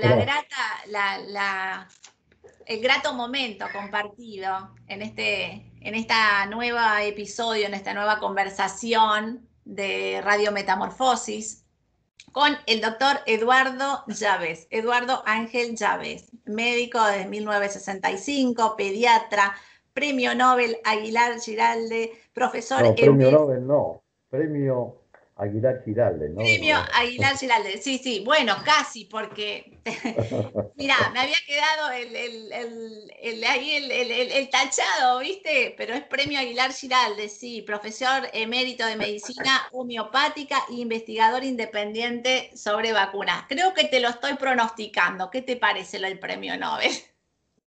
grata, 0.00 1.88
el 2.66 2.80
grato 2.80 3.12
momento 3.12 3.66
compartido 3.72 4.74
en 4.88 5.02
este, 5.02 5.72
en 5.80 5.94
esta 5.94 6.46
nueva 6.46 7.04
episodio, 7.04 7.66
en 7.66 7.74
esta 7.74 7.94
nueva 7.94 8.18
conversación 8.18 9.48
de 9.64 10.20
Radio 10.22 10.52
Metamorfosis 10.52 11.64
con 12.32 12.52
el 12.66 12.80
doctor 12.80 13.18
Eduardo 13.26 14.04
Llaves, 14.08 14.66
Eduardo 14.70 15.22
Ángel 15.24 15.76
Llaves, 15.76 16.32
médico 16.46 17.04
desde 17.04 17.28
1965, 17.28 18.74
pediatra, 18.76 19.54
premio 19.92 20.34
Nobel 20.34 20.78
Aguilar 20.84 21.38
Giralde, 21.38 22.10
profesor. 22.32 22.82
No, 22.82 22.94
premio 22.96 23.30
Nobel 23.30 23.64
no, 23.64 24.02
premio 24.28 25.03
Aguilar 25.36 25.82
Giralde, 25.84 26.28
¿no? 26.28 26.36
Premio 26.36 26.76
Aguilar 26.94 27.36
Giralde, 27.36 27.78
sí, 27.78 27.98
sí, 27.98 28.22
bueno, 28.24 28.54
casi, 28.64 29.04
porque, 29.06 29.80
mira, 30.76 30.94
me 31.12 31.20
había 31.20 31.36
quedado 31.44 31.90
el, 31.90 32.14
el, 32.14 33.44
ahí 33.44 33.72
el, 33.72 34.48
tachado, 34.48 35.18
¿viste? 35.18 35.74
Pero 35.76 35.94
es 35.94 36.04
Premio 36.04 36.38
Aguilar 36.38 36.72
Giralde, 36.72 37.28
sí, 37.28 37.62
profesor 37.62 38.28
emérito 38.32 38.86
de 38.86 38.94
medicina 38.94 39.62
homeopática 39.72 40.58
e 40.70 40.74
investigador 40.74 41.42
independiente 41.42 42.52
sobre 42.56 42.92
vacunas. 42.92 43.46
Creo 43.48 43.74
que 43.74 43.86
te 43.86 43.98
lo 43.98 44.10
estoy 44.10 44.34
pronosticando, 44.34 45.30
¿qué 45.30 45.42
te 45.42 45.56
parece 45.56 45.98
del 45.98 46.20
Premio 46.20 46.56
Nobel? 46.56 46.92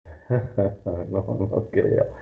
no, 0.29 1.37
no 1.39 1.69
creo. 1.69 2.15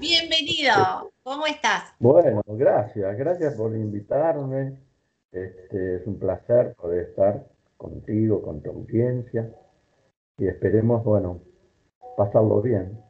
Bienvenido, 0.00 1.11
¿cómo 1.22 1.46
estás? 1.46 1.94
Bueno, 1.98 2.42
gracias, 2.46 3.16
gracias 3.16 3.54
por 3.54 3.74
invitarme. 3.76 4.78
Este, 5.30 5.96
es 5.96 6.06
un 6.06 6.18
placer 6.18 6.74
poder 6.74 7.08
estar 7.08 7.46
contigo, 7.76 8.42
con 8.42 8.62
tu 8.62 8.70
audiencia 8.70 9.50
y 10.38 10.46
esperemos, 10.46 11.02
bueno, 11.04 11.40
pasarlo 12.16 12.60
bien. 12.60 13.02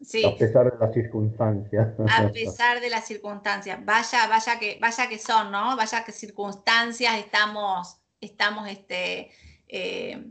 Sí. 0.00 0.24
A 0.24 0.36
pesar 0.36 0.70
de 0.70 0.78
las 0.78 0.92
circunstancias. 0.92 1.94
A 2.08 2.28
pesar 2.32 2.80
de 2.80 2.90
las 2.90 3.06
circunstancias. 3.06 3.82
Vaya, 3.84 4.26
vaya 4.28 4.58
que, 4.58 4.78
vaya 4.80 5.08
que 5.08 5.18
son, 5.18 5.50
¿no? 5.50 5.76
Vaya 5.76 6.04
que 6.04 6.12
circunstancias 6.12 7.16
estamos, 7.18 7.98
estamos 8.20 8.68
este, 8.68 9.30
eh, 9.68 10.26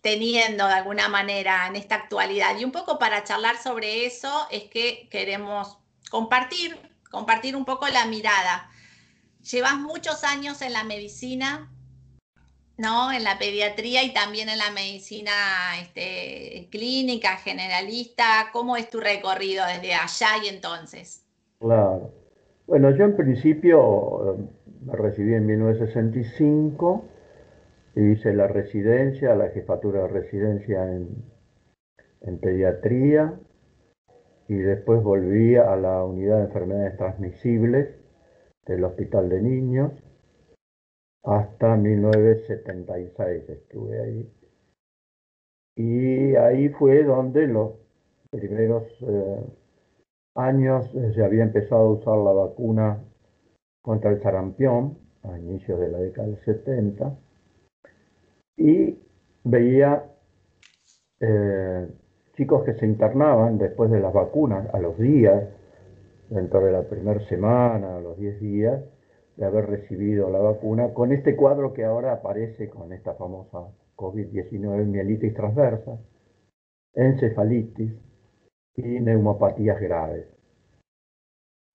teniendo 0.00 0.66
de 0.66 0.72
alguna 0.72 1.08
manera 1.08 1.66
en 1.66 1.76
esta 1.76 1.96
actualidad. 1.96 2.58
Y 2.58 2.64
un 2.64 2.72
poco 2.72 2.98
para 2.98 3.22
charlar 3.24 3.56
sobre 3.58 4.06
eso 4.06 4.46
es 4.50 4.64
que 4.64 5.08
queremos 5.10 5.79
compartir, 6.10 6.76
compartir 7.10 7.56
un 7.56 7.64
poco 7.64 7.88
la 7.88 8.06
mirada. 8.06 8.68
Llevas 9.50 9.78
muchos 9.78 10.22
años 10.24 10.60
en 10.60 10.74
la 10.74 10.84
medicina, 10.84 11.72
¿no? 12.76 13.10
En 13.12 13.24
la 13.24 13.38
pediatría 13.38 14.02
y 14.04 14.12
también 14.12 14.50
en 14.50 14.58
la 14.58 14.70
medicina 14.72 15.32
este, 15.80 16.68
clínica, 16.70 17.36
generalista. 17.36 18.50
¿Cómo 18.52 18.76
es 18.76 18.90
tu 18.90 19.00
recorrido 19.00 19.64
desde 19.66 19.94
allá 19.94 20.44
y 20.44 20.48
entonces? 20.48 21.24
Claro. 21.60 22.12
Bueno, 22.66 22.94
yo 22.96 23.04
en 23.04 23.16
principio 23.16 24.34
eh, 24.34 24.44
me 24.84 24.92
recibí 24.94 25.34
en 25.34 25.46
1965 25.46 27.04
Hice 27.96 28.32
la 28.32 28.46
residencia, 28.46 29.34
la 29.34 29.48
jefatura 29.48 30.02
de 30.02 30.08
residencia 30.08 30.84
en, 30.84 31.08
en 32.20 32.38
pediatría 32.38 33.34
y 34.50 34.56
después 34.56 35.00
volví 35.00 35.54
a 35.54 35.76
la 35.76 36.04
unidad 36.04 36.38
de 36.38 36.44
enfermedades 36.46 36.96
transmisibles 36.96 37.94
del 38.66 38.82
Hospital 38.82 39.28
de 39.28 39.40
Niños 39.40 39.92
hasta 41.22 41.76
1976 41.76 43.48
estuve 43.48 44.00
ahí. 44.02 44.28
Y 45.76 46.34
ahí 46.34 46.68
fue 46.70 47.04
donde 47.04 47.46
los 47.46 47.74
primeros 48.32 48.82
eh, 49.02 49.46
años 50.34 50.90
se 51.14 51.24
había 51.24 51.44
empezado 51.44 51.82
a 51.82 51.92
usar 51.92 52.18
la 52.18 52.32
vacuna 52.32 53.04
contra 53.82 54.10
el 54.10 54.20
sarampión 54.20 54.98
a 55.22 55.38
inicios 55.38 55.78
de 55.78 55.90
la 55.90 55.98
década 55.98 56.26
del 56.26 56.40
70 56.40 57.16
y 58.56 58.98
veía 59.44 60.10
eh, 61.20 61.88
chicos 62.40 62.64
que 62.64 62.72
se 62.72 62.86
internaban 62.86 63.58
después 63.58 63.90
de 63.90 64.00
las 64.00 64.14
vacunas, 64.14 64.66
a 64.72 64.78
los 64.78 64.96
días, 64.96 65.44
dentro 66.30 66.64
de 66.64 66.72
la 66.72 66.88
primera 66.88 67.20
semana, 67.28 67.98
a 67.98 68.00
los 68.00 68.16
10 68.16 68.40
días 68.40 68.82
de 69.36 69.44
haber 69.44 69.66
recibido 69.66 70.30
la 70.30 70.38
vacuna, 70.38 70.94
con 70.94 71.12
este 71.12 71.36
cuadro 71.36 71.74
que 71.74 71.84
ahora 71.84 72.14
aparece 72.14 72.70
con 72.70 72.94
esta 72.94 73.12
famosa 73.12 73.68
COVID-19, 73.94 74.86
mielitis 74.86 75.34
transversa, 75.34 75.98
encefalitis 76.94 77.92
y 78.74 79.00
neumopatías 79.00 79.78
graves. 79.78 80.26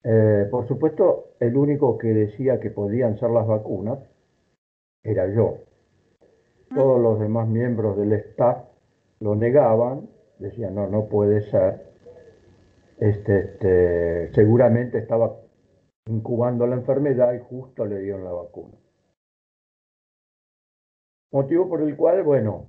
Eh, 0.04 0.48
por 0.50 0.68
supuesto, 0.68 1.36
el 1.40 1.56
único 1.58 2.00
que 2.00 2.08
decía 2.08 2.60
que 2.60 2.72
podían 2.72 3.20
ser 3.20 3.30
las 3.30 3.46
vacunas 3.46 4.00
era 5.04 5.32
yo. 5.32 5.60
Todos 6.74 7.00
los 7.00 7.20
demás 7.20 7.48
miembros 7.48 7.98
del 7.98 8.14
staff 8.14 8.66
lo 9.20 9.36
negaban, 9.36 10.15
decían, 10.40 10.76
no, 10.76 10.88
no 10.88 11.06
puede 11.08 11.42
ser. 11.50 11.94
Este, 13.00 13.40
este, 13.40 14.34
seguramente 14.34 15.00
estaba 15.00 15.38
incubando 16.08 16.66
la 16.68 16.76
enfermedad 16.76 17.34
y 17.34 17.40
justo 17.40 17.86
le 17.86 18.00
dieron 18.00 18.24
la 18.24 18.32
vacuna. 18.32 18.74
Motivo 21.32 21.68
por 21.68 21.82
el 21.82 21.96
cual, 21.98 22.24
bueno, 22.24 22.68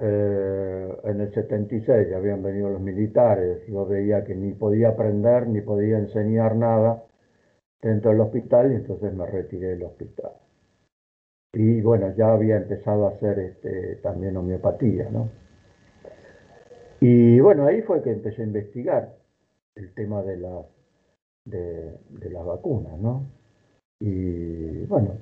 eh, 0.00 0.96
en 1.04 1.20
el 1.20 1.32
76 1.32 2.10
ya 2.10 2.16
habían 2.16 2.42
venido 2.42 2.70
los 2.70 2.80
militares, 2.80 3.66
yo 3.66 3.86
veía 3.86 4.24
que 4.24 4.34
ni 4.34 4.52
podía 4.52 4.90
aprender 4.90 5.48
ni 5.48 5.60
podía 5.62 5.98
enseñar 5.98 6.54
nada 6.54 7.02
dentro 7.82 8.12
del 8.12 8.20
hospital 8.20 8.72
y 8.72 8.76
entonces 8.76 9.12
me 9.12 9.26
retiré 9.26 9.68
del 9.68 9.84
hospital 9.84 10.32
y 11.56 11.80
bueno, 11.80 12.14
ya 12.14 12.32
había 12.32 12.56
empezado 12.56 13.06
a 13.06 13.10
hacer 13.12 13.38
este, 13.38 13.96
también 13.96 14.36
homeopatía, 14.36 15.08
¿no? 15.10 15.30
Y 17.00 17.40
bueno, 17.40 17.66
ahí 17.66 17.82
fue 17.82 18.02
que 18.02 18.10
empecé 18.10 18.42
a 18.42 18.46
investigar 18.46 19.16
el 19.74 19.92
tema 19.94 20.22
de, 20.22 20.36
la, 20.38 20.64
de, 21.44 22.30
las 22.30 22.44
vacunas, 22.44 22.98
¿no? 22.98 23.26
Y 24.00 24.84
bueno, 24.86 25.18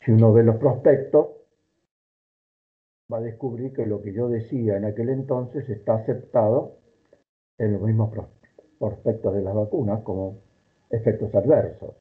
si 0.00 0.12
uno 0.12 0.32
ve 0.32 0.42
los 0.44 0.56
prospectos, 0.56 1.28
va 3.12 3.18
a 3.18 3.22
descubrir 3.22 3.72
que 3.72 3.86
lo 3.86 4.00
que 4.02 4.12
yo 4.12 4.28
decía 4.28 4.76
en 4.76 4.84
aquel 4.84 5.08
entonces 5.08 5.68
está 5.68 5.94
aceptado 5.94 6.78
en 7.58 7.72
los 7.72 7.82
mismos 7.82 8.12
prospectos 8.78 9.34
de 9.34 9.42
las 9.42 9.54
vacunas 9.54 10.02
como 10.02 10.38
efectos 10.90 11.34
adversos. 11.34 11.94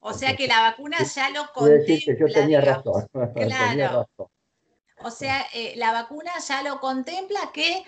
O 0.00 0.12
sea 0.12 0.36
que 0.36 0.46
la 0.46 0.70
vacuna 0.70 0.98
ya 1.02 1.30
lo 1.30 1.42
contempla. 1.52 2.14
yo 2.18 2.26
tenía 2.26 2.60
razón. 2.60 3.06
Claro. 3.34 4.06
O 5.02 5.10
sea, 5.10 5.44
eh, 5.54 5.74
la 5.76 5.92
vacuna 5.92 6.30
ya 6.46 6.62
lo 6.62 6.80
contempla 6.80 7.50
que, 7.52 7.84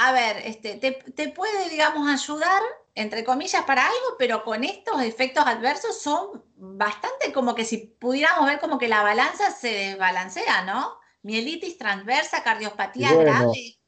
a 0.00 0.12
ver, 0.12 0.36
este, 0.44 0.76
te, 0.76 1.28
puede, 1.30 1.70
digamos, 1.70 2.08
ayudar, 2.08 2.62
entre 2.94 3.24
comillas, 3.24 3.62
para 3.64 3.82
algo, 3.82 4.16
pero 4.18 4.44
con 4.44 4.62
estos 4.62 5.02
efectos 5.02 5.44
adversos 5.46 6.00
son 6.00 6.44
bastante 6.56 7.32
como 7.32 7.54
que 7.54 7.64
si 7.64 7.78
pudiéramos 7.98 8.46
ver 8.46 8.60
como 8.60 8.78
que 8.78 8.88
la 8.88 9.02
balanza 9.02 9.50
se 9.50 9.68
desbalancea, 9.68 10.64
¿no? 10.64 10.98
Mielitis 11.22 11.78
transversa, 11.78 12.42
cardiopatía 12.42 13.14
grave. 13.14 13.78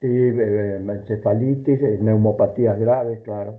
Sí, 0.00 0.06
eh, 0.06 0.76
encefalitis, 0.76 1.80
neumopatías 2.00 2.78
graves, 2.78 3.20
claro. 3.24 3.58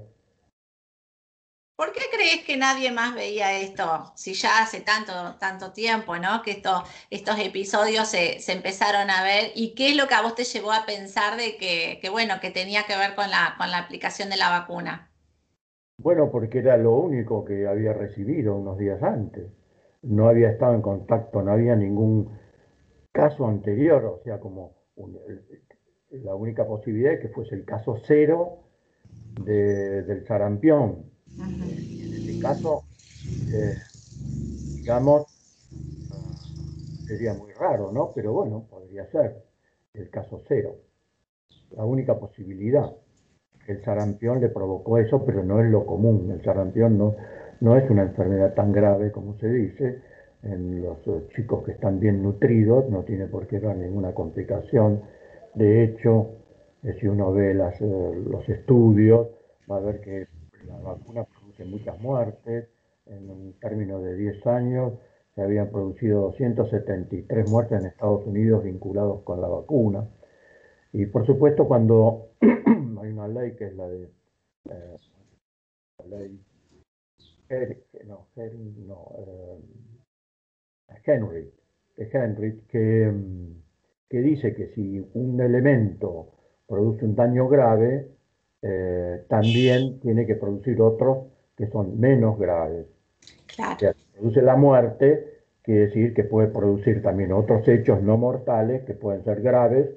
¿Por 1.75 1.91
qué 1.91 2.01
crees 2.29 2.45
que 2.45 2.57
nadie 2.57 2.91
más 2.91 3.15
veía 3.15 3.59
esto? 3.59 3.83
Si 4.15 4.33
ya 4.33 4.61
hace 4.61 4.81
tanto, 4.81 5.13
tanto 5.39 5.71
tiempo, 5.73 6.17
¿no? 6.17 6.41
Que 6.43 6.51
esto, 6.51 6.83
estos 7.09 7.39
episodios 7.39 8.07
se, 8.07 8.37
empezaron 8.51 9.09
a 9.09 9.23
ver. 9.23 9.51
¿Y 9.55 9.73
qué 9.73 9.89
es 9.89 9.97
lo 9.97 10.07
que 10.07 10.15
a 10.15 10.21
vos 10.21 10.35
te 10.35 10.43
llevó 10.43 10.71
a 10.71 10.85
pensar 10.85 11.37
de 11.37 11.57
que, 11.57 12.09
bueno, 12.09 12.35
que 12.41 12.51
tenía 12.51 12.83
que 12.87 12.97
ver 12.97 13.15
con 13.15 13.29
la, 13.29 13.55
con 13.57 13.71
la 13.71 13.79
aplicación 13.79 14.29
de 14.29 14.37
la 14.37 14.49
vacuna? 14.49 15.09
Bueno, 15.97 16.29
porque 16.31 16.59
era 16.59 16.77
lo 16.77 16.95
único 16.95 17.43
que 17.43 17.67
había 17.67 17.93
recibido 17.93 18.55
unos 18.55 18.77
días 18.77 19.01
antes. 19.01 19.51
No 20.01 20.29
había 20.29 20.49
estado 20.49 20.75
en 20.75 20.81
contacto, 20.81 21.41
no 21.41 21.51
había 21.51 21.75
ningún 21.75 22.37
caso 23.11 23.47
anterior, 23.47 24.05
o 24.05 24.23
sea, 24.23 24.39
como 24.39 24.77
la 26.11 26.35
única 26.35 26.65
posibilidad 26.65 27.13
es 27.13 27.21
que 27.21 27.29
fuese 27.29 27.55
el 27.55 27.65
caso 27.65 27.97
cero 28.05 28.59
del 29.43 30.25
sarampión 30.25 31.09
en 31.37 32.13
este 32.13 32.39
caso, 32.39 32.83
eh, 33.53 33.75
digamos, 34.75 35.27
sería 37.07 37.33
muy 37.33 37.51
raro, 37.53 37.91
¿no? 37.91 38.11
Pero 38.13 38.33
bueno, 38.33 38.65
podría 38.69 39.05
ser 39.11 39.43
el 39.93 40.09
caso 40.09 40.41
cero. 40.47 40.75
La 41.71 41.85
única 41.85 42.17
posibilidad. 42.17 42.91
El 43.67 43.83
sarampión 43.83 44.41
le 44.41 44.49
provocó 44.49 44.97
eso, 44.97 45.23
pero 45.25 45.43
no 45.43 45.61
es 45.61 45.69
lo 45.69 45.85
común. 45.85 46.31
El 46.31 46.43
sarampión 46.43 46.97
no, 46.97 47.15
no 47.61 47.77
es 47.77 47.89
una 47.89 48.03
enfermedad 48.03 48.53
tan 48.53 48.71
grave 48.71 49.11
como 49.11 49.37
se 49.37 49.47
dice. 49.49 50.01
en 50.41 50.81
los 50.81 50.97
eh, 51.07 51.27
chicos 51.35 51.65
que 51.65 51.73
están 51.73 51.99
bien 51.99 52.23
nutridos, 52.23 52.89
no 52.89 53.03
tiene 53.03 53.27
por 53.27 53.47
qué 53.47 53.59
dar 53.59 53.75
ninguna 53.75 54.13
complicación. 54.13 55.01
De 55.53 55.83
hecho, 55.83 56.29
eh, 56.83 56.95
si 56.99 57.07
uno 57.07 57.33
ve 57.33 57.53
las, 57.53 57.79
los 57.81 58.47
estudios, 58.47 59.27
va 59.69 59.77
a 59.77 59.81
ver 59.81 59.99
que 60.01 60.27
la 60.89 60.95
vacuna 60.95 61.23
produce 61.25 61.65
muchas 61.65 61.99
muertes. 61.99 62.69
En 63.05 63.29
un 63.29 63.53
término 63.59 63.99
de 64.01 64.15
10 64.15 64.45
años 64.47 64.93
se 65.33 65.41
habían 65.41 65.69
producido 65.69 66.21
273 66.21 67.49
muertes 67.49 67.79
en 67.79 67.87
Estados 67.87 68.25
Unidos 68.25 68.63
vinculados 68.63 69.21
con 69.23 69.41
la 69.41 69.47
vacuna. 69.47 70.07
Y 70.93 71.05
por 71.05 71.25
supuesto, 71.25 71.67
cuando 71.67 72.29
hay 72.41 73.09
una 73.11 73.27
ley 73.27 73.55
que 73.55 73.67
es 73.67 73.75
la 73.75 73.87
de 73.87 74.09
la 75.99 76.17
ley 76.17 76.39
no, 78.05 78.27
Henry, 81.05 81.51
Henry 81.97 82.61
que, 82.67 83.11
que, 84.07 84.21
dice 84.21 84.53
que 84.53 84.67
si 84.75 85.03
un 85.13 85.41
elemento 85.41 86.31
produce 86.67 87.05
un 87.05 87.15
daño 87.15 87.47
grave, 87.47 88.07
eh, 88.61 89.25
también 89.27 89.99
tiene 89.99 90.25
que 90.25 90.35
producir 90.35 90.81
otros 90.81 91.27
que 91.55 91.67
son 91.67 91.99
menos 91.99 92.37
graves. 92.37 92.87
Claro. 93.47 93.77
si 93.79 94.05
produce 94.13 94.41
la 94.41 94.55
muerte, 94.55 95.43
quiere 95.61 95.87
decir 95.87 96.13
que 96.13 96.23
puede 96.23 96.47
producir 96.47 97.01
también 97.01 97.31
otros 97.31 97.67
hechos 97.67 98.01
no 98.01 98.17
mortales 98.17 98.83
que 98.85 98.93
pueden 98.93 99.23
ser 99.23 99.41
graves 99.41 99.89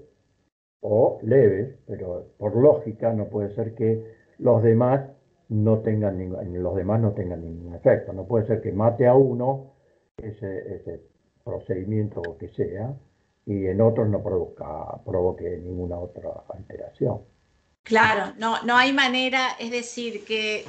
o 0.81 1.19
leves, 1.23 1.77
pero 1.87 2.27
por 2.39 2.57
lógica 2.57 3.13
no 3.13 3.27
puede 3.27 3.55
ser 3.55 3.75
que 3.75 4.05
los 4.39 4.63
demás 4.63 5.09
no 5.49 5.79
tengan 5.81 6.19
ningún, 6.19 6.63
los 6.63 6.75
demás 6.75 7.01
no 7.01 7.13
tengan 7.13 7.43
ningún 7.43 7.75
efecto. 7.75 8.13
No 8.13 8.27
puede 8.27 8.47
ser 8.47 8.61
que 8.61 8.73
mate 8.73 9.07
a 9.07 9.15
uno 9.15 9.75
ese, 10.17 10.75
ese 10.75 11.01
procedimiento 11.45 12.21
o 12.21 12.37
que 12.37 12.49
sea 12.49 12.95
y 13.47 13.67
en 13.67 13.81
otros 13.81 14.09
no 14.09 14.23
produzca, 14.23 15.01
provoque 15.05 15.59
ninguna 15.59 15.99
otra 15.99 16.31
alteración. 16.49 17.21
Claro, 17.83 18.33
no, 18.39 18.63
no 18.63 18.77
hay 18.77 18.93
manera, 18.93 19.49
es 19.59 19.71
decir, 19.71 20.25
que 20.25 20.65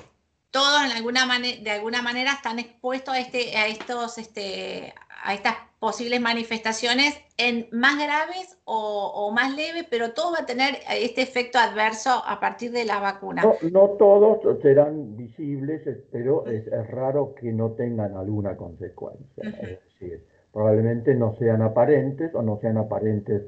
todos 0.53 0.83
en 0.85 0.91
alguna 0.91 1.27
de 1.39 1.71
alguna 1.71 2.01
manera 2.01 2.33
están 2.33 2.59
expuestos 2.59 3.13
a, 3.13 3.19
este, 3.19 3.57
a, 3.57 3.67
estos, 3.67 4.17
este, 4.17 4.93
a 5.23 5.33
estas 5.33 5.55
posibles 5.79 6.21
manifestaciones 6.21 7.19
en 7.37 7.67
más 7.71 7.97
graves 7.97 8.57
o, 8.65 9.31
más 9.35 9.55
leves, 9.55 9.85
pero 9.89 10.13
todo 10.13 10.31
va 10.31 10.43
a 10.43 10.45
tener 10.45 10.75
este 10.89 11.21
efecto 11.21 11.57
adverso 11.57 12.09
a 12.25 12.39
partir 12.39 12.71
de 12.71 12.85
la 12.85 12.99
vacuna. 12.99 13.43
No, 13.71 13.89
todos 13.99 14.61
serán 14.61 15.17
visibles, 15.17 15.81
pero 16.11 16.45
es, 16.47 16.65
raro 16.87 17.35
que 17.35 17.51
no 17.51 17.71
tengan 17.71 18.15
alguna 18.15 18.55
consecuencia. 18.55 19.43
Es 19.61 19.79
decir, 19.99 20.23
probablemente 20.53 21.15
no 21.15 21.35
sean 21.37 21.61
aparentes 21.61 22.33
o 22.33 22.41
no 22.41 22.59
sean 22.61 22.77
aparentes 22.77 23.41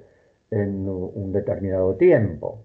en 0.51 0.89
un 0.89 1.31
determinado 1.31 1.95
tiempo. 1.95 2.59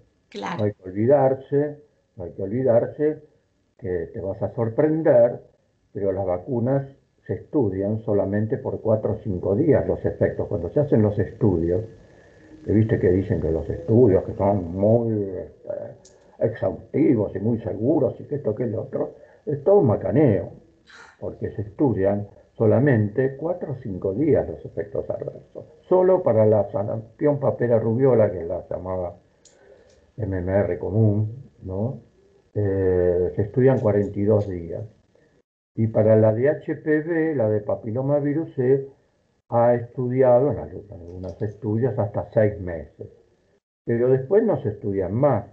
No 0.57 0.65
hay 0.65 0.73
que 0.73 0.83
olvidarse, 0.83 1.83
no 2.15 2.23
hay 2.23 2.31
que 2.31 2.43
olvidarse 2.43 3.23
que 3.77 4.09
te 4.13 4.19
vas 4.21 4.41
a 4.41 4.53
sorprender, 4.53 5.41
pero 5.93 6.11
las 6.11 6.25
vacunas 6.25 6.87
se 7.25 7.33
estudian 7.33 7.99
solamente 7.99 8.57
por 8.57 8.81
cuatro 8.81 9.13
o 9.13 9.17
cinco 9.23 9.55
días 9.55 9.85
los 9.87 10.03
efectos. 10.05 10.47
Cuando 10.47 10.69
se 10.69 10.79
hacen 10.79 11.01
los 11.01 11.17
estudios, 11.19 11.83
que 12.65 12.71
viste 12.71 12.99
que 12.99 13.09
dicen 13.09 13.41
que 13.41 13.51
los 13.51 13.69
estudios 13.69 14.23
que 14.23 14.33
son 14.35 14.71
muy 14.73 15.23
este, 15.23 15.71
exhaustivos 16.39 17.35
y 17.35 17.39
muy 17.39 17.59
seguros 17.59 18.15
y 18.19 18.23
que 18.25 18.35
esto 18.35 18.55
que 18.55 18.63
el 18.63 18.75
otro, 18.75 19.15
es 19.45 19.63
todo 19.63 19.79
un 19.79 19.87
macaneo, 19.87 20.51
porque 21.19 21.51
se 21.51 21.63
estudian 21.63 22.27
solamente 22.53 23.37
cuatro 23.37 23.73
o 23.73 23.75
cinco 23.81 24.13
días 24.13 24.47
los 24.47 24.63
efectos 24.65 25.09
adversos. 25.09 25.65
Solo 25.87 26.21
para 26.21 26.45
la 26.45 26.69
sarampión 26.71 27.39
papera 27.39 27.79
rubiola, 27.79 28.31
que 28.31 28.43
la 28.43 28.63
llamaba 28.69 29.15
MMR 30.17 30.77
común, 30.79 31.49
¿no? 31.63 32.01
Eh, 32.53 33.31
se 33.35 33.41
estudian 33.43 33.79
42 33.79 34.49
días. 34.49 34.83
Y 35.75 35.87
para 35.87 36.15
la 36.15 36.33
de 36.33 36.49
HPV, 36.49 37.35
la 37.35 37.49
de 37.49 37.61
papilomavirus, 37.61 38.53
se 38.55 38.87
ha 39.49 39.73
estudiado 39.75 40.51
en 40.51 40.59
algunos 40.59 41.41
estudios 41.41 41.97
hasta 41.97 42.29
seis 42.33 42.59
meses. 42.59 43.07
Pero 43.85 44.09
después 44.09 44.43
no 44.43 44.61
se 44.61 44.69
estudian 44.69 45.13
más. 45.13 45.45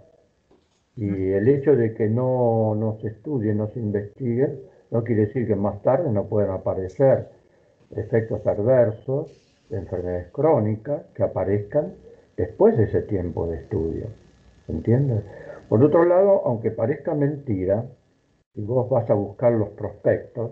Y 0.95 1.31
el 1.31 1.47
hecho 1.47 1.75
de 1.75 1.93
que 1.93 2.09
no, 2.09 2.75
no 2.75 2.97
se 2.99 3.07
estudie, 3.07 3.53
no 3.53 3.67
se 3.67 3.79
investigue, 3.79 4.59
no 4.91 5.03
quiere 5.03 5.27
decir 5.27 5.47
que 5.47 5.55
más 5.55 5.81
tarde 5.81 6.11
no 6.11 6.25
puedan 6.27 6.51
aparecer 6.51 7.29
efectos 7.95 8.45
adversos 8.45 9.31
de 9.69 9.77
enfermedades 9.77 10.31
crónicas 10.31 11.03
que 11.15 11.23
aparezcan 11.23 11.93
después 12.35 12.77
de 12.77 12.85
ese 12.85 13.01
tiempo 13.03 13.47
de 13.47 13.57
estudio. 13.57 14.07
¿Entiendes? 14.69 15.23
Por 15.67 15.83
otro 15.83 16.05
lado, 16.05 16.43
aunque 16.45 16.71
parezca 16.71 17.15
mentira, 17.15 17.85
si 18.53 18.61
vos 18.61 18.89
vas 18.89 19.09
a 19.09 19.15
buscar 19.15 19.51
los 19.51 19.69
prospectos, 19.69 20.51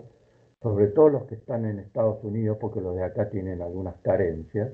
sobre 0.60 0.88
todo 0.88 1.08
los 1.08 1.24
que 1.24 1.36
están 1.36 1.64
en 1.66 1.78
Estados 1.78 2.22
Unidos, 2.24 2.58
porque 2.60 2.80
los 2.80 2.96
de 2.96 3.04
acá 3.04 3.30
tienen 3.30 3.62
algunas 3.62 3.96
carencias 4.02 4.72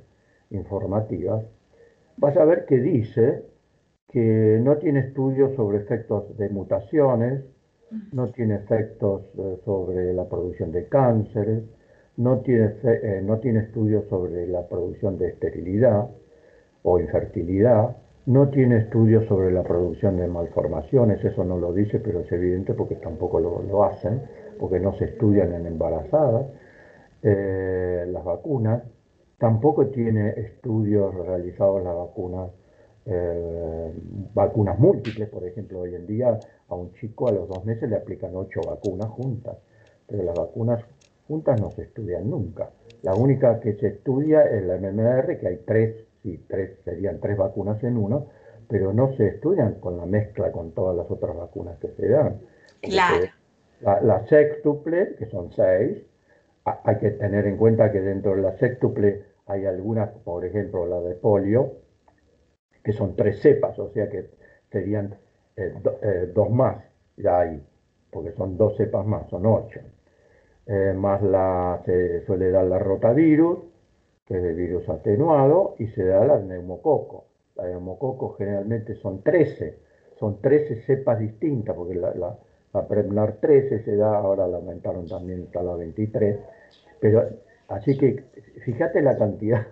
informativas, 0.50 1.44
vas 2.16 2.36
a 2.36 2.44
ver 2.44 2.64
que 2.64 2.78
dice 2.78 3.44
que 4.08 4.58
no 4.62 4.78
tiene 4.78 5.00
estudios 5.00 5.54
sobre 5.56 5.78
efectos 5.78 6.36
de 6.38 6.48
mutaciones, 6.48 7.44
no 8.12 8.28
tiene 8.28 8.56
efectos 8.56 9.22
eh, 9.36 9.58
sobre 9.64 10.14
la 10.14 10.28
producción 10.28 10.72
de 10.72 10.88
cánceres, 10.88 11.64
no 12.16 12.40
tiene, 12.40 12.74
eh, 12.82 13.20
no 13.22 13.40
tiene 13.40 13.60
estudios 13.60 14.06
sobre 14.08 14.46
la 14.46 14.66
producción 14.68 15.18
de 15.18 15.28
esterilidad 15.28 16.08
o 16.82 16.98
infertilidad, 16.98 17.96
no 18.26 18.48
tiene 18.48 18.78
estudios 18.78 19.26
sobre 19.26 19.52
la 19.52 19.62
producción 19.62 20.16
de 20.16 20.26
malformaciones, 20.26 21.22
eso 21.24 21.44
no 21.44 21.58
lo 21.58 21.72
dice, 21.72 21.98
pero 21.98 22.20
es 22.20 22.32
evidente 22.32 22.72
porque 22.72 22.94
tampoco 22.96 23.38
lo, 23.40 23.84
hacen, 23.84 24.22
porque 24.58 24.80
no 24.80 24.96
se 24.96 25.06
estudian 25.06 25.52
en 25.52 25.66
embarazadas. 25.66 26.46
Eh, 27.22 28.06
las 28.08 28.24
vacunas, 28.24 28.82
tampoco 29.38 29.86
tiene 29.88 30.30
estudios 30.30 31.14
realizados 31.14 31.82
las 31.82 31.94
vacunas, 31.94 32.50
eh, 33.06 33.92
vacunas 34.34 34.78
múltiples, 34.78 35.28
por 35.28 35.46
ejemplo, 35.46 35.80
hoy 35.80 35.94
en 35.94 36.06
día 36.06 36.38
a 36.68 36.74
un 36.74 36.92
chico 36.94 37.28
a 37.28 37.32
los 37.32 37.46
dos 37.48 37.64
meses 37.66 37.90
le 37.90 37.96
aplican 37.96 38.34
ocho 38.34 38.60
vacunas 38.66 39.10
juntas, 39.10 39.58
pero 40.06 40.22
las 40.22 40.34
vacunas 40.34 40.82
juntas 41.28 41.60
no 41.60 41.70
se 41.70 41.82
estudian 41.82 42.28
nunca. 42.30 42.70
La 43.02 43.14
única 43.14 43.60
que 43.60 43.74
se 43.74 43.88
estudia 43.88 44.44
es 44.44 44.64
la 44.64 44.78
MMR, 44.78 45.38
que 45.38 45.48
hay 45.48 45.56
tres 45.66 46.06
sí, 46.24 46.44
tres, 46.48 46.78
serían 46.84 47.20
tres 47.20 47.36
vacunas 47.36 47.84
en 47.84 47.96
uno, 47.98 48.26
pero 48.66 48.92
no 48.92 49.14
se 49.16 49.28
estudian 49.28 49.74
con 49.74 49.98
la 49.98 50.06
mezcla 50.06 50.50
con 50.50 50.72
todas 50.72 50.96
las 50.96 51.08
otras 51.10 51.36
vacunas 51.36 51.78
que 51.78 51.88
se 51.88 52.08
dan. 52.08 52.40
Claro. 52.80 53.26
La, 53.80 54.26
sextuple, 54.26 55.14
que 55.18 55.26
son 55.26 55.52
seis, 55.52 56.02
hay 56.64 56.98
que 56.98 57.10
tener 57.10 57.46
en 57.46 57.58
cuenta 57.58 57.92
que 57.92 58.00
dentro 58.00 58.34
de 58.34 58.42
la 58.42 58.56
sextuple 58.56 59.24
hay 59.46 59.66
algunas, 59.66 60.08
por 60.24 60.44
ejemplo 60.44 60.86
la 60.86 61.00
de 61.00 61.14
polio, 61.14 61.74
que 62.82 62.92
son 62.92 63.14
tres 63.14 63.40
cepas, 63.42 63.78
o 63.78 63.90
sea 63.92 64.08
que 64.08 64.30
serían 64.72 65.14
eh, 65.56 65.74
eh, 66.02 66.32
dos 66.34 66.50
más, 66.50 66.82
ya 67.18 67.40
hay, 67.40 67.62
porque 68.10 68.32
son 68.32 68.56
dos 68.56 68.74
cepas 68.78 69.04
más, 69.04 69.28
son 69.28 69.44
ocho. 69.44 69.80
Eh, 70.66 70.94
más 70.96 71.22
la, 71.22 71.82
se 71.84 72.24
suele 72.24 72.50
dar 72.50 72.64
la 72.64 72.78
rotavirus, 72.78 73.58
que 74.26 74.36
es 74.36 74.42
de 74.42 74.54
virus 74.54 74.88
atenuado, 74.88 75.76
y 75.78 75.86
se 75.88 76.04
da 76.04 76.24
la 76.24 76.38
neumococo. 76.38 77.26
La 77.56 77.64
neumococo 77.64 78.34
generalmente 78.36 78.94
son 78.96 79.22
13, 79.22 79.78
son 80.18 80.40
13 80.40 80.82
cepas 80.82 81.18
distintas, 81.18 81.76
porque 81.76 81.94
la, 81.94 82.14
la, 82.14 82.38
la 82.72 82.88
Prevnar 82.88 83.36
13 83.40 83.84
se 83.84 83.96
da, 83.96 84.16
ahora 84.16 84.46
la 84.46 84.56
aumentaron 84.56 85.06
también 85.06 85.44
hasta 85.44 85.62
la 85.62 85.74
23, 85.76 86.38
pero 87.00 87.28
así 87.68 87.96
que 87.96 88.24
fíjate 88.64 89.02
la 89.02 89.16
cantidad. 89.16 89.66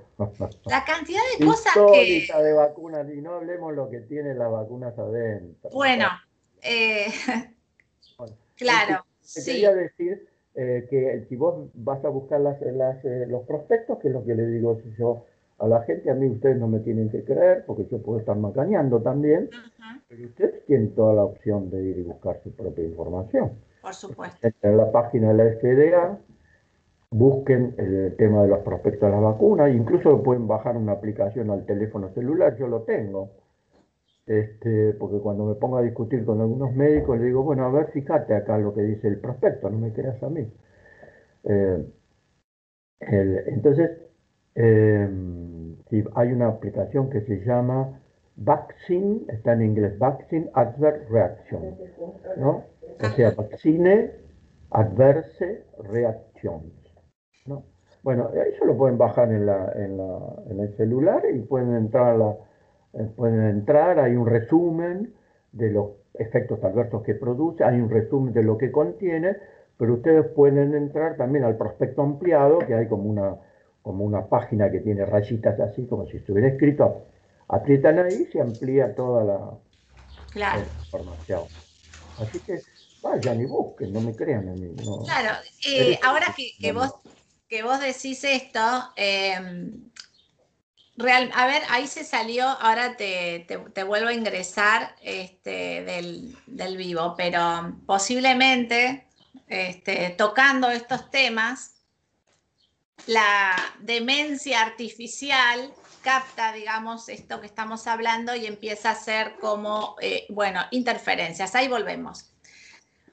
La 0.66 0.84
cantidad 0.84 1.20
de 1.38 1.44
cosas 1.44 1.72
que... 1.74 2.26
de 2.42 2.52
vacunas, 2.52 3.08
y 3.12 3.20
no 3.20 3.34
hablemos 3.34 3.74
lo 3.74 3.88
que 3.90 4.00
tiene 4.00 4.34
las 4.34 4.50
vacunas 4.50 4.96
adentro. 4.98 5.70
Bueno, 5.70 6.06
eh, 6.62 7.06
claro. 8.56 9.04
quería 9.34 9.74
decir 9.74 10.28
eh, 10.54 10.86
que 10.90 11.24
si 11.28 11.36
vos 11.36 11.70
vas 11.74 12.04
a 12.04 12.08
buscar 12.08 12.40
las, 12.40 12.60
eh, 12.62 13.26
los 13.28 13.44
prospectos, 13.44 13.98
que 13.98 14.08
es 14.08 14.14
lo 14.14 14.24
que 14.24 14.34
le 14.34 14.46
digo 14.46 14.78
yo 14.98 15.24
a 15.58 15.66
la 15.66 15.82
gente, 15.82 16.10
a 16.10 16.14
mí 16.14 16.26
ustedes 16.28 16.58
no 16.58 16.68
me 16.68 16.80
tienen 16.80 17.08
que 17.08 17.24
creer, 17.24 17.64
porque 17.66 17.86
yo 17.90 18.02
puedo 18.02 18.18
estar 18.18 18.36
macaneando 18.36 19.00
también, 19.00 19.48
pero 20.08 20.24
ustedes 20.24 20.64
tienen 20.66 20.94
toda 20.94 21.14
la 21.14 21.24
opción 21.24 21.70
de 21.70 21.82
ir 21.82 21.98
y 21.98 22.02
buscar 22.02 22.40
su 22.42 22.50
propia 22.52 22.84
información. 22.84 23.52
Por 23.80 23.94
supuesto. 23.94 24.48
En 24.62 24.76
la 24.76 24.90
página 24.90 25.32
de 25.32 25.34
la 25.34 25.58
FDA, 25.58 26.18
busquen 27.10 27.74
el 27.78 28.14
tema 28.16 28.42
de 28.42 28.48
los 28.48 28.60
prospectos 28.60 29.08
de 29.08 29.14
las 29.14 29.22
vacunas, 29.22 29.72
incluso 29.72 30.22
pueden 30.22 30.48
bajar 30.48 30.76
una 30.76 30.92
aplicación 30.92 31.50
al 31.50 31.64
teléfono 31.64 32.10
celular, 32.10 32.56
yo 32.58 32.66
lo 32.66 32.82
tengo 32.82 33.30
este, 34.26 34.94
porque 34.94 35.18
cuando 35.18 35.44
me 35.46 35.54
pongo 35.54 35.78
a 35.78 35.82
discutir 35.82 36.24
con 36.24 36.40
algunos 36.40 36.74
médicos, 36.74 37.18
le 37.18 37.26
digo, 37.26 37.42
bueno, 37.42 37.64
a 37.66 37.70
ver, 37.70 37.88
fíjate 37.92 38.34
acá 38.34 38.58
lo 38.58 38.74
que 38.74 38.82
dice 38.82 39.08
el 39.08 39.20
prospecto, 39.20 39.70
no 39.70 39.78
me 39.78 39.92
creas 39.92 40.22
a 40.22 40.28
mí. 40.28 40.48
Eh, 41.44 41.84
entonces, 43.00 43.90
em, 44.54 45.76
hay 46.14 46.32
una 46.32 46.48
aplicación 46.48 47.10
que 47.10 47.20
se 47.22 47.44
llama 47.44 48.00
Vaccine, 48.36 49.22
está 49.28 49.52
en 49.54 49.62
inglés, 49.62 49.98
Vaccine 49.98 50.50
Adverse 50.54 51.06
Reaction, 51.10 51.76
¿no? 52.36 52.64
O 53.00 53.08
sea, 53.16 53.32
Vaccine 53.32 54.10
Adverse 54.70 55.64
Reactions, 55.78 56.72
¿no? 57.46 57.64
Bueno, 58.02 58.30
eso 58.34 58.64
lo 58.64 58.76
pueden 58.76 58.98
bajar 58.98 59.32
en, 59.32 59.46
la, 59.46 59.72
en, 59.76 59.96
la, 59.96 60.18
en 60.50 60.60
el 60.60 60.76
celular 60.76 61.22
y 61.32 61.40
pueden 61.40 61.74
entrar, 61.74 62.16
la, 62.18 62.30
eh, 62.30 62.36
pueden 63.16 63.48
entrar, 63.48 63.98
hay 63.98 64.16
un 64.16 64.26
resumen 64.26 65.14
de 65.52 65.70
los 65.70 65.90
efectos 66.14 66.62
adversos 66.62 67.02
que 67.02 67.14
produce, 67.14 67.64
hay 67.64 67.80
un 67.80 67.90
resumen 67.90 68.32
de 68.32 68.42
lo 68.42 68.58
que 68.58 68.70
contiene, 68.70 69.36
pero 69.78 69.94
ustedes 69.94 70.26
pueden 70.34 70.74
entrar 70.74 71.16
también 71.16 71.44
al 71.44 71.56
prospecto 71.56 72.02
ampliado, 72.02 72.58
que 72.60 72.74
hay 72.74 72.88
como 72.88 73.04
una, 73.04 73.36
como 73.82 74.04
una 74.04 74.26
página 74.26 74.70
que 74.70 74.80
tiene 74.80 75.04
rayitas 75.04 75.58
así, 75.60 75.86
como 75.86 76.06
si 76.06 76.18
estuviera 76.18 76.48
escrito, 76.48 77.06
aprietan 77.48 77.98
ahí 77.98 78.26
y 78.28 78.32
se 78.32 78.40
amplía 78.40 78.94
toda 78.94 79.24
la, 79.24 80.60
información. 80.84 81.42
Así 82.18 82.38
que 82.40 82.60
vayan 83.02 83.40
y 83.40 83.46
busquen, 83.46 83.92
no 83.92 84.00
me 84.00 84.14
crean 84.14 84.48
a 84.48 84.52
mí. 84.52 84.74
Claro, 85.04 85.38
eh, 85.66 85.98
ahora 86.04 86.26
que, 86.36 86.72
vos, 86.72 86.94
que 87.48 87.62
vos 87.62 87.80
decís 87.80 88.22
esto, 88.24 88.60
em, 88.96 89.90
A 90.98 91.46
ver, 91.46 91.62
ahí 91.70 91.86
se 91.86 92.04
salió, 92.04 92.46
ahora 92.46 92.96
te, 92.96 93.46
vuelvo 93.86 94.08
a 94.08 94.12
ingresar 94.12 94.94
este, 95.02 95.82
del, 96.46 96.76
vivo, 96.76 97.14
pero 97.16 97.76
posiblemente 97.86 99.06
este, 99.48 100.10
tocando 100.10 100.70
estos 100.70 101.10
temas, 101.10 101.76
la 103.06 103.56
demencia 103.80 104.60
artificial 104.60 105.72
capta, 106.02 106.52
digamos, 106.52 107.08
esto 107.08 107.40
que 107.40 107.46
estamos 107.46 107.86
hablando 107.86 108.34
y 108.34 108.46
empieza 108.46 108.90
a 108.90 108.94
ser 108.94 109.36
como, 109.40 109.96
eh, 110.00 110.26
bueno, 110.28 110.60
interferencias. 110.72 111.54
Ahí 111.54 111.68
volvemos. 111.68 112.32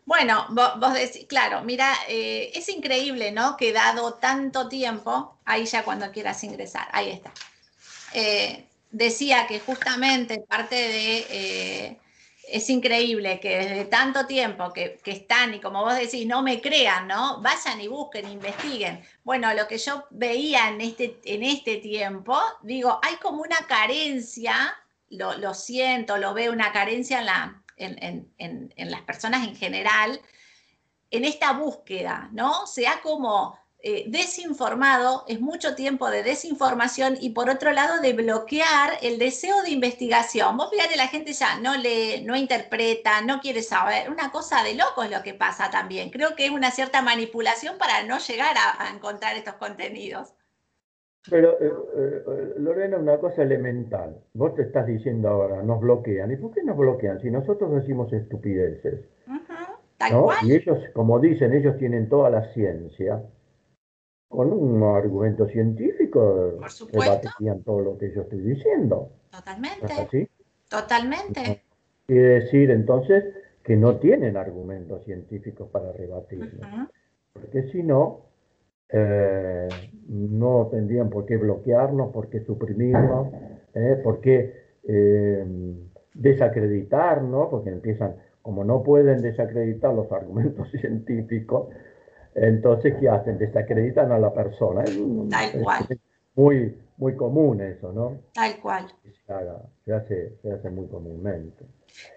Bueno, 0.06 0.48
vos, 0.50 0.94
decís, 0.94 1.28
claro, 1.30 1.62
mira, 1.62 1.94
eh, 2.08 2.52
es 2.56 2.68
increíble, 2.68 3.32
¿no? 3.32 3.56
Que 3.56 3.72
dado 3.72 4.16
tanto 4.16 4.68
tiempo, 4.68 5.40
ahí 5.46 5.66
ya 5.66 5.84
cuando 5.84 6.12
quieras 6.12 6.44
ingresar, 6.44 6.88
ahí 6.92 7.12
está. 7.12 7.32
Eh, 8.14 8.66
decía 8.92 9.46
que 9.48 9.60
justamente 9.60 10.40
parte 10.48 10.76
de 10.76 12.00
es 12.52 12.70
increíble 12.70 13.40
que 13.40 13.58
desde 13.58 13.86
tanto 13.86 14.26
tiempo 14.26 14.74
que, 14.74 15.00
están 15.06 15.54
y 15.54 15.60
como 15.60 15.84
vos 15.84 15.96
decís, 15.96 16.26
no 16.26 16.42
me 16.42 16.62
crean, 16.62 17.08
¿no? 17.08 17.42
Vayan 17.42 17.80
y 17.82 17.88
busquen, 17.88 18.30
investiguen. 18.30 19.04
Bueno, 19.24 19.54
lo 19.54 19.68
que 19.68 19.78
yo 19.78 20.06
veía 20.10 20.70
en 20.70 20.82
este, 20.82 21.20
en 21.26 21.44
este 21.44 21.78
tiempo, 21.78 22.40
digo, 22.62 23.00
hay 23.02 23.16
como 23.18 23.42
una 23.42 23.60
carencia, 23.68 24.76
lo, 25.10 25.54
siento, 25.54 26.18
lo 26.18 26.34
veo, 26.34 26.52
una 26.52 26.72
carencia 26.72 27.20
en, 27.20 27.26
la, 27.26 27.62
en 27.78 28.92
las 28.92 29.02
personas 29.02 29.48
en 29.48 29.56
general, 29.56 30.20
en 31.12 31.26
esta 31.26 31.54
búsqueda, 31.54 32.30
¿no? 32.32 32.68
Se 32.68 32.88
ha 32.88 33.02
como 33.02 33.60
eh, 33.82 34.04
desinformado, 34.10 35.24
es 35.30 35.40
mucho 35.40 35.74
tiempo 35.74 36.10
de 36.10 36.22
desinformación 36.22 37.16
y 37.22 37.30
por 37.30 37.50
otro 37.50 37.72
lado 37.72 38.02
de 38.02 38.12
bloquear 38.12 38.92
el 39.02 39.18
deseo 39.18 39.62
de 39.64 39.72
investigación. 39.72 40.58
Vos 40.58 40.70
fíjate, 40.70 40.98
la 40.98 41.08
gente 41.08 41.32
ya 41.32 41.58
no 41.62 41.78
lee, 41.78 42.22
no 42.26 42.36
interpreta, 42.36 43.22
no 43.22 43.40
quiere 43.40 43.62
saber. 43.62 44.12
Una 44.12 44.34
cosa 44.34 44.66
de 44.66 44.76
loco 44.76 45.04
es 45.04 45.12
lo 45.12 45.24
que 45.24 45.34
pasa 45.34 45.72
también. 45.72 46.10
Creo 46.10 46.36
que 46.36 46.48
es 46.48 46.52
una 46.52 46.72
cierta 46.72 47.02
manipulación 47.02 47.78
para 47.78 48.04
no 48.04 48.18
llegar 48.20 48.54
a, 48.58 48.94
encontrar 48.94 49.38
estos 49.38 49.54
contenidos. 49.54 50.34
Pero, 51.30 51.52
eh, 51.62 51.72
eh, 51.98 52.54
Lorena, 52.58 52.98
una 52.98 53.18
cosa 53.18 53.44
elemental. 53.44 54.22
Vos 54.34 54.56
te 54.56 54.64
estás 54.64 54.88
diciendo 54.88 55.30
ahora, 55.30 55.64
nos 55.64 55.80
bloquean. 55.80 56.30
¿Y 56.34 56.36
por 56.36 56.52
qué 56.52 56.64
nos 56.64 56.76
bloquean 56.76 57.22
si 57.22 57.32
nosotros 57.32 57.72
decimos 57.74 58.12
estupideces? 58.12 59.06
Y 60.44 60.54
ellos, 60.54 60.80
como 60.94 61.20
dicen, 61.20 61.54
ellos 61.54 61.78
tienen 61.78 62.10
toda 62.10 62.30
la 62.30 62.54
ciencia 62.54 63.22
con 64.30 64.54
un 64.54 64.84
argumento 64.84 65.48
científico 65.48 66.60
rebatirían 66.94 67.64
todo 67.64 67.82
lo 67.82 67.98
que 67.98 68.14
yo 68.14 68.22
estoy 68.22 68.40
diciendo. 68.40 69.10
Totalmente. 69.32 70.30
Totalmente. 70.70 71.64
quiere 72.06 72.42
decir 72.42 72.70
entonces 72.70 73.26
que 73.64 73.76
no 73.76 73.98
tienen 73.98 74.38
argumentos 74.38 75.04
científicos 75.04 75.68
para 75.70 75.92
rebatirlo. 75.92 76.66
Porque 77.34 77.64
si 77.72 77.84
no, 77.84 78.22
eh, 78.90 79.68
no 80.08 80.70
tendrían 80.72 81.10
por 81.10 81.26
qué 81.26 81.38
bloquearnos, 81.38 82.12
por 82.12 82.30
qué 82.30 82.42
suprimirnos, 82.42 83.28
eh, 83.74 84.00
por 84.04 84.22
qué 84.22 84.54
eh, 84.88 85.46
desacreditarnos, 86.14 87.50
porque 87.50 87.70
empiezan, 87.70 88.16
como 88.42 88.64
no 88.64 88.84
pueden 88.84 89.22
desacreditar 89.22 89.94
los 89.94 90.12
argumentos 90.12 90.70
científicos, 90.80 91.70
entonces, 92.42 92.96
¿qué 93.00 93.10
hacen? 93.10 93.38
Desacreditan 93.38 94.12
a 94.12 94.20
la 94.20 94.34
persona. 94.34 94.84
Tal 95.30 95.62
cual. 95.62 95.86
muy, 96.36 96.78
muy 96.98 97.16
común 97.16 97.62
eso, 97.62 97.92
¿no? 97.92 98.18
Tal 98.34 98.60
cual. 98.62 98.86
Se, 99.86 99.94
hace, 99.94 100.38
se 100.42 100.52
hace 100.52 100.70
muy 100.70 100.88
comúnmente. 100.88 101.66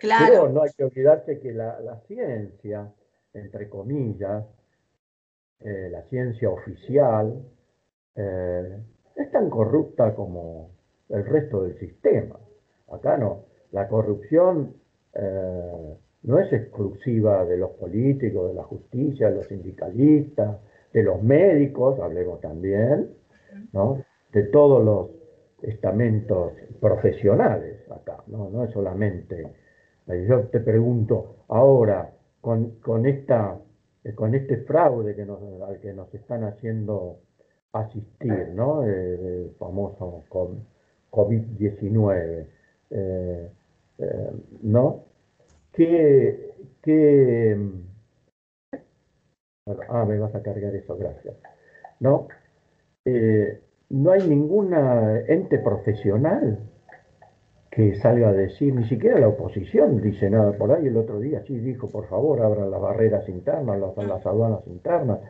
Claro. 0.00 0.26
Pero 0.29 0.49
no 0.49 0.62
hay 0.62 0.71
que 0.76 0.85
olvidarse 0.85 1.41
que 1.41 1.52
la, 1.52 2.00
ciencia, 2.07 2.93
entre 3.33 3.69
comillas, 3.69 4.45
eh, 5.61 5.88
la 5.91 6.02
ciencia 6.02 6.50
oficial, 6.50 7.43
eh, 8.14 8.79
es 9.17 9.31
tan 9.31 9.50
corrupta 9.50 10.14
como 10.14 10.71
el 11.09 11.25
resto 11.26 11.64
del 11.64 11.79
sistema. 11.79 12.38
Acá 12.93 13.17
no. 13.17 13.47
La 13.73 13.88
corrupción 13.88 14.75
eh, 15.14 15.97
no 16.23 16.38
es 16.38 16.52
exclusiva 16.52 17.45
de 17.45 17.57
los 17.57 17.71
políticos, 17.73 18.49
de 18.49 18.55
la 18.55 18.62
justicia, 18.62 19.29
de 19.29 19.37
los 19.37 19.47
sindicalistas, 19.47 20.59
de 20.93 21.02
los 21.02 21.23
médicos, 21.23 21.99
hablemos 22.00 22.41
también, 22.41 23.11
¿no? 23.73 24.05
de 24.33 24.45
todos 24.45 24.85
los 24.85 25.11
estamentos 25.62 26.52
profesionales 26.81 27.79
acá, 27.91 28.23
no, 28.26 28.50
no 28.50 28.64
es 28.64 28.71
solamente. 28.73 29.47
Eh, 30.09 30.26
yo 30.29 30.43
te 30.49 30.61
pregunto, 30.61 31.37
ahora, 31.49 32.12
con, 32.41 32.76
con, 32.81 33.07
esta, 33.07 33.59
eh, 34.05 34.14
con 34.14 34.35
este 34.35 34.59
fraude 34.59 35.14
que 35.14 35.25
nos, 35.25 35.41
al 35.62 35.79
que 35.81 35.93
nos 35.93 36.12
están 36.14 36.45
haciendo 36.45 37.19
asistir, 37.73 38.49
¿no? 38.55 38.85
el 38.85 39.52
famoso 39.59 40.25
COVID-19, 41.11 42.47
eh, 42.91 43.50
¿no? 44.62 45.12
Que, 45.73 46.52
que 46.83 47.57
ah, 49.88 50.05
me 50.05 50.19
vas 50.19 50.35
a 50.35 50.43
cargar 50.43 50.75
eso, 50.75 50.97
gracias. 50.97 51.37
No, 52.00 52.29
eh, 53.05 53.61
no 53.91 54.11
hay 54.11 54.29
ninguna 54.29 55.21
ente 55.26 55.59
profesional 55.59 56.59
que 57.71 57.95
salga 57.97 58.29
a 58.29 58.33
decir, 58.33 58.75
ni 58.75 58.85
siquiera 58.85 59.19
la 59.19 59.29
oposición 59.29 60.00
dice 60.02 60.29
nada 60.29 60.52
por 60.52 60.73
ahí. 60.73 60.87
El 60.87 60.97
otro 60.97 61.21
día 61.21 61.43
sí 61.47 61.59
dijo, 61.59 61.88
por 61.88 62.07
favor, 62.07 62.43
abran 62.43 62.71
las 62.71 62.81
barreras 62.81 63.26
internas, 63.29 63.79
las, 63.79 63.97
las 64.07 64.26
aduanas 64.26 64.61
internas, 64.67 65.21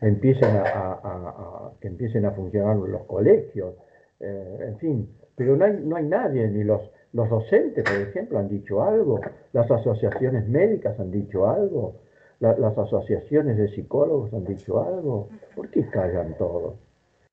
empiecen 0.00 0.48
a, 0.56 1.72
que 1.80 1.88
empiecen 1.88 2.24
a 2.24 2.30
funcionar 2.30 2.76
los 2.76 3.02
colegios, 3.04 3.74
eh, 4.20 4.58
en 4.68 4.78
fin. 4.78 5.08
Pero 5.34 5.56
no 5.56 5.64
hay, 5.64 5.80
no 5.82 5.96
hay 5.96 6.04
nadie, 6.04 6.46
ni 6.48 6.62
los, 6.62 6.82
los 7.12 7.28
docentes, 7.30 7.84
por 7.84 8.00
ejemplo, 8.00 8.38
han 8.38 8.48
dicho 8.48 8.82
algo, 8.82 9.20
las 9.52 9.70
asociaciones 9.70 10.46
médicas 10.48 10.98
han 11.00 11.10
dicho 11.10 11.48
algo, 11.48 11.94
las 12.40 12.78
asociaciones 12.78 13.56
de 13.56 13.68
psicólogos 13.68 14.32
han 14.32 14.44
dicho 14.44 14.80
algo. 14.80 15.28
¿Por 15.56 15.68
qué 15.70 15.88
callan 15.88 16.36
todos? 16.38 16.74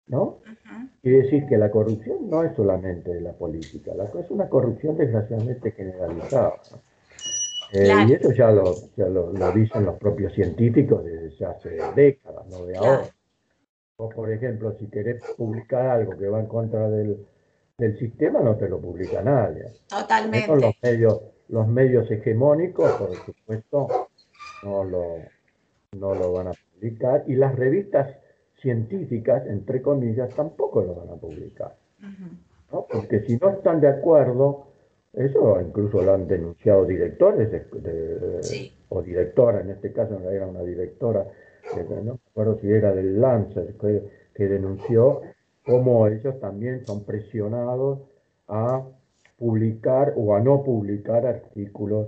¿No? 0.07 0.37
Quiere 1.01 1.23
decir 1.23 1.45
que 1.47 1.57
la 1.57 1.69
corrupción 1.69 2.29
no 2.29 2.43
es 2.43 2.55
solamente 2.55 3.13
de 3.13 3.21
la 3.21 3.33
política, 3.33 3.93
la, 3.95 4.05
es 4.05 4.31
una 4.31 4.49
corrupción 4.49 4.97
desgraciadamente 4.97 5.71
generalizada. 5.71 6.53
Eh, 7.73 7.91
y 8.07 8.13
eso 8.13 8.31
ya, 8.31 8.51
lo, 8.51 8.73
lo, 8.97 9.51
dicen 9.51 9.85
los 9.85 9.97
propios 9.97 10.33
científicos 10.33 11.03
desde 11.03 11.45
hace 11.45 11.77
décadas, 11.95 12.47
no 12.47 12.65
de 12.65 12.77
ahora. 12.77 13.03
O, 13.97 14.09
por 14.09 14.31
ejemplo, 14.31 14.75
si 14.77 14.87
querés 14.87 15.23
publicar 15.37 15.87
algo 15.87 16.17
que 16.17 16.27
va 16.27 16.39
en 16.39 16.47
contra 16.47 16.89
del, 16.89 17.25
del 17.77 17.97
sistema 17.97 18.39
no 18.39 18.55
te 18.55 18.69
lo 18.69 18.79
publica 18.79 19.21
nadie. 19.21 19.73
Totalmente. 19.87 20.55
los 20.55 20.75
medios, 20.81 21.21
los 21.49 21.67
medios 21.67 22.09
hegemónicos, 22.09 22.91
por 22.93 23.15
supuesto, 23.15 24.09
no 24.63 24.83
lo, 24.83 25.17
no 25.93 26.15
lo 26.15 26.33
van 26.33 26.47
a 26.47 26.51
publicar. 26.53 27.23
Y 27.27 27.35
las 27.35 27.55
revistas 27.55 28.15
científicas, 28.61 29.45
entre 29.47 29.81
comillas, 29.81 30.33
tampoco 30.33 30.81
lo 30.81 30.95
van 30.95 31.09
a 31.09 31.15
publicar. 31.15 31.75
Porque 32.69 33.21
si 33.21 33.37
no 33.37 33.49
están 33.49 33.81
de 33.81 33.87
acuerdo, 33.87 34.67
eso 35.13 35.59
incluso 35.61 36.01
lo 36.01 36.13
han 36.13 36.27
denunciado 36.27 36.85
directores 36.85 37.49
o 38.89 39.01
directora, 39.01 39.61
en 39.61 39.71
este 39.71 39.91
caso 39.91 40.19
era 40.29 40.45
una 40.45 40.61
directora, 40.61 41.25
no 41.75 42.03
me 42.03 42.19
acuerdo 42.31 42.59
si 42.59 42.71
era 42.71 42.93
del 42.93 43.19
Lancet, 43.19 43.77
que 44.33 44.47
denunció 44.47 45.21
cómo 45.65 46.07
ellos 46.07 46.39
también 46.39 46.85
son 46.85 47.03
presionados 47.03 47.99
a 48.47 48.83
publicar 49.37 50.13
o 50.15 50.35
a 50.35 50.39
no 50.39 50.63
publicar 50.63 51.25
artículos 51.25 52.07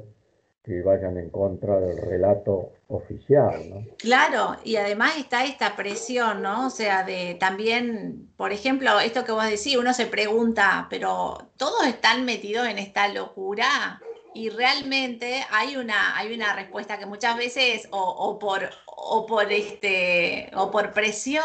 que 0.64 0.82
vayan 0.82 1.18
en 1.18 1.30
contra 1.30 1.80
del 1.80 1.98
relato 1.98 2.74
oficial, 2.90 3.70
¿no? 3.70 3.86
Claro, 3.98 4.58
y 4.64 4.76
además 4.76 5.18
está 5.18 5.46
esta 5.46 5.76
presión, 5.76 6.42
¿no? 6.42 6.68
O 6.68 6.70
sea, 6.70 7.04
de 7.04 7.36
también, 7.40 8.30
por 8.36 8.52
ejemplo, 8.52 9.00
esto 9.00 9.24
que 9.24 9.32
vos 9.32 9.46
decís, 9.46 9.78
uno 9.78 9.94
se 9.94 10.08
pregunta, 10.08 10.88
pero 10.90 11.38
todos 11.56 11.88
están 11.88 12.26
metidos 12.26 12.68
en 12.68 12.80
esta 12.80 13.08
locura 13.08 14.02
y 14.34 14.50
realmente 14.50 15.42
hay 15.52 15.78
una, 15.78 16.18
hay 16.18 16.34
una 16.34 16.54
respuesta 16.54 17.00
que 17.00 17.06
muchas 17.06 17.38
veces 17.38 17.88
o, 17.92 18.38
por, 18.38 18.70
o, 18.86 19.26
por, 19.26 19.52
este, 19.52 20.52
o 20.56 20.70
por 20.70 20.92
presión 20.92 21.44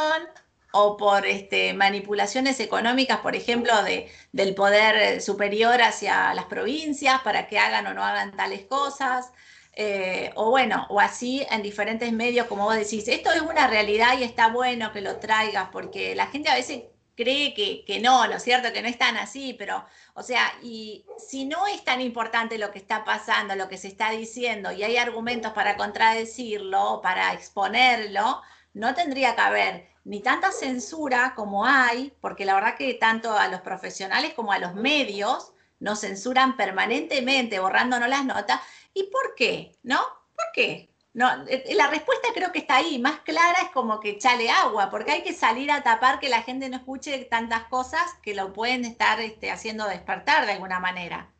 o 0.73 0.97
por 0.97 1.26
este, 1.26 1.75
manipulaciones 1.75 2.59
económicas, 2.61 3.19
por 3.21 3.37
ejemplo, 3.37 3.83
de, 3.83 4.11
del 4.33 4.55
poder 4.55 5.21
superior 5.21 5.81
hacia 5.83 6.35
las 6.35 6.47
provincias 6.47 7.21
para 7.23 7.47
que 7.47 7.59
hagan 7.59 7.87
o 7.87 7.95
no 7.95 8.02
hagan 8.05 8.37
tales 8.37 8.64
cosas. 8.67 9.33
Eh, 9.75 10.31
o 10.35 10.50
bueno, 10.50 10.87
o 10.91 11.00
así 11.00 11.47
en 11.50 11.62
diferentes 11.62 12.12
medios, 12.12 12.47
como 12.47 12.64
vos 12.64 12.76
decís, 12.76 13.09
esto 13.09 13.33
es 13.33 13.41
una 13.41 13.67
realidad 13.69 14.19
y 14.19 14.23
está 14.25 14.49
bueno 14.49 14.93
que 14.93 15.00
lo 15.00 15.17
traigas, 15.17 15.69
porque 15.73 16.14
la 16.14 16.26
gente 16.26 16.50
a 16.50 16.55
veces 16.55 16.83
cree 17.17 17.55
que, 17.55 17.85
que, 17.87 18.00
no, 18.00 18.26
¿no 18.26 18.37
es 18.37 18.43
cierto? 18.43 18.73
Que 18.73 18.83
no 18.83 18.88
es 18.88 18.99
tan 18.99 19.17
así, 19.17 19.55
pero, 19.59 19.85
o 20.14 20.23
sea, 20.23 20.52
y 20.62 21.07
si 21.19 21.45
no 21.45 21.67
es 21.67 21.85
tan 21.85 22.00
importante 22.00 22.59
lo 22.59 22.71
que 22.71 22.79
está 22.79 23.05
pasando, 23.05 23.55
lo 23.57 23.69
que 23.69 23.79
se 23.79 23.88
está 23.88 24.11
diciendo, 24.11 24.73
y 24.73 24.83
hay 24.83 24.97
argumentos 24.97 25.52
para 25.52 25.76
contradecirlo, 25.76 27.00
para 27.02 27.33
exponerlo, 27.33 28.43
no 28.75 28.95
tendría 28.95 29.35
que 29.35 29.41
haber 29.41 29.88
ni 30.05 30.21
tanta 30.21 30.50
censura 30.50 31.35
como 31.37 31.64
hay, 31.64 32.12
porque 32.21 32.45
la 32.45 32.55
verdad 32.55 32.76
que 32.76 32.95
tanto 32.95 33.33
a 33.33 33.49
los 33.49 33.61
profesionales 33.61 34.35
como 34.35 34.52
a 34.52 34.59
los 34.59 34.75
medios 34.75 35.52
nos 35.79 36.00
censuran 36.00 36.57
permanentemente, 36.57 37.61
borrándonos 37.61 38.09
las 38.09 38.25
notas. 38.25 38.61
¿Y 38.95 39.05
por 39.05 39.35
qué? 39.37 39.73
¿No? 39.83 39.99
¿Por 40.35 40.47
qué? 40.55 40.88
No, 41.14 41.29
eh, 41.47 41.62
eh, 41.67 41.75
la 41.75 41.88
respuesta 41.88 42.29
creo 42.35 42.52
que 42.52 42.61
está 42.61 42.76
ahí, 42.76 42.99
más 42.99 43.21
clara 43.21 43.59
es 43.62 43.71
como 43.71 44.00
que 44.00 44.17
chale 44.17 44.49
agua, 44.49 44.88
porque 44.91 45.12
hay 45.12 45.23
que 45.23 45.35
salir 45.35 45.71
a 45.71 45.83
tapar 45.83 46.21
que 46.21 46.31
la 46.31 46.43
gente 46.43 46.69
no 46.71 46.76
escuche 46.76 47.26
tantas 47.26 47.64
cosas 47.64 48.14
que 48.23 48.35
lo 48.35 48.52
pueden 48.52 48.85
estar 48.87 49.21
este, 49.21 49.50
haciendo 49.50 49.87
despertar 49.87 50.47
de 50.47 50.52
alguna 50.52 50.81
manera. 50.81 51.31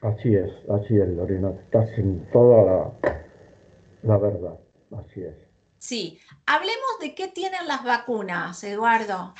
Así 0.00 0.34
es, 0.34 0.50
así 0.70 0.96
es, 0.96 1.08
Lorena, 1.08 1.50
estás 1.64 1.88
en 1.98 2.30
toda 2.30 2.62
la, 2.62 3.16
la 4.02 4.18
verdad, 4.18 4.60
así 4.96 5.22
es. 5.22 5.43
Sí, 5.84 6.18
hablemos 6.46 6.98
de 6.98 7.14
qué 7.14 7.28
tienen 7.28 7.68
las 7.68 7.84
vacunas, 7.84 8.64
Eduardo. 8.64 9.34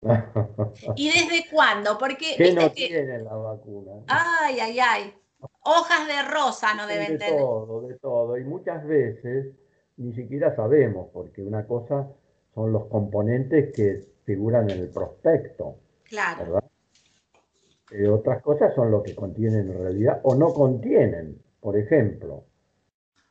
¿Y 0.94 1.08
desde 1.08 1.50
cuándo? 1.50 1.98
Porque 1.98 2.36
¿Qué 2.36 2.52
no 2.52 2.70
tienen 2.70 3.24
las 3.24 3.34
vacunas? 3.34 4.04
Ay, 4.06 4.60
ay, 4.60 4.78
ay. 4.78 5.14
Hojas 5.62 6.06
de 6.06 6.22
rosa 6.22 6.74
no 6.74 6.86
deben 6.86 7.18
tener. 7.18 7.32
De 7.32 7.38
todo, 7.40 7.80
de 7.80 7.98
todo. 7.98 8.38
Y 8.38 8.44
muchas 8.44 8.86
veces 8.86 9.56
ni 9.96 10.12
siquiera 10.12 10.54
sabemos, 10.54 11.08
porque 11.12 11.42
una 11.42 11.66
cosa 11.66 12.06
son 12.54 12.70
los 12.70 12.86
componentes 12.86 13.74
que 13.74 14.06
figuran 14.24 14.70
en 14.70 14.78
el 14.78 14.90
prospecto. 14.90 15.78
Claro. 16.04 16.44
¿verdad? 16.44 16.64
Eh, 17.90 18.06
otras 18.06 18.40
cosas 18.40 18.72
son 18.76 18.92
lo 18.92 19.02
que 19.02 19.16
contienen 19.16 19.68
en 19.68 19.82
realidad 19.82 20.20
o 20.22 20.36
no 20.36 20.54
contienen. 20.54 21.42
Por 21.60 21.76
ejemplo, 21.76 22.44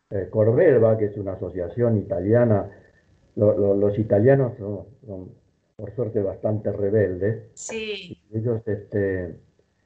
eh, 0.10 0.30
que 0.98 1.06
es 1.06 1.18
una 1.18 1.34
asociación 1.34 1.98
italiana, 1.98 2.70
los 3.36 3.98
italianos 3.98 4.58
son, 4.58 5.30
por 5.75 5.96
suerte 5.96 6.22
bastante 6.22 6.72
rebeldes. 6.72 7.51
Sí. 7.54 8.18
ellos 8.34 8.62
este, 8.68 9.36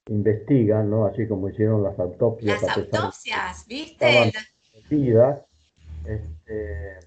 investigan, 0.07 0.89
¿no? 0.89 1.05
Así 1.05 1.27
como 1.27 1.49
hicieron 1.49 1.83
las 1.83 1.99
autopsias. 1.99 2.61
Las 2.61 2.77
autopsias, 2.77 3.65
¿viste? 3.67 4.31
este, 6.05 6.99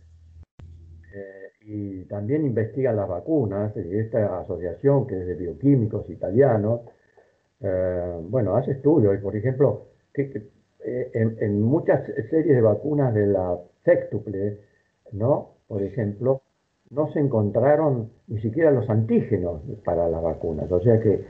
eh, 1.15 1.53
y 1.63 2.05
también 2.05 2.47
investigan 2.47 2.97
las 2.97 3.09
vacunas. 3.09 3.73
Y 3.77 3.97
esta 3.99 4.41
asociación, 4.41 5.07
que 5.07 5.21
es 5.21 5.27
de 5.27 5.35
bioquímicos 5.35 6.09
italianos, 6.11 6.83
eh, 7.61 8.19
bueno, 8.23 8.57
hace 8.57 8.73
estudios. 8.73 9.15
Y, 9.15 9.19
por 9.19 9.37
ejemplo, 9.37 9.89
que, 10.13 10.23
eh, 10.23 10.51
en, 10.87 11.61
muchas 11.63 12.07
series 12.31 12.57
de 12.57 12.61
vacunas 12.61 13.13
de 13.15 13.27
la 13.27 13.59
sextuple, 13.85 14.61
¿no? 15.13 15.57
Por 15.67 15.83
ejemplo, 15.83 16.43
no 16.91 17.11
se 17.13 17.21
encontraron 17.21 18.13
ni 18.29 18.41
siquiera 18.41 18.71
los 18.71 18.89
antígenos 18.89 19.63
para 19.85 20.09
las 20.09 20.23
vacunas, 20.23 20.71
o 20.71 20.81
sea 20.81 21.01
que, 21.01 21.25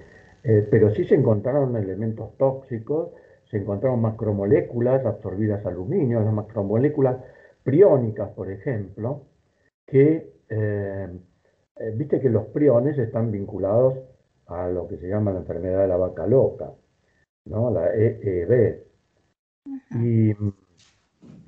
eh, 0.45 0.69
pero 0.71 0.91
sí 0.91 1.05
se 1.05 1.15
encontraron 1.15 1.77
elementos 1.77 2.37
tóxicos, 2.37 3.11
se 3.51 3.59
encontraron 3.59 4.01
macromoléculas 4.01 5.05
absorbidas 5.07 5.65
aluminio, 5.65 6.21
las 6.21 6.35
macromoléculas 6.35 7.17
priónicas, 7.63 8.31
por 8.31 8.51
ejemplo, 8.51 9.23
que, 9.87 10.33
eh, 10.51 11.09
viste 11.95 12.21
que 12.21 12.31
los 12.31 12.47
priones 12.47 12.99
están 12.99 13.31
vinculados 13.31 13.99
a 14.47 14.69
lo 14.69 14.87
que 14.89 14.97
se 14.99 15.09
llama 15.09 15.33
la 15.33 15.41
enfermedad 15.41 15.83
de 15.83 15.89
la 15.89 15.97
vaca 15.97 16.27
loca, 16.27 16.73
¿no? 17.47 17.71
La 17.71 17.95
EEB, 17.95 18.87
y 19.91 20.33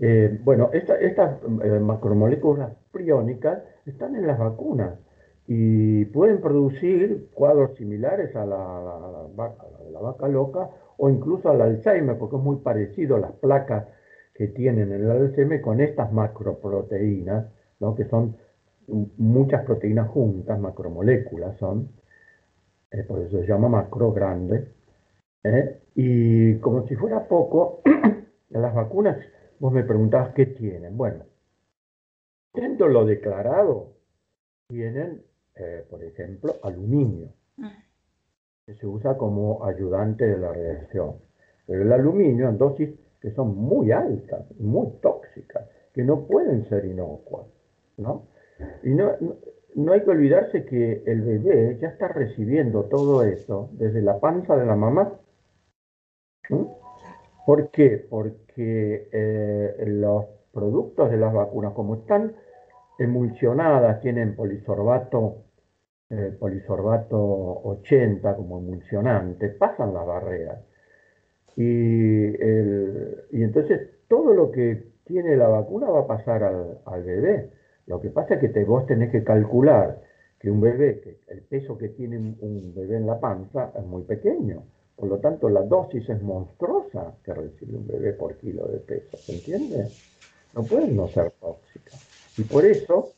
eh, 0.01 0.39
bueno, 0.45 0.71
estas 0.73 1.39
eh, 1.65 1.79
macromoléculas 1.81 2.73
priónicas 2.93 3.63
están 3.85 4.15
en 4.17 4.27
las 4.27 4.39
vacunas 4.39 4.99
y 5.47 6.05
pueden 6.07 6.41
producir 6.41 7.31
cuadros 7.33 7.77
similares 7.77 8.37
a 8.37 8.45
la, 8.45 9.29
la, 9.37 10.01
vaca 10.01 10.29
loca 10.29 10.69
o 10.99 11.09
incluso 11.09 11.51
al 11.51 11.63
Alzheimer, 11.63 12.19
porque 12.19 12.37
es 12.37 12.43
muy 12.43 12.57
parecido 12.57 13.17
a 13.17 13.21
las 13.21 13.33
placas 13.33 13.87
que 14.35 14.49
tienen 14.49 14.93
en 14.93 15.05
el 15.05 15.11
Alzheimer 15.11 15.61
con 15.61 15.81
estas 15.81 16.13
macroproteínas, 16.13 17.47
¿no? 17.81 17.95
que 17.95 18.05
son 18.05 18.37
muchas 19.17 19.65
proteínas 19.65 20.09
juntas, 20.09 20.59
macromoléculas 20.59 21.57
son, 21.59 21.89
eh, 22.91 23.03
por 23.03 23.21
eso 23.21 23.41
se 23.41 23.47
llama 23.47 23.69
macro 23.69 24.13
grande. 24.13 24.73
Y 25.95 26.59
como 26.59 26.87
si 26.87 26.97
fuera 26.97 27.27
poco, 27.27 27.83
las 28.51 28.75
vacunas, 28.75 29.19
vos 29.59 29.73
me 29.73 29.85
preguntabas 29.85 30.35
qué 30.35 30.47
tienen. 30.47 30.97
Bueno, 30.97 31.25
dentro 32.55 32.89
lo 32.89 33.05
declarado, 33.05 33.95
tienen, 34.69 35.23
eh, 35.57 35.85
por 35.89 36.03
ejemplo, 36.05 36.57
aluminio, 36.63 37.33
que 38.67 38.75
se 38.75 38.87
usa 38.87 39.17
como 39.17 39.65
ayudante 39.65 40.27
de 40.27 40.39
la 40.39 40.53
reacción. 40.53 41.17
Pero 41.67 41.83
el 41.83 41.93
aluminio 41.93 42.49
en 42.49 42.59
dosis 42.59 42.91
que 43.21 43.33
son 43.33 43.57
muy 43.57 43.91
altas, 43.93 44.45
muy 44.59 44.89
tóxicas, 45.01 45.65
que 45.93 46.03
no 46.03 46.27
pueden 46.27 46.69
ser 46.69 46.85
inocuas, 46.85 47.47
¿no? 47.97 48.27
Y 48.83 48.91
no, 48.91 49.13
no, 49.75 49.93
hay 49.93 50.03
que 50.03 50.11
olvidarse 50.11 50.65
que 50.65 51.03
el 51.07 51.23
bebé 51.23 51.79
ya 51.81 51.89
está 51.89 52.09
recibiendo 52.09 52.85
todo 52.85 53.23
eso 53.23 53.71
desde 53.73 54.03
la 54.03 54.21
panza 54.21 54.57
de 54.57 54.67
la 54.67 54.77
mamá. 54.77 55.19
¿Por 57.47 57.71
qué? 57.71 58.07
Porque 58.09 59.09
eh, 59.13 59.85
los 59.87 60.27
productos 60.53 61.11
de 61.11 61.17
las 61.17 61.33
vacunas, 61.33 61.73
como 61.73 61.97
están 61.97 62.35
emulsionadas, 62.99 64.01
tienen 64.01 64.35
polisorbato, 64.35 65.45
eh, 66.11 66.37
polisorbato 66.39 67.19
80 67.65 68.37
como 68.37 68.59
emulsionante, 68.59 69.49
pasan 69.49 69.95
las 69.95 70.07
barreras. 70.07 70.61
Y, 71.57 72.27
entonces 73.33 73.91
todo 74.09 74.33
lo 74.33 74.51
que 74.51 74.93
tiene 75.05 75.37
la 75.37 75.49
vacuna 75.49 75.89
va 75.91 76.01
a 76.01 76.07
pasar 76.07 76.45
al, 76.45 77.03
bebé. 77.03 77.51
Lo 77.87 78.01
que 78.01 78.11
pasa 78.11 78.35
es 78.35 78.53
que 78.53 78.65
vos 78.65 78.87
tenés 78.87 79.11
que 79.11 79.25
calcular 79.25 80.03
que 80.39 80.51
un 80.51 80.61
bebé, 80.61 81.01
que 81.01 81.21
el 81.29 81.43
peso 81.43 81.77
que 81.79 81.89
tiene 81.89 82.19
un 82.19 82.75
bebé 82.75 82.97
en 82.97 83.07
la 83.07 83.19
panza 83.19 83.73
es 83.77 83.85
muy 83.85 84.03
pequeño. 84.03 84.63
Por 84.99 85.09
lo 85.09 85.19
tanto, 85.19 85.49
la 85.49 85.63
dosis 85.63 86.09
es 86.09 86.21
monstruosa 86.23 87.15
que 87.23 87.33
recibe 87.33 87.77
un 87.77 87.87
bebé 87.87 88.15
por 88.15 88.37
kilo 88.37 88.67
de 88.67 88.79
peso, 88.79 89.17
¿se 89.17 89.33
entiende? 89.33 89.87
No 90.55 90.65
pueden 90.65 90.97
no 90.97 91.07
ser 91.07 91.31
tóxicas. 91.41 92.05
Y 92.37 92.43
por 92.43 92.65
eso, 92.65 93.13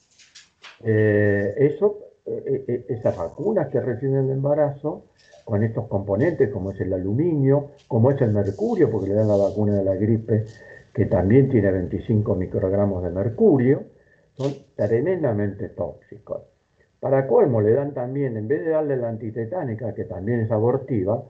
eh, 0.85 1.55
eso 1.57 2.11
eh, 2.27 2.65
eh, 2.69 2.85
esas 2.89 3.17
vacunas 3.17 3.69
que 3.69 3.81
reciben 3.81 4.27
el 4.27 4.31
embarazo, 4.31 5.05
con 5.45 5.65
estos 5.65 5.89
componentes 5.89 6.51
como 6.51 6.71
es 6.73 6.81
el 6.83 6.93
aluminio, 6.93 7.71
como 7.89 8.11
es 8.11 8.21
el 8.21 8.31
mercurio, 8.31 8.91
porque 8.91 9.09
le 9.09 9.15
dan 9.15 9.29
la 9.29 9.37
vacuna 9.37 9.75
de 9.75 9.85
la 9.85 9.95
gripe, 9.95 10.45
que 10.93 11.07
también 11.07 11.49
tiene 11.49 11.73
25 11.73 12.35
microgramos 12.35 13.03
de 13.03 13.09
mercurio, 13.11 13.85
son 14.35 14.53
tremendamente 14.77 15.71
tóxicos. 15.71 16.43
Para 17.01 17.27
colmo, 17.27 17.63
le 17.63 17.73
dan 17.73 17.95
también, 17.95 18.37
en 18.37 18.47
vez 18.47 18.67
de 18.67 18.73
darle 18.73 18.99
la 18.99 19.09
antitetánica, 19.09 19.95
que 19.95 20.05
también 20.05 20.41
es 20.41 20.51
abortiva, 20.51 21.25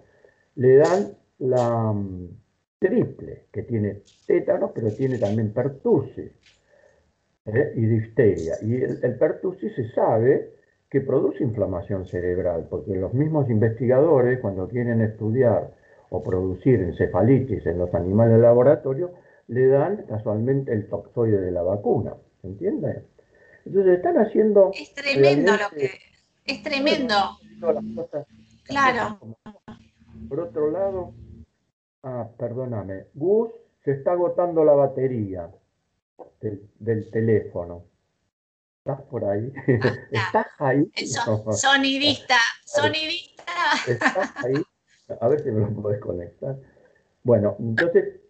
le 0.57 0.77
dan 0.77 1.13
la 1.39 1.93
mm, 1.93 2.29
triple, 2.79 3.47
que 3.53 3.63
tiene 3.63 4.03
tétanos, 4.27 4.71
pero 4.75 4.91
tiene 4.91 5.19
también 5.19 5.53
pertussis. 5.53 6.33
¿eh? 7.47 7.73
y 7.77 7.87
difteria. 7.87 8.55
Y 8.63 8.75
el, 8.77 8.99
el 9.03 9.19
pertussis 9.19 9.75
se 9.75 9.91
sabe 9.91 10.55
que 10.91 11.01
produce 11.01 11.45
inflamación 11.45 12.07
cerebral, 12.07 12.67
porque 12.69 12.95
los 12.95 13.15
mismos 13.15 13.49
investigadores, 13.49 14.41
cuando 14.41 14.69
quieren 14.69 15.01
estudiar 15.01 15.73
o 16.11 16.23
producir 16.23 16.81
encefalitis 16.81 17.65
en 17.67 17.79
los 17.79 17.95
animales 17.95 18.35
de 18.35 18.43
laboratorio, 18.43 19.13
le 19.47 19.67
dan 19.69 20.05
casualmente 20.09 20.73
el 20.73 20.89
toxoide 20.89 21.41
de 21.41 21.53
la 21.53 21.63
vacuna. 21.63 22.15
¿Se 22.41 22.49
entiende? 22.49 23.05
Entonces 23.65 23.99
están 23.99 24.19
haciendo... 24.19 24.71
Es 24.75 24.93
tremendo 24.95 25.53
lo 25.53 25.77
que... 25.77 25.91
Es 26.45 26.63
tremendo. 26.63 27.15
claro. 28.65 29.19
Por 30.31 30.38
otro 30.38 30.71
lado, 30.71 31.12
ah, 32.05 32.29
perdóname, 32.38 33.07
Gus, 33.14 33.51
se 33.85 33.90
está 33.90 34.12
agotando 34.12 34.64
la 34.64 34.75
batería 34.75 35.51
del 36.79 37.11
teléfono. 37.11 37.83
¿Estás 38.79 39.03
por 39.11 39.25
ahí? 39.25 39.53
¿Estás 40.12 40.47
ahí? 40.61 40.88
sonidista, 41.51 42.37
sonidista. 42.64 43.43
¿Estás 43.88 44.33
ahí? 44.45 44.55
A 45.21 45.27
ver 45.27 45.43
si 45.43 45.51
me 45.51 45.62
lo 45.62 45.83
puedes 45.83 46.01
conectar. 46.01 46.57
Bueno, 47.25 47.57
entonces 47.59 48.21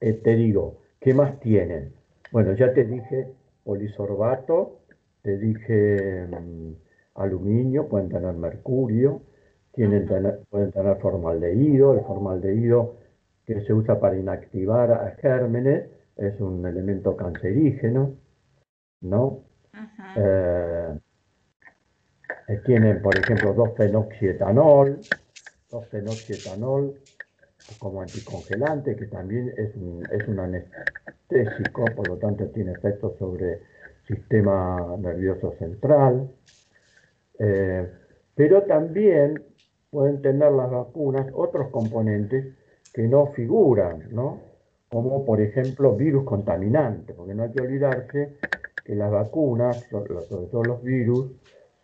eh, 0.00 0.14
te 0.14 0.36
digo, 0.36 0.80
¿qué 1.00 1.12
más 1.12 1.38
tienen? 1.38 1.94
Bueno, 2.32 2.54
ya 2.54 2.72
te 2.72 2.84
dije 2.84 3.30
polisorbato, 3.62 4.80
te 5.20 5.36
dije 5.36 6.26
mm, 6.30 6.72
aluminio, 7.16 7.88
pueden 7.90 8.08
tener 8.08 8.32
mercurio, 8.32 9.20
tienen 9.74 10.06
pueden 10.50 10.72
tener 10.72 10.96
formaldehído, 10.98 11.94
el 11.94 12.04
formaldehído 12.04 12.96
que 13.44 13.60
se 13.62 13.72
usa 13.72 14.00
para 14.00 14.16
inactivar 14.16 14.92
a 14.92 15.10
gérmenes 15.20 15.88
es 16.16 16.40
un 16.40 16.64
elemento 16.66 17.16
cancerígeno. 17.16 18.14
¿no? 19.04 19.44
Eh, 20.16 20.98
eh, 22.48 22.60
tienen, 22.64 23.02
por 23.02 23.16
ejemplo, 23.16 23.54
2-fenoxietanol, 23.54 25.00
2-fenoxietanol 25.70 26.94
como 27.78 28.02
anticongelante, 28.02 28.96
que 28.96 29.06
también 29.06 29.52
es 29.56 29.74
un, 29.76 30.02
es 30.10 30.28
un 30.28 30.40
anestésico, 30.40 31.84
por 31.96 32.08
lo 32.08 32.16
tanto 32.18 32.46
tiene 32.48 32.72
efectos 32.72 33.16
sobre 33.18 33.52
el 33.52 33.60
sistema 34.06 34.96
nervioso 34.98 35.54
central. 35.58 36.30
Eh, 37.38 37.90
pero 38.34 38.62
también 38.62 39.42
pueden 39.94 40.20
tener 40.22 40.50
las 40.50 40.72
vacunas 40.72 41.28
otros 41.32 41.70
componentes 41.70 42.52
que 42.92 43.06
no 43.06 43.28
figuran, 43.28 44.08
¿no? 44.10 44.40
como 44.90 45.24
por 45.24 45.40
ejemplo 45.40 45.94
virus 45.94 46.24
contaminantes, 46.24 47.14
porque 47.16 47.32
no 47.34 47.44
hay 47.44 47.52
que 47.52 47.62
olvidarse 47.62 48.36
que 48.84 48.94
las 48.96 49.10
vacunas, 49.10 49.84
sobre 49.88 50.46
todo 50.48 50.64
los 50.64 50.82
virus, 50.82 51.30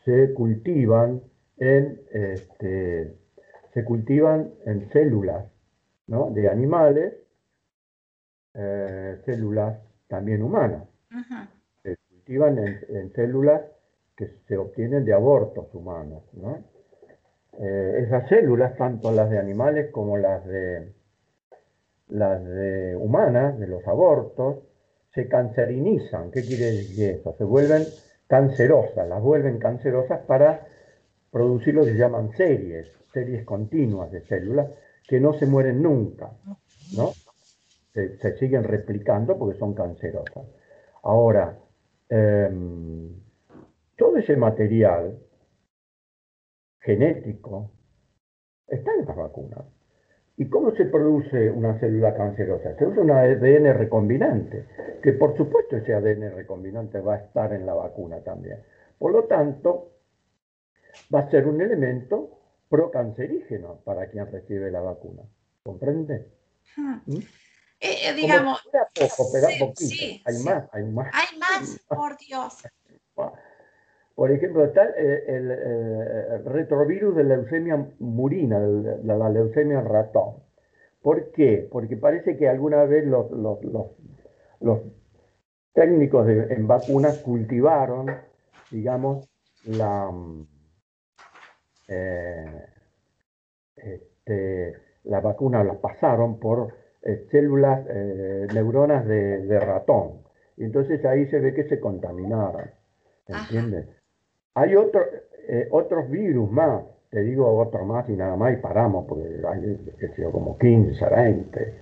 se 0.04 0.34
cultivan 0.34 1.22
en, 1.58 2.00
este, 2.10 3.14
se 3.72 3.84
cultivan 3.84 4.54
en 4.66 4.88
células 4.90 5.46
de 6.06 6.48
animales, 6.48 7.14
eh, 8.54 9.20
células 9.24 9.78
también 10.08 10.42
humanas. 10.42 10.82
Se 11.84 11.96
cultivan 12.08 12.58
en, 12.58 13.12
células 13.12 13.62
que 14.16 14.26
se 14.48 14.56
obtienen 14.56 15.04
de 15.04 15.12
abortos 15.12 15.72
humanos. 15.74 16.24
Eh, 17.58 18.04
esas 18.06 18.28
células, 18.28 18.76
tanto 18.76 19.10
las 19.12 19.30
de 19.30 19.38
animales 19.38 19.90
como 19.90 20.16
las 20.16 20.46
de, 20.46 20.92
las 22.08 22.44
de 22.44 22.96
humanas, 22.96 23.58
de 23.58 23.66
los 23.66 23.86
abortos, 23.86 24.58
se 25.14 25.28
cancerinizan. 25.28 26.30
¿Qué 26.30 26.42
quiere 26.42 26.66
decir 26.66 27.10
eso? 27.10 27.34
Se 27.36 27.44
vuelven 27.44 27.84
cancerosas, 28.28 29.08
las 29.08 29.20
vuelven 29.20 29.58
cancerosas 29.58 30.20
para 30.26 30.66
producir 31.30 31.74
lo 31.74 31.84
que 31.84 31.92
se 31.92 31.98
llaman 31.98 32.30
series, 32.36 32.88
series 33.12 33.44
continuas 33.44 34.10
de 34.12 34.22
células 34.22 34.68
que 35.06 35.20
no 35.20 35.32
se 35.32 35.46
mueren 35.46 35.82
nunca, 35.82 36.30
¿no? 36.96 37.10
Se, 37.92 38.36
siguen 38.38 38.62
replicando 38.62 39.36
porque 39.36 39.58
son 39.58 39.74
cancerosas. 39.74 40.46
Ahora, 41.02 41.58
em, 42.08 43.10
todo 43.96 44.16
ese 44.18 44.36
material 44.36 45.18
genético 46.80 47.70
está 48.66 48.92
en 48.94 49.06
las 49.06 49.16
vacunas. 49.16 49.64
¿Y 50.36 50.48
cómo 50.48 50.74
se 50.74 50.86
produce 50.86 51.50
una 51.50 51.78
célula 51.78 52.14
cancerosa? 52.14 52.74
Se 52.78 52.86
usa 52.86 53.02
un 53.02 53.10
ADN 53.10 53.76
recombinante, 53.76 54.66
que 55.02 55.12
por 55.12 55.36
supuesto 55.36 55.76
ese 55.76 55.92
ADN 55.92 56.34
recombinante 56.34 57.00
va 57.00 57.14
a 57.14 57.18
estar 57.18 57.52
en 57.52 57.66
la 57.66 57.74
vacuna 57.74 58.20
también. 58.20 58.62
Por 58.98 59.12
lo 59.12 59.24
tanto, 59.24 59.92
va 61.14 61.20
a 61.20 61.30
ser 61.30 61.46
un 61.46 61.60
elemento 61.60 62.38
procancerígeno 62.70 63.80
para 63.84 64.08
quien 64.08 64.30
recibe 64.32 64.70
la 64.70 64.80
vacuna. 64.80 65.24
¿Comprende? 65.62 66.28
Hmm. 66.74 67.00
¿Mm? 67.04 67.18
Eh, 67.80 68.08
eh, 68.08 68.14
digamos. 68.14 68.62
Poco, 68.94 69.72
sí, 69.76 70.22
hay 70.24 70.38
más, 70.42 70.68
hay 70.72 70.84
más. 70.84 71.10
Hay 71.12 71.38
más, 71.38 71.80
por 71.88 72.16
Dios. 72.16 72.62
Por 74.20 74.32
ejemplo, 74.32 74.66
está 74.66 74.84
el, 74.84 76.44
retrovirus 76.44 77.16
de 77.16 77.24
leucemia 77.24 77.88
murina, 78.00 78.60
de 78.60 79.02
la, 79.02 79.30
leucemia 79.30 79.80
ratón. 79.80 80.34
¿Por 81.00 81.30
qué? 81.32 81.66
Porque 81.72 81.96
parece 81.96 82.36
que 82.36 82.46
alguna 82.46 82.84
vez 82.84 83.06
los, 83.06 83.30
técnicos 85.72 86.28
en 86.28 86.66
vacunas 86.66 87.16
cultivaron, 87.20 88.08
digamos, 88.70 89.26
la, 89.64 90.10
eh, 91.88 92.66
este, 93.76 94.76
la 95.04 95.20
vacuna 95.22 95.64
la 95.64 95.80
pasaron 95.80 96.38
por 96.38 96.74
eh, 97.00 97.26
células, 97.30 97.86
eh, 97.88 98.48
neuronas 98.52 99.06
de, 99.06 99.60
ratón. 99.60 100.24
Y 100.58 100.64
entonces 100.64 101.02
ahí 101.06 101.26
se 101.30 101.40
ve 101.40 101.54
que 101.54 101.64
se 101.64 101.80
contaminaron. 101.80 102.70
¿Entiendes? 103.26 103.99
Hay 104.54 104.74
otro, 104.76 105.02
eh, 105.48 105.68
otros 105.70 106.10
virus 106.10 106.50
más, 106.50 106.82
te 107.10 107.20
digo 107.22 107.58
otro 107.58 107.84
más 107.84 108.08
y 108.08 108.12
nada 108.12 108.36
más 108.36 108.52
y 108.52 108.56
paramos, 108.56 109.06
porque 109.08 109.24
hay 109.48 110.30
como 110.30 110.58
15, 110.58 111.04
20. 111.04 111.74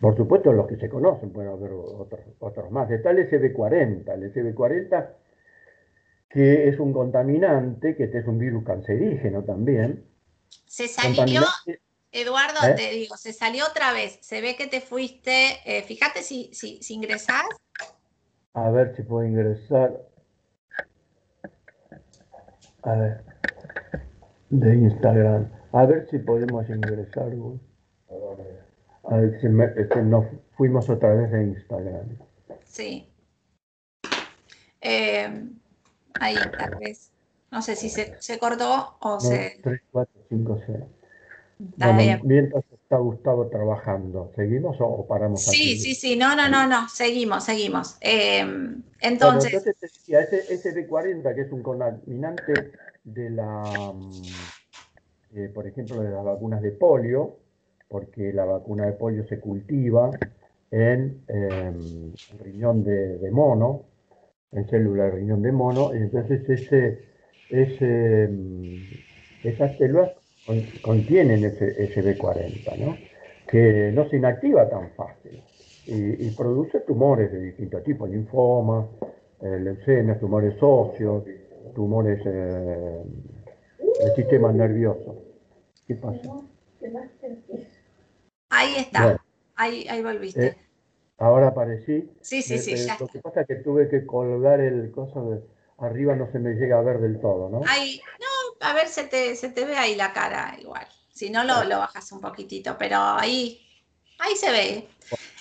Por 0.00 0.16
supuesto 0.16 0.52
los 0.52 0.66
que 0.66 0.76
se 0.76 0.88
conocen, 0.88 1.30
pueden 1.30 1.50
haber 1.50 1.72
otros, 1.72 2.20
otros 2.38 2.70
más. 2.70 2.90
Está 2.90 3.10
el 3.10 3.28
SB40, 3.28 4.14
el 4.14 4.32
SB40 4.32 5.08
que 6.30 6.68
es 6.68 6.78
un 6.78 6.92
contaminante, 6.92 7.96
que 7.96 8.04
este 8.04 8.20
es 8.20 8.26
un 8.26 8.38
virus 8.38 8.64
cancerígeno 8.64 9.42
también. 9.42 10.06
Se 10.64 10.86
salió, 10.86 11.42
Eduardo, 12.12 12.68
¿Eh? 12.68 12.74
te 12.76 12.90
digo, 12.92 13.16
se 13.16 13.32
salió 13.32 13.64
otra 13.66 13.92
vez. 13.92 14.18
Se 14.22 14.40
ve 14.40 14.56
que 14.56 14.68
te 14.68 14.80
fuiste, 14.80 15.58
eh, 15.64 15.82
fíjate 15.82 16.22
si, 16.22 16.50
si, 16.54 16.80
si 16.82 16.94
ingresás. 16.94 17.42
A 18.54 18.70
ver 18.70 18.94
si 18.94 19.02
puedo 19.02 19.26
ingresar. 19.26 20.00
A 22.82 22.94
ver. 22.94 23.24
De 24.50 24.74
Instagram. 24.76 25.48
A 25.72 25.86
ver 25.86 26.08
si 26.10 26.18
podemos 26.18 26.68
ingresar. 26.68 27.30
A 29.04 29.16
ver 29.16 29.40
si, 29.40 29.48
nos 29.48 30.26
fuimos 30.56 30.88
otra 30.88 31.14
vez 31.14 31.30
de 31.30 31.44
Instagram. 31.44 32.18
Sí. 32.64 33.08
Eh, 34.80 35.48
ahí, 36.20 36.36
tal 36.58 36.76
vez. 36.76 37.12
No 37.50 37.62
sé 37.62 37.76
si 37.76 37.88
se, 37.88 38.14
se 38.20 38.38
cortó 38.38 38.96
o 39.00 39.20
se. 39.20 39.58
3, 39.62 39.80
4, 39.90 40.22
5, 40.28 40.60
6. 40.66 40.78
Bueno, 41.76 42.20
mientras 42.24 42.64
está 42.90 42.98
Gustavo 42.98 43.46
trabajando, 43.46 44.32
¿seguimos 44.34 44.76
o 44.80 45.06
paramos? 45.06 45.44
Sí, 45.44 45.78
sí, 45.78 45.94
sí, 45.94 46.16
no, 46.16 46.34
no, 46.34 46.48
no, 46.48 46.66
no, 46.66 46.88
seguimos, 46.88 47.44
seguimos. 47.44 47.96
Eh, 48.00 48.40
entonces. 49.00 49.52
entonces 49.54 49.76
decía, 49.80 50.22
ese, 50.22 50.88
SB40, 50.88 51.32
que 51.36 51.42
es 51.42 51.52
un 51.52 51.62
contaminante 51.62 52.72
de 53.04 53.30
la, 53.30 53.62
mm, 53.94 54.22
eh, 55.36 55.50
por 55.54 55.68
ejemplo, 55.68 56.02
de 56.02 56.10
las 56.10 56.24
vacunas 56.24 56.62
de 56.62 56.72
polio, 56.72 57.36
porque 57.88 58.32
la 58.32 58.44
vacuna 58.44 58.86
de 58.86 58.92
polio 58.94 59.24
se 59.28 59.38
cultiva 59.38 60.10
en 60.72 61.22
em, 61.28 62.12
riñón 62.40 62.82
de, 62.82 63.30
mono, 63.30 63.84
en 64.50 64.68
célula 64.68 65.04
de 65.04 65.10
riñón 65.12 65.42
de 65.42 65.52
mono, 65.52 65.94
y 65.94 65.98
entonces 65.98 66.42
ese, 66.50 67.04
ese, 67.50 68.28
mm, 68.32 69.46
esas 69.46 69.78
células 69.78 70.10
contienen 70.82 71.44
ese 71.44 71.94
SB40, 71.94 72.78
¿no? 72.78 72.96
que 73.46 73.90
no 73.92 74.08
se 74.08 74.16
inactiva 74.16 74.68
tan 74.68 74.90
fácil 74.92 75.42
y, 75.86 76.30
produce 76.30 76.80
tumores 76.80 77.32
de 77.32 77.40
distintos 77.40 77.82
tipos, 77.82 78.08
linfoma, 78.08 78.88
eh, 79.40 79.58
leucemias, 79.60 80.20
tumores 80.20 80.54
óseos, 80.60 81.24
tumores 81.74 82.20
eh, 82.24 83.02
del 84.00 84.14
sistema 84.14 84.52
nervioso. 84.52 85.16
¿Qué 85.86 85.96
pasa? 85.96 86.20
Ahí 88.50 88.74
está, 88.76 89.20
ahí, 89.56 89.86
ahí 89.88 90.02
volviste. 90.02 90.46
Eh, 90.46 90.56
Ahora 91.20 91.48
aparecí. 91.48 92.10
Sí, 92.22 92.40
sí, 92.40 92.58
sí, 92.58 92.74
ya 92.76 92.96
Lo 92.98 93.06
que 93.06 93.18
pasa 93.18 93.42
es 93.42 93.46
que 93.46 93.56
tuve 93.56 93.88
que 93.88 94.06
colgar 94.06 94.60
el 94.60 94.90
coso 94.90 95.30
de 95.30 95.40
arriba, 95.76 96.16
no 96.16 96.32
se 96.32 96.38
me 96.38 96.54
llega 96.54 96.78
a 96.78 96.82
ver 96.82 96.98
del 96.98 97.20
todo, 97.20 97.50
¿no? 97.50 97.60
Ahí, 97.66 98.00
no, 98.18 98.39
a 98.60 98.74
ver, 98.74 98.88
se 98.88 99.04
te, 99.04 99.34
se 99.36 99.48
te 99.48 99.64
ve 99.64 99.76
ahí 99.76 99.96
la 99.96 100.12
cara 100.12 100.56
igual. 100.60 100.86
Si 101.12 101.30
no, 101.30 101.44
lo, 101.44 101.64
lo 101.64 101.78
bajas 101.78 102.12
un 102.12 102.20
poquitito, 102.20 102.76
pero 102.78 102.96
ahí, 102.98 103.60
ahí 104.18 104.36
se 104.36 104.50
ve. 104.50 104.88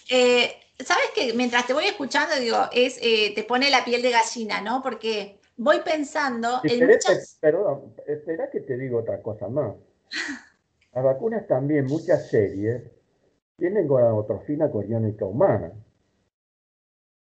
Eh, 0.09 0.55
Sabes 0.85 1.11
que 1.13 1.33
mientras 1.33 1.67
te 1.67 1.73
voy 1.73 1.85
escuchando, 1.85 2.35
digo, 2.39 2.57
es, 2.71 2.99
eh, 3.01 3.33
te 3.35 3.43
pone 3.43 3.69
la 3.69 3.83
piel 3.83 4.01
de 4.01 4.11
gallina, 4.11 4.61
¿no? 4.61 4.81
Porque 4.81 5.37
voy 5.57 5.81
pensando 5.83 6.61
en 6.63 6.87
muchas... 6.87 7.37
Perdón, 7.41 7.93
espera 8.07 8.49
que 8.49 8.61
te 8.61 8.77
digo 8.77 8.99
otra 8.99 9.21
cosa 9.21 9.49
más. 9.49 9.75
Las 10.93 11.03
vacunas 11.03 11.45
también, 11.47 11.85
muchas 11.85 12.29
series, 12.29 12.83
tienen 13.57 13.87
gonadotrofina 13.87 14.71
coriónica 14.71 15.25
humana. 15.25 15.73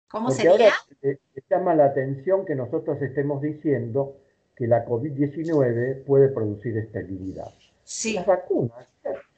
¿Cómo 0.09 0.29
sería? 0.29 0.51
Ahora 0.51 0.73
eh, 1.01 1.17
llama 1.49 1.73
la 1.73 1.85
atención 1.85 2.45
que 2.45 2.53
nosotros 2.53 3.01
estemos 3.01 3.41
diciendo 3.41 4.17
que 4.57 4.67
la 4.67 4.83
COVID-19 4.85 6.03
puede 6.03 6.29
producir 6.29 6.77
esterilidad. 6.77 7.53
Sí. 7.83 8.15
Las 8.15 8.25
vacunas 8.25 8.87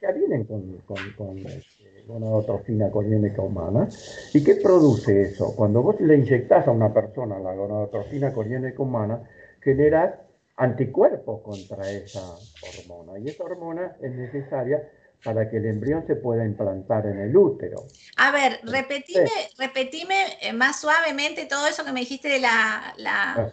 ya, 0.00 0.10
vienen 0.12 0.44
con, 0.44 0.78
con, 0.78 0.96
con 1.16 1.38
este, 1.38 2.04
gonadotrofina 2.06 2.90
coriónica 2.90 3.42
humana. 3.42 3.88
¿Y 4.32 4.42
qué 4.42 4.56
produce 4.56 5.22
eso? 5.22 5.54
Cuando 5.54 5.82
vos 5.82 6.00
le 6.00 6.16
inyectás 6.16 6.66
a 6.66 6.70
una 6.70 6.92
persona 6.92 7.38
la 7.38 7.54
gonadotrofina 7.54 8.32
coriónica 8.32 8.82
humana, 8.82 9.22
generas 9.60 10.14
anticuerpos 10.56 11.42
contra 11.42 11.90
esa 11.90 12.22
hormona. 12.22 13.18
Y 13.18 13.28
esa 13.28 13.44
hormona 13.44 13.96
es 14.00 14.12
necesaria 14.12 14.88
para 15.22 15.50
que 15.50 15.58
el 15.58 15.66
embrión 15.66 16.06
se 16.06 16.16
pueda 16.16 16.46
implantar 16.46 17.06
en 17.06 17.20
el 17.20 17.36
útero. 17.36 17.84
A 18.16 18.32
ver, 18.32 18.58
repetime, 18.64 19.28
repetime 19.58 20.14
eh, 20.40 20.54
más 20.54 20.80
suavemente 20.80 21.44
todo 21.44 21.66
eso 21.66 21.84
que 21.84 21.92
me 21.92 22.00
dijiste 22.00 22.28
de 22.28 22.40
la, 22.40 22.94
la 22.96 23.52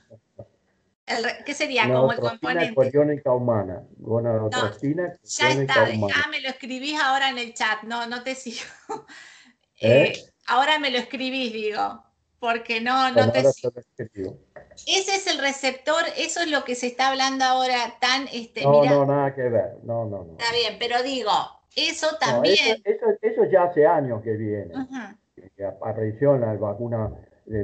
¿Qué 1.46 1.54
sería 1.54 1.88
como 1.88 2.12
el 2.12 2.20
componente? 2.20 2.76
coriónica 2.76 3.32
humana. 3.32 3.82
Gonadotrofina 3.98 5.08
no, 5.08 5.14
ya 5.24 5.50
está, 5.52 5.90
ya 5.90 6.28
me 6.30 6.42
lo 6.42 6.50
escribís 6.50 7.00
ahora 7.00 7.30
en 7.30 7.38
el 7.38 7.54
chat, 7.54 7.84
no, 7.84 8.08
no 8.08 8.24
te 8.24 8.36
sigo. 8.36 8.66
¿Eh? 9.80 10.14
Eh, 10.14 10.14
ahora 10.48 10.80
me 10.80 10.92
lo 10.92 10.98
escribís, 10.98 11.54
digo, 11.54 12.04
porque 12.40 12.82
no, 12.82 13.10
no 13.12 13.32
te 13.32 13.44
sigo. 13.52 14.38
Ese 14.86 15.16
es 15.16 15.28
el 15.28 15.40
receptor, 15.40 16.04
eso 16.18 16.42
es 16.42 16.52
lo 16.52 16.64
que 16.66 16.76
se 16.76 16.88
está 16.88 17.10
hablando 17.10 17.46
ahora 17.46 17.96
tan... 18.02 18.28
Este, 18.34 18.64
no, 18.64 18.84
no, 18.84 19.06
nada 19.06 19.34
que 19.34 19.44
ver, 19.44 19.78
no, 19.84 20.06
no, 20.06 20.24
no. 20.24 20.32
Está 20.38 20.52
bien, 20.52 20.76
pero 20.78 21.02
digo, 21.04 21.32
eso 21.76 22.08
también... 22.20 22.82
eso, 22.84 23.06
eso, 23.22 23.46
ya 23.46 23.64
hace 23.64 23.88
años 23.88 24.22
que 24.24 24.32
viene. 24.32 24.74
Apareció 25.82 26.36
en 26.36 26.42
la 26.42 26.54
vacuna 26.54 27.10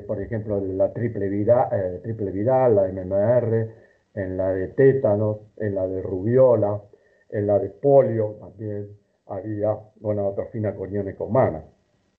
por 0.08 0.22
ejemplo, 0.22 0.62
la 0.62 0.94
triple 0.94 1.28
viral, 1.28 1.68
eh, 1.72 2.00
triple 2.04 2.32
viral, 2.32 2.76
la 2.76 2.88
MMR, 2.88 3.70
en 4.16 4.38
la 4.38 4.54
de 4.54 4.70
tétanos, 4.70 5.40
en 5.58 5.76
la 5.76 5.88
de 5.88 6.02
rubiola, 6.02 6.82
en 7.30 7.48
la 7.48 7.60
de 7.60 7.70
polio 7.70 8.36
también 8.40 8.88
había 9.28 9.78
gonadotrofina 10.00 10.74
coriónica 10.76 11.24
humana, 11.24 11.64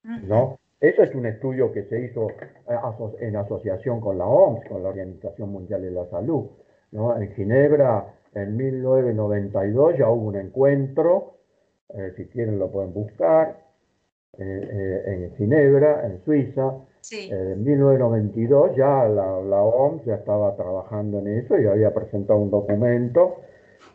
¿no? 0.03 0.59
Eso 0.81 1.03
es 1.03 1.15
un 1.15 1.25
estudio 1.25 1.73
que 1.73 1.85
se 1.85 2.01
hizo 2.01 2.29
eh, 2.31 2.77
en 3.21 3.37
asociación 3.37 4.01
con 4.01 4.19
la 4.19 4.27
OMS, 4.27 4.69
con 4.69 4.83
la 4.83 4.91
Organización 4.91 5.51
Mundial 5.51 5.83
de 5.83 5.91
la 5.91 6.05
Salud, 6.07 6.47
¿no? 6.93 7.17
En 7.17 7.33
Ginebra, 7.35 8.15
en 8.35 8.57
1992 8.57 9.99
ya 9.99 10.11
hubo 10.11 10.27
un 10.27 10.37
encuentro, 10.37 11.37
eh, 11.95 12.13
si 12.17 12.27
quieren 12.27 12.59
lo 12.59 12.71
pueden 12.71 12.93
buscar, 12.93 13.65
en 14.37 15.33
Ginebra, 15.37 16.05
en 16.07 16.21
Suiza, 16.25 16.75
en 17.13 17.65
1992 17.65 18.77
ya 18.77 19.05
la, 19.09 19.41
la, 19.41 19.63
OMS 19.63 20.05
ya 20.05 20.15
estaba 20.15 20.57
trabajando 20.57 21.19
en 21.19 21.29
eso 21.39 21.59
y 21.59 21.67
había 21.67 21.93
presentado 21.93 22.39
un 22.39 22.51
documento 22.51 23.37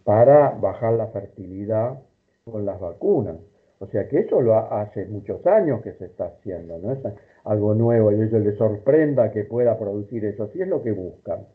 para 0.03 0.51
bajar 0.51 0.93
la 0.93 1.07
fertilidad 1.07 1.99
con 2.45 2.65
las 2.65 2.79
vacunas. 2.79 3.37
O 3.79 3.87
sea 3.87 4.07
que 4.07 4.19
eso 4.19 4.41
lo 4.41 4.55
hace 4.55 5.05
muchos 5.05 5.45
años 5.47 5.81
que 5.81 5.93
se 5.93 6.05
está 6.05 6.25
haciendo, 6.25 6.77
no 6.79 6.91
es 6.91 6.99
algo 7.45 7.73
nuevo 7.73 8.11
y 8.11 8.15
a 8.15 8.25
ellos 8.25 8.41
les 8.41 8.57
sorprenda 8.57 9.31
que 9.31 9.45
pueda 9.45 9.77
producir 9.79 10.25
eso, 10.25 10.49
si 10.51 10.61
es 10.61 10.67
lo 10.67 10.83
que 10.83 10.91
buscan. 10.91 11.47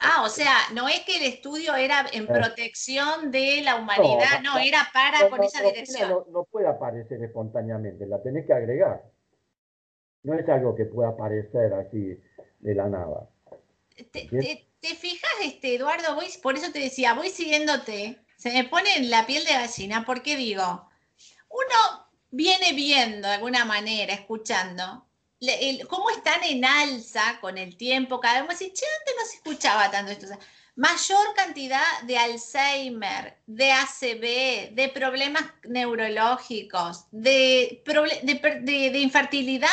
Ah, 0.00 0.22
o 0.24 0.28
sea, 0.28 0.54
no 0.74 0.88
es 0.88 1.00
que 1.06 1.18
el 1.18 1.32
estudio 1.32 1.74
era 1.76 2.06
en 2.12 2.24
eh. 2.24 2.26
protección 2.26 3.30
de 3.30 3.60
la 3.62 3.76
humanidad, 3.76 4.40
no, 4.42 4.58
era 4.58 4.88
para 4.92 5.28
con 5.28 5.44
esa 5.44 5.62
dirección. 5.62 6.10
No, 6.10 6.26
no 6.30 6.44
puede 6.44 6.66
aparecer 6.66 7.22
espontáneamente, 7.22 8.06
la 8.06 8.20
tenés 8.22 8.46
que 8.46 8.54
agregar. 8.54 9.02
No 10.28 10.38
es 10.38 10.46
algo 10.50 10.74
que 10.74 10.84
pueda 10.84 11.08
aparecer 11.08 11.72
así 11.72 12.20
de 12.58 12.74
la 12.74 12.86
nada. 12.86 13.30
¿Te, 14.12 14.94
fijas, 14.94 15.30
este, 15.42 15.76
Eduardo? 15.76 16.16
Voy, 16.16 16.26
por 16.42 16.54
eso 16.54 16.70
te 16.70 16.80
decía, 16.80 17.14
voy 17.14 17.30
siguiéndote. 17.30 18.18
Se 18.36 18.52
me 18.52 18.64
pone 18.64 18.94
en 18.98 19.08
la 19.08 19.24
piel 19.24 19.42
de 19.46 19.54
gallina, 19.54 20.04
porque 20.04 20.36
digo, 20.36 20.86
uno 21.48 22.08
viene 22.30 22.74
viendo 22.74 23.26
de 23.26 23.34
alguna 23.36 23.64
manera, 23.64 24.12
escuchando, 24.12 25.06
cómo 25.88 26.10
están 26.10 26.44
en 26.44 26.62
alza 26.62 27.38
con 27.40 27.56
el 27.56 27.78
tiempo, 27.78 28.20
cada 28.20 28.42
vez 28.42 28.48
más, 28.48 28.60
y 28.60 28.70
che, 28.70 28.84
antes 28.98 29.14
no 29.18 29.24
se 29.24 29.36
escuchaba 29.36 29.90
tanto 29.90 30.12
esto 30.12 30.26
mayor 30.78 31.34
cantidad 31.34 31.82
de 32.06 32.16
Alzheimer, 32.16 33.34
de 33.48 33.72
ACV, 33.72 34.76
de 34.76 34.88
problemas 34.94 35.42
neurológicos, 35.68 37.04
de, 37.10 37.82
de, 38.62 38.98
infertilidad, 39.00 39.68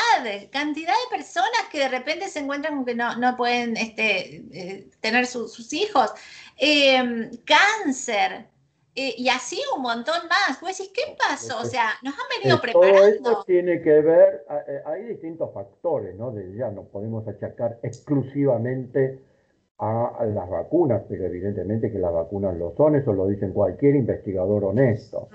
cantidad 0.51 0.93
de 0.93 1.15
personas 1.15 1.61
que 1.71 1.77
de 1.77 1.89
repente 1.89 2.27
se 2.27 2.39
encuentran 2.39 2.77
con 2.77 2.85
que 2.85 2.95
no, 2.95 3.37
pueden 3.37 3.77
este, 3.77 4.45
eh, 4.51 4.89
tener 4.99 5.27
sus 5.27 5.71
hijos, 5.73 6.11
em, 6.57 7.29
cáncer. 7.45 8.47
Eh, 8.95 9.13
y 9.15 9.29
así 9.29 9.61
un 9.75 9.83
montón 9.83 10.27
más. 10.27 10.57
Pues 10.59 10.79
decís, 10.79 10.91
¿qué 10.95 11.15
pasó? 11.19 11.59
O 11.59 11.65
sea, 11.65 11.89
nos 12.01 12.15
han 12.15 12.41
venido 12.41 12.59
preparando. 12.59 12.97
Todo 12.97 13.07
esto 13.07 13.43
tiene 13.45 13.79
que 13.79 14.01
ver, 14.01 14.43
eh, 14.67 14.81
hay 14.87 15.03
distintos 15.03 15.53
factores, 15.53 16.15
¿no? 16.15 16.33
ya 16.57 16.71
no 16.71 16.83
podemos 16.85 17.27
achacar 17.27 17.77
exclusivamente 17.83 19.19
a 19.77 20.25
las 20.25 20.49
vacunas, 20.49 21.03
pero 21.09 21.25
evidentemente 21.25 21.91
que 21.91 21.99
las 21.99 22.13
vacunas 22.13 22.55
lo 22.57 22.73
son, 22.75 22.95
eso 22.95 23.11
lo 23.13 23.27
dicen 23.27 23.51
cualquier 23.51 23.95
investigador 23.95 24.63
honesto 24.63 25.27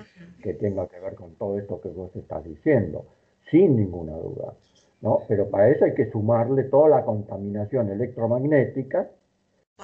que 0.43 0.55
tenga 0.55 0.87
que 0.87 0.99
ver 0.99 1.15
con 1.15 1.35
todo 1.35 1.59
esto 1.59 1.81
que 1.81 1.91
vos 1.91 2.15
estás 2.17 2.45
diciendo, 2.45 3.05
sin 3.51 3.77
ninguna 3.77 4.17
duda. 4.17 4.55
¿no? 5.03 5.21
Pero 5.29 5.49
para 5.51 5.69
eso 5.69 5.85
hay 5.85 5.95
que 5.95 6.11
sumarle 6.11 6.65
toda 6.65 6.89
la 6.89 7.05
contaminación 7.05 7.91
electromagnética, 7.91 9.11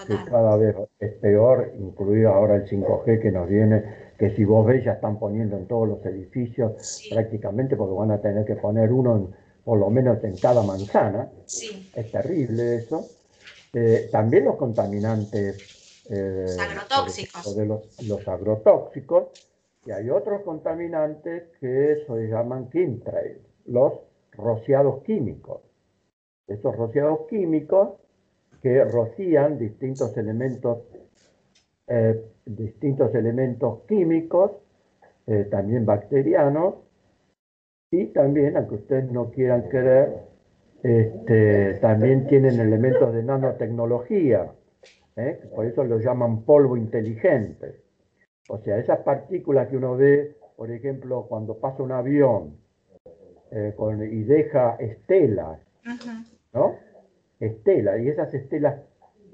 que 0.07 0.15
cada 0.31 0.57
vez 0.57 0.77
es 1.01 1.13
peor, 1.15 1.73
incluido 1.79 2.31
ahora 2.31 2.57
el 2.57 2.67
5G 2.67 3.21
que 3.21 3.33
nos 3.33 3.49
viene, 3.49 3.83
que 4.19 4.31
si 4.37 4.45
vos 4.45 4.67
ves 4.67 4.85
ya 4.85 4.93
están 4.93 5.19
poniendo 5.19 5.57
en 5.57 5.67
todos 5.67 5.89
los 5.89 6.05
edificios 6.05 7.09
prácticamente, 7.11 7.77
porque 7.77 7.95
van 7.95 8.11
a 8.11 8.21
tener 8.21 8.45
que 8.45 8.57
poner 8.57 8.93
uno 8.93 9.31
por 9.65 9.79
lo 9.79 9.89
menos 9.91 10.23
en 10.23 10.37
cada 10.37 10.63
manzana. 10.63 11.31
Es 11.47 12.13
terrible 12.13 12.77
eso. 12.77 13.07
Eh, 13.79 14.09
también 14.11 14.47
los 14.47 14.57
contaminantes 14.57 16.03
eh, 16.09 16.47
agrotóxicos. 16.59 17.55
De 17.55 17.67
los, 17.67 18.27
agrotóxicos, 18.27 19.29
y 19.85 19.91
hay 19.91 20.09
otros 20.09 20.41
contaminantes 20.45 21.51
que 21.61 22.03
se 22.07 22.29
llaman 22.29 22.71
chemtrails, 22.71 23.39
los 23.67 23.93
rociados 24.33 25.03
químicos. 25.03 25.61
Esos 26.47 26.75
rociados 26.75 27.27
químicos 27.29 28.01
que 28.63 28.83
rocían 28.83 29.59
distintos 29.59 30.17
elementos, 30.17 30.79
eh, 31.87 32.25
distintos 32.47 33.15
elementos 33.15 33.81
químicos, 33.87 34.53
también 35.51 35.85
bacterianos, 35.85 36.77
y 37.91 38.07
también, 38.07 38.57
aunque 38.57 38.77
ustedes 38.77 39.11
no 39.11 39.31
quieran 39.31 39.69
creer, 39.69 40.23
este, 40.87 41.75
también 41.81 42.29
tienen 42.29 42.61
elementos 42.61 43.13
de 43.13 43.25
nanotecnología, 43.25 44.53
¿eh? 45.17 45.41
por 45.53 45.67
eso 45.67 45.83
lo 45.83 45.99
llaman 45.99 46.45
polvo 46.45 46.77
inteligente. 46.77 47.83
O 48.49 48.59
sea, 48.59 48.79
esas 48.79 49.01
partículas 49.01 49.67
que 49.67 49.77
uno 49.77 49.97
ve, 49.97 50.37
por 50.57 50.71
ejemplo, 50.71 51.27
cuando 51.29 51.59
pasa 51.59 51.83
un 51.83 51.91
avión 51.91 52.59
eh, 53.51 53.75
y 54.13 54.23
deja 54.23 54.77
estelas, 54.77 55.59
¿no? 56.55 56.77
Estelas, 57.41 58.01
y 58.01 58.09
esas 58.09 58.33
estelas 58.33 58.81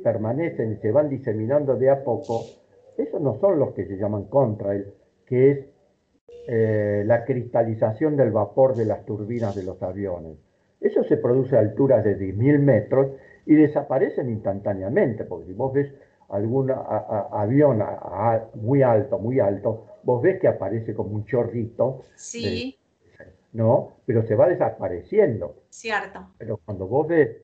permanecen 0.03 0.73
y 0.73 0.77
se 0.77 0.91
van 0.91 1.11
diseminando 1.11 1.77
de 1.77 1.91
a 1.91 2.03
poco, 2.03 2.47
esos 2.97 3.21
no 3.21 3.39
son 3.41 3.59
los 3.59 3.75
que 3.75 3.85
se 3.85 3.99
llaman 3.99 4.25
contrail, 4.25 4.87
que 5.27 5.51
es 5.51 5.67
eh, 6.49 7.03
la 7.05 7.27
cristalización 7.27 8.17
del 8.17 8.31
vapor 8.31 8.75
de 8.75 8.87
las 8.87 9.05
turbinas 9.05 9.55
de 9.55 9.65
los 9.65 9.83
aviones. 9.83 10.39
Eso 10.83 11.05
se 11.05 11.17
produce 11.17 11.57
a 11.57 11.61
alturas 11.61 12.05
de 12.05 12.19
10.000 12.19 12.59
metros 12.59 13.13
y 13.47 13.55
desaparecen 13.55 14.29
instantáneamente, 14.29 15.25
porque 15.25 15.47
si 15.47 15.53
vos 15.53 15.73
ves 15.73 15.93
algún 16.29 16.71
avión 16.71 17.83
muy 18.55 18.83
alto, 18.83 19.19
muy 19.19 19.39
alto, 19.41 19.87
vos 20.03 20.23
ves 20.23 20.41
que 20.41 20.49
aparece 20.49 20.95
como 20.95 21.15
un 21.15 21.25
chorrito. 21.25 22.03
Sí. 22.15 22.79
¿no? 23.53 23.93
Pero 24.07 24.27
se 24.27 24.35
va 24.35 24.49
desapareciendo. 24.49 25.57
Cierto. 25.69 26.27
Pero 26.39 26.59
cuando 26.65 26.87
vos 26.87 27.07
ves 27.09 27.37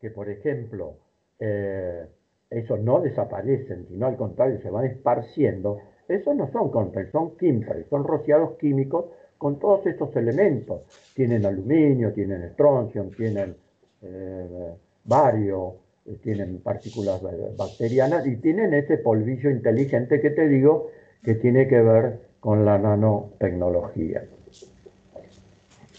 que, 0.00 0.10
por 0.10 0.28
ejemplo, 0.28 0.98
eh, 1.38 2.06
esos 2.50 2.80
no 2.80 3.00
desaparecen, 3.00 3.86
sino 3.88 4.06
al 4.06 4.16
contrario, 4.16 4.60
se 4.60 4.70
van 4.70 4.84
esparciendo, 4.84 5.80
esos 6.08 6.36
no 6.36 6.50
son 6.52 6.70
contras, 6.70 7.10
son 7.10 7.36
químicos, 7.36 7.76
son 7.88 8.04
rociados 8.04 8.58
químicos 8.58 9.06
con 9.44 9.58
todos 9.58 9.84
estos 9.84 10.16
elementos. 10.16 10.84
Tienen 11.14 11.44
aluminio, 11.44 12.14
tienen 12.14 12.44
estroncio, 12.44 13.10
tienen 13.14 13.54
eh, 14.00 14.74
bario, 15.04 15.74
eh, 16.06 16.16
tienen 16.22 16.60
partículas 16.60 17.20
bacterianas 17.54 18.26
y 18.26 18.36
tienen 18.36 18.72
ese 18.72 18.96
polvillo 18.96 19.50
inteligente 19.50 20.22
que 20.22 20.30
te 20.30 20.48
digo 20.48 20.88
que 21.22 21.34
tiene 21.34 21.68
que 21.68 21.78
ver 21.78 22.20
con 22.40 22.64
la 22.64 22.78
nanotecnología. 22.78 24.24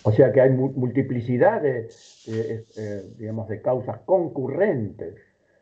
O 0.02 0.12
sea 0.12 0.32
que 0.32 0.42
hay 0.42 0.50
multiplicidad 0.50 1.62
de, 1.62 1.88
eh, 2.28 3.04
digamos, 3.20 3.48
de 3.48 3.62
causas 3.62 4.00
concurrentes 4.06 5.14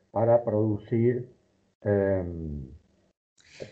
para 0.09 0.41
producir 0.45 1.27
em, 1.81 2.61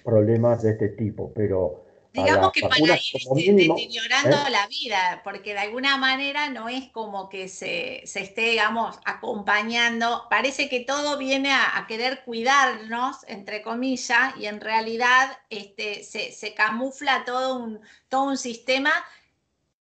problemas 0.03 0.63
de 0.63 0.71
este 0.71 0.89
tipo, 0.89 1.31
pero 1.33 1.85
Digamos 2.13 2.51
que 2.51 2.61
para 2.67 2.77
ir 2.77 3.55
deteriorando 3.55 4.37
¿eh? 4.45 4.49
la 4.51 4.67
vida, 4.67 5.21
porque 5.23 5.53
de 5.53 5.59
alguna 5.59 5.95
manera 5.95 6.49
no 6.49 6.67
es 6.67 6.89
como 6.89 7.29
que 7.29 7.47
se, 7.47 8.03
esté, 8.03 8.41
digamos, 8.41 8.99
acompañando. 9.05 10.23
Parece 10.29 10.67
que 10.67 10.81
todo 10.81 11.17
viene 11.17 11.53
a, 11.53 11.85
querer 11.87 12.23
cuidarnos, 12.25 13.23
entre 13.29 13.61
comillas, 13.61 14.35
y 14.37 14.47
en 14.47 14.59
realidad 14.59 15.37
este, 15.49 16.03
se, 16.03 16.53
camufla 16.53 17.23
todo 17.25 17.55
un, 17.55 17.79
todo 18.09 18.23
un 18.23 18.37
sistema 18.37 18.91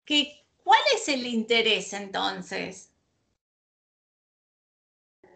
que, 0.05 0.45
¿cuál 0.63 0.79
es 0.93 1.07
el 1.09 1.25
interés 1.25 1.91
entonces? 1.93 2.91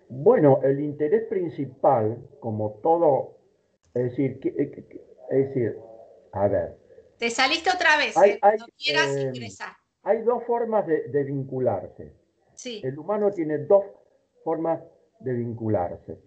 Bueno, 0.07 0.59
el 0.63 0.81
interés 0.81 1.23
principal, 1.29 2.19
como 2.39 2.73
todo, 2.83 3.37
es 3.95 4.11
decir, 4.11 4.39
es 5.31 5.47
decir, 5.47 5.79
a 6.35 6.47
ver. 6.47 6.77
Te 7.17 7.29
saliste 7.29 7.69
otra 7.73 7.97
vez, 7.97 8.15
hay, 8.17 8.31
¿eh? 8.31 8.39
quieras 8.77 9.15
eh, 9.15 9.31
ingresar. 9.33 9.69
Hay 10.03 10.21
dos 10.21 10.43
formas 10.43 10.85
de, 10.85 11.23
vincularse. 11.23 12.13
Sí. 12.53 12.81
El 12.83 12.99
humano 12.99 13.31
tiene 13.31 13.59
dos 13.59 13.85
formas 14.43 14.81
de 15.19 15.33
vincularse. 15.33 16.19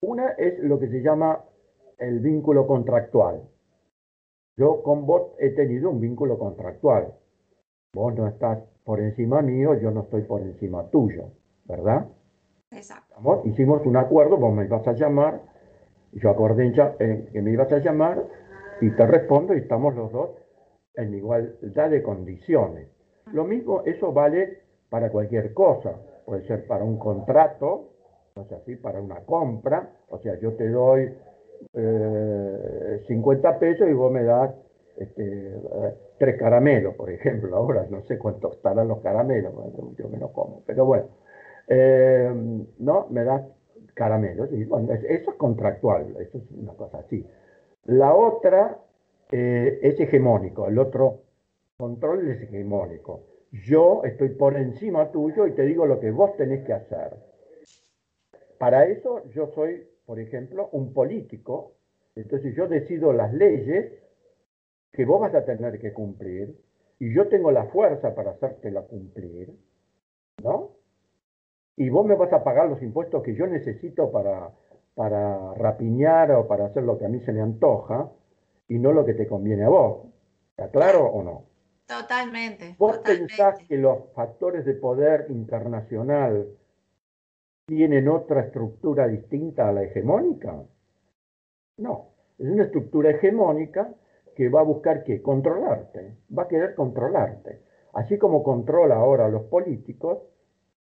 Una 0.00 0.30
es 0.32 0.58
lo 0.60 0.78
que 0.78 0.88
se 0.88 1.02
llama 1.02 1.44
el 1.98 2.20
vínculo 2.20 2.66
contractual. 2.66 3.42
Yo 4.56 4.82
con 4.82 5.06
vos 5.06 5.32
he 5.38 5.50
tenido 5.50 5.90
un 5.90 6.00
vínculo 6.00 6.38
contractual. 6.38 7.12
Vos 7.92 8.14
no 8.14 8.26
estás 8.28 8.58
por 8.84 9.00
encima 9.00 9.42
mío, 9.42 9.74
yo 9.74 9.90
no 9.90 10.02
estoy 10.02 10.22
por 10.22 10.40
encima 10.40 10.88
tuyo, 10.88 11.32
¿verdad? 11.64 12.06
Exacto. 12.70 13.42
Hicimos 13.44 13.84
un 13.84 13.96
acuerdo, 13.96 14.36
vos 14.36 14.54
me 14.54 14.64
ibas 14.64 14.86
a 14.88 14.92
llamar, 14.92 15.42
yo 16.12 16.30
acordé 16.30 16.72
en 16.98 17.26
que 17.26 17.42
me 17.42 17.50
ibas 17.52 17.70
a 17.72 17.78
llamar 17.78 18.24
y 18.80 18.90
te 18.90 19.06
respondo 19.06 19.54
y 19.54 19.58
estamos 19.58 19.94
los 19.94 20.12
dos 20.12 20.30
en 20.94 21.14
igualdad 21.14 21.90
de 21.90 22.02
condiciones. 22.02 22.88
Lo 23.32 23.44
mismo, 23.44 23.82
eso 23.84 24.12
vale 24.12 24.58
para 24.90 25.10
cualquier 25.10 25.54
cosa. 25.54 25.94
Puede 26.24 26.46
ser 26.46 26.66
para 26.66 26.84
un 26.84 26.98
contrato, 26.98 27.90
o 28.34 28.44
sea, 28.44 28.58
así, 28.58 28.76
para 28.76 29.00
una 29.00 29.20
compra. 29.20 29.90
O 30.08 30.18
sea, 30.18 30.38
yo 30.38 30.52
te 30.54 30.68
doy 30.68 31.14
50 31.72 33.50
eh, 33.50 33.54
pesos 33.58 33.88
y 33.88 33.92
vos 33.92 34.12
me 34.12 34.24
das 34.24 34.54
este, 34.96 35.24
eh, 35.24 35.94
tres 36.18 36.38
caramelos, 36.38 36.94
por 36.94 37.10
ejemplo. 37.10 37.56
Ahora 37.56 37.86
no 37.88 38.02
sé 38.02 38.18
cuántos 38.18 38.56
estarán 38.56 38.88
los 38.88 39.00
caramelos, 39.00 39.52
yo 39.96 40.08
me 40.08 40.18
los 40.18 40.30
como. 40.32 40.62
Pero 40.66 40.84
bueno, 40.84 41.06
eh, 41.68 42.30
¿no? 42.78 43.06
Me 43.10 43.24
das 43.24 43.42
caramelos. 43.94 44.52
Y 44.52 44.64
bueno, 44.64 44.92
eso 44.92 45.30
es 45.30 45.36
contractual, 45.36 46.14
eso 46.18 46.38
es 46.38 46.44
una 46.52 46.74
cosa 46.74 46.98
así. 46.98 47.26
La 47.84 48.14
otra 48.14 48.78
eh, 49.30 49.80
es 49.82 49.98
hegemónico, 49.98 50.68
el 50.68 50.78
otro 50.78 51.22
control 51.76 52.28
es 52.28 52.42
hegemónico. 52.42 53.24
Yo 53.50 54.02
estoy 54.04 54.30
por 54.30 54.56
encima 54.56 55.10
tuyo 55.10 55.46
y 55.46 55.52
te 55.52 55.62
digo 55.62 55.84
lo 55.86 55.98
que 55.98 56.10
vos 56.10 56.36
tenés 56.36 56.64
que 56.64 56.72
hacer. 56.72 57.16
Para 58.58 58.86
eso 58.86 59.28
yo 59.30 59.48
soy, 59.48 59.86
por 60.06 60.20
ejemplo, 60.20 60.68
un 60.72 60.92
político, 60.94 61.72
entonces 62.14 62.54
yo 62.54 62.68
decido 62.68 63.12
las 63.12 63.32
leyes 63.34 63.92
que 64.92 65.04
vos 65.04 65.20
vas 65.20 65.34
a 65.34 65.44
tener 65.44 65.78
que 65.80 65.92
cumplir 65.92 66.56
y 67.00 67.12
yo 67.12 67.28
tengo 67.28 67.50
la 67.50 67.64
fuerza 67.64 68.14
para 68.14 68.30
hacértela 68.30 68.82
cumplir, 68.82 69.52
¿no? 70.42 70.76
Y 71.76 71.88
vos 71.88 72.06
me 72.06 72.14
vas 72.14 72.32
a 72.32 72.44
pagar 72.44 72.68
los 72.68 72.80
impuestos 72.82 73.22
que 73.22 73.34
yo 73.34 73.46
necesito 73.46 74.12
para 74.12 74.52
para 74.94 75.54
rapiñar 75.54 76.32
o 76.32 76.46
para 76.46 76.66
hacer 76.66 76.82
lo 76.82 76.98
que 76.98 77.06
a 77.06 77.08
mí 77.08 77.20
se 77.20 77.32
me 77.32 77.40
antoja 77.40 78.10
y 78.68 78.78
no 78.78 78.92
lo 78.92 79.04
que 79.04 79.14
te 79.14 79.26
conviene 79.26 79.64
a 79.64 79.68
vos. 79.68 80.06
¿Está 80.50 80.70
claro 80.70 81.06
o 81.06 81.22
no? 81.22 81.44
Totalmente. 81.86 82.76
¿Vos 82.78 82.98
pensás 82.98 83.58
que 83.68 83.76
los 83.76 84.12
factores 84.14 84.64
de 84.64 84.74
poder 84.74 85.26
internacional 85.30 86.48
tienen 87.66 88.08
otra 88.08 88.42
estructura 88.42 89.08
distinta 89.08 89.68
a 89.68 89.72
la 89.72 89.82
hegemónica? 89.82 90.62
No, 91.78 92.08
es 92.38 92.48
una 92.48 92.64
estructura 92.64 93.10
hegemónica 93.10 93.94
que 94.34 94.48
va 94.48 94.60
a 94.60 94.64
buscar 94.64 95.04
que 95.04 95.22
controlarte, 95.22 96.16
va 96.36 96.44
a 96.44 96.48
querer 96.48 96.74
controlarte. 96.74 97.62
Así 97.94 98.18
como 98.18 98.42
controla 98.42 98.96
ahora 98.96 99.26
a 99.26 99.28
los 99.28 99.42
políticos, 99.44 100.18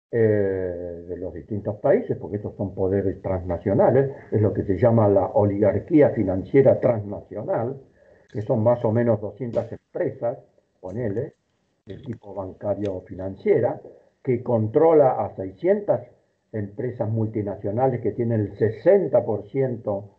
eh, 0.09 1.05
de 1.07 1.17
los 1.17 1.33
distintos 1.33 1.75
países, 1.79 2.15
porque 2.17 2.37
estos 2.37 2.55
son 2.55 2.73
poderes 2.73 3.21
transnacionales, 3.21 4.09
es 4.31 4.41
lo 4.41 4.53
que 4.53 4.63
se 4.63 4.77
llama 4.77 5.09
la 5.09 5.25
oligarquía 5.25 6.11
financiera 6.11 6.79
transnacional, 6.79 7.81
que 8.31 8.41
son 8.41 8.63
más 8.63 8.83
o 8.85 8.91
menos 8.93 9.19
200 9.19 9.69
empresas, 9.71 10.37
ponele, 10.79 11.33
de 11.85 11.97
tipo 11.97 12.33
bancario 12.33 12.95
o 12.95 13.01
financiera, 13.01 13.81
que 14.23 14.41
controla 14.41 15.25
a 15.25 15.35
600 15.35 15.99
empresas 16.53 17.09
multinacionales 17.09 18.01
que 18.01 18.11
tienen 18.11 18.39
el 18.39 18.57
60% 18.57 20.09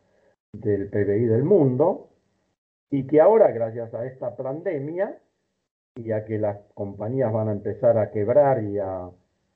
del 0.53 0.91
PBI 0.91 1.25
del 1.25 1.45
mundo, 1.45 2.11
y 2.91 3.07
que 3.07 3.23
ahora, 3.23 3.51
gracias 3.53 3.95
a 3.95 4.05
esta 4.05 4.37
pandemia, 4.37 5.19
y 5.95 6.13
a 6.13 6.27
que 6.27 6.39
las 6.39 6.59
compañías 6.75 7.33
van 7.33 7.49
a 7.49 7.53
empezar 7.53 7.97
a 7.97 8.11
quebrar 8.11 8.63
y 8.63 8.79
a 8.79 9.11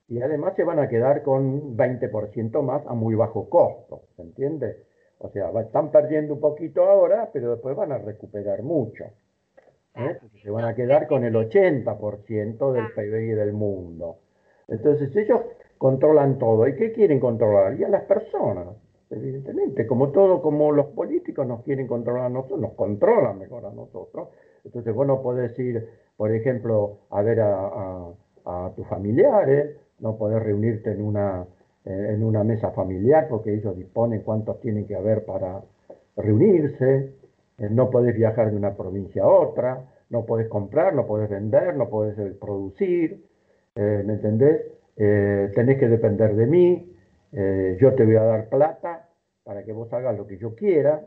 y 0.09 0.21
además 0.21 0.55
se 0.57 0.65
van 0.65 0.79
a 0.79 0.89
quedar 0.89 1.23
con 1.23 1.45
un 1.45 1.77
20% 1.77 2.63
más 2.63 2.87
a 2.87 2.95
muy 2.95 3.15
bajo 3.15 3.49
costo, 3.49 4.03
¿se 4.17 4.23
entiende? 4.23 4.85
O 5.19 5.31
sea, 5.31 5.51
están 5.61 5.91
perdiendo 5.91 6.35
un 6.35 6.41
poquito 6.41 6.85
ahora, 6.85 7.31
pero 7.33 7.53
después 7.53 7.77
van 7.77 7.93
a 7.93 7.99
recuperar 7.99 8.63
mucho. 8.63 9.05
¿eh? 9.95 10.19
Se 10.43 10.51
van 10.51 10.65
a 10.65 10.75
quedar 10.75 11.07
con 11.07 11.23
el 11.25 11.35
80% 11.35 12.73
del 12.73 12.93
PIB 12.93 13.37
del 13.37 13.53
mundo. 13.53 14.19
Entonces 14.67 15.15
ellos 15.15 15.41
controlan 15.79 16.39
todo. 16.39 16.67
¿Y 16.67 16.75
qué 16.75 16.93
quieren 16.93 17.21
controlar? 17.21 17.79
Y 17.79 17.85
a 17.85 17.89
las 17.89 18.03
personas, 18.03 18.67
evidentemente. 19.11 19.87
Como 19.87 20.11
todo, 20.11 20.43
como 20.43 20.73
los 20.73 20.87
políticos 20.87 21.47
nos 21.47 21.63
quieren 21.63 21.87
controlar 21.87 22.25
a 22.25 22.29
nosotros, 22.29 22.61
nos 22.61 22.73
controlan 22.73 23.39
mejor 23.39 23.65
a 23.65 23.71
nosotros. 23.71 24.29
Entonces 24.65 24.93
vos 24.93 25.07
no 25.07 25.23
podés 25.23 25.57
ir, 25.61 25.89
por 26.17 26.33
ejemplo, 26.33 26.99
a 27.11 27.23
ver 27.23 27.41
a, 27.41 28.09
a 28.45 28.73
tus 28.75 28.89
familiares 28.89 29.77
no 30.03 30.17
poder 30.17 30.43
reunirte 30.43 30.91
en 30.91 31.01
una, 31.01 31.47
eh, 31.87 32.11
en 32.11 32.23
una 32.23 32.45
mesa 32.45 32.73
familiar 32.73 33.29
porque 33.31 33.55
ellos 33.55 33.75
disponen 33.77 34.21
cuántos 34.21 34.61
tienen 34.61 34.87
que 34.87 34.95
haber 34.95 35.25
para 35.25 35.63
reunirse, 36.17 37.15
eh, 37.59 37.69
no 37.71 37.89
podés 37.89 38.15
viajar 38.15 38.51
de 38.51 38.57
una 38.57 38.77
provincia 38.77 39.23
a 39.23 39.29
otra, 39.29 39.85
no 40.11 40.27
podés 40.27 40.49
comprar, 40.49 40.95
no 40.95 41.07
podés 41.07 41.31
vender, 41.31 41.75
no 41.77 41.89
podés 41.89 42.19
eh, 42.19 42.37
producir, 42.39 43.25
¿me 43.75 44.13
entendés? 44.13 44.61
tenés 44.95 45.79
que 45.79 45.89
depender 45.89 46.37
de 46.37 46.47
mí, 46.47 46.95
yo 47.81 47.95
te 47.95 48.05
voy 48.05 48.17
a 48.17 48.23
dar 48.23 48.51
plata 48.51 49.09
para 49.45 49.65
que 49.65 49.73
vos 49.73 49.91
hagas 49.95 50.15
lo 50.15 50.27
que 50.27 50.37
yo 50.37 50.55
quiera, 50.55 51.01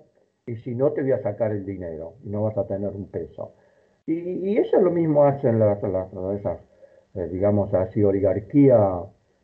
y 0.48 0.56
si 0.58 0.74
no 0.74 0.92
te 0.92 1.04
voy 1.04 1.12
a 1.12 1.22
sacar 1.22 1.52
el 1.52 1.64
dinero 1.64 2.16
y 2.24 2.30
no 2.30 2.42
vas 2.42 2.58
a 2.58 2.66
tener 2.66 2.90
un 2.90 3.08
peso. 3.08 3.54
Y, 4.08 4.58
eso 4.58 4.78
es 4.78 4.84
lo 4.84 4.92
mismo 4.92 5.26
hacen 5.26 5.60
las, 5.60 5.82
las, 5.82 6.14
eh, 7.16 7.28
digamos 7.32 7.74
así, 7.74 8.04
oligarquía 8.04 8.78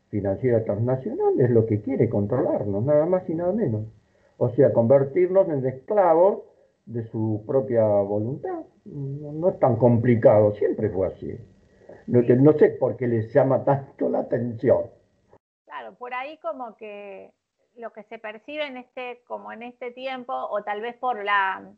financiera 0.10 0.64
transnacional 0.64 1.40
es 1.40 1.50
lo 1.50 1.66
que 1.66 1.82
quiere 1.82 2.10
controlarnos, 2.10 2.84
nada 2.84 3.06
más 3.06 3.28
y 3.30 3.34
nada 3.34 3.54
menos. 3.54 3.86
O 4.38 4.50
sea, 4.50 4.74
convertirnos 4.74 5.48
en 5.50 5.66
esclavos 5.66 6.44
de 6.86 7.04
su 7.08 7.44
propia 7.48 7.84
voluntad. 7.86 8.66
No, 8.86 9.50
es 9.50 9.60
tan 9.60 9.78
complicado, 9.78 10.54
siempre 10.56 10.90
fue 10.90 11.08
así. 11.08 11.38
No, 12.08 12.22
no 12.22 12.54
sé 12.54 12.70
por 12.72 12.98
qué 12.98 13.08
les 13.08 13.34
llama 13.34 13.64
tanto 13.64 14.10
la 14.10 14.20
atención. 14.20 14.82
Claro, 15.66 15.94
por 15.96 16.14
ahí 16.14 16.38
como 16.40 16.76
que 16.76 17.32
lo 17.76 17.94
que 17.94 18.04
se 18.04 18.20
percibe 18.20 18.66
en 18.68 18.78
este, 18.78 19.22
como 19.28 19.52
en 19.54 19.64
este 19.64 19.92
tiempo, 19.92 20.34
o 20.34 20.64
tal 20.64 20.82
vez 20.82 20.98
por 20.98 21.24
la 21.24 21.72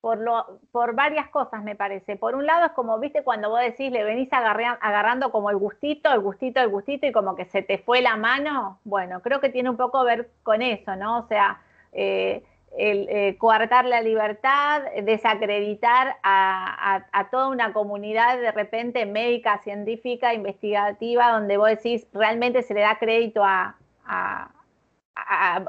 por, 0.00 0.18
lo, 0.18 0.60
por 0.72 0.94
varias 0.94 1.28
cosas, 1.28 1.62
me 1.62 1.76
parece. 1.76 2.16
Por 2.16 2.34
un 2.34 2.46
lado 2.46 2.66
es 2.66 2.72
como, 2.72 2.98
viste, 2.98 3.22
cuando 3.22 3.50
vos 3.50 3.60
decís, 3.60 3.92
le 3.92 4.02
venís 4.02 4.28
agarrando 4.32 5.30
como 5.30 5.50
el 5.50 5.56
gustito, 5.56 6.12
el 6.12 6.20
gustito, 6.20 6.60
el 6.60 6.68
gustito, 6.68 7.06
y 7.06 7.12
como 7.12 7.36
que 7.36 7.44
se 7.44 7.62
te 7.62 7.78
fue 7.78 8.00
la 8.00 8.16
mano. 8.16 8.78
Bueno, 8.84 9.20
creo 9.20 9.40
que 9.40 9.50
tiene 9.50 9.70
un 9.70 9.76
poco 9.76 10.00
que 10.00 10.06
ver 10.06 10.30
con 10.42 10.62
eso, 10.62 10.96
¿no? 10.96 11.18
O 11.18 11.26
sea, 11.26 11.60
eh, 11.92 12.42
el, 12.78 13.08
eh, 13.08 13.36
coartar 13.36 13.84
la 13.84 14.00
libertad, 14.00 14.82
desacreditar 15.02 16.16
a, 16.22 17.04
toda 17.30 17.48
una 17.48 17.72
comunidad 17.72 18.38
de 18.40 18.52
repente 18.52 19.04
médica, 19.06 19.58
científica, 19.58 20.32
investigativa, 20.32 21.32
donde 21.32 21.56
vos 21.56 21.68
decís, 21.68 22.06
realmente 22.12 22.62
se 22.62 22.74
le 22.74 22.80
da 22.80 22.98
crédito 22.98 23.44
a 23.44 23.76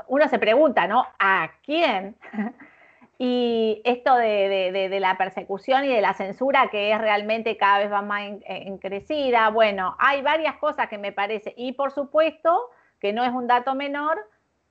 uno 0.07 0.27
se 0.27 0.39
pregunta, 0.39 0.87
¿no? 0.87 1.05
¿A 1.19 1.49
quién? 1.63 2.15
Y 3.23 3.83
esto 3.85 4.15
de, 4.15 4.97
la 4.99 5.15
persecución 5.15 5.85
y 5.85 5.89
de 5.89 6.01
la 6.01 6.15
censura 6.15 6.69
que 6.71 6.91
es 6.91 6.99
realmente 6.99 7.55
cada 7.55 7.77
vez 7.77 7.91
más 8.03 8.23
en, 8.23 8.79
crecida. 8.79 9.47
Bueno, 9.51 9.95
hay 9.99 10.23
varias 10.23 10.55
cosas 10.57 10.89
que 10.89 10.97
me 10.97 11.11
parece. 11.11 11.53
Y 11.55 11.73
por 11.73 11.91
supuesto, 11.91 12.71
que 12.99 13.13
no 13.13 13.23
es 13.23 13.31
un 13.31 13.45
dato 13.45 13.75
menor, 13.75 14.17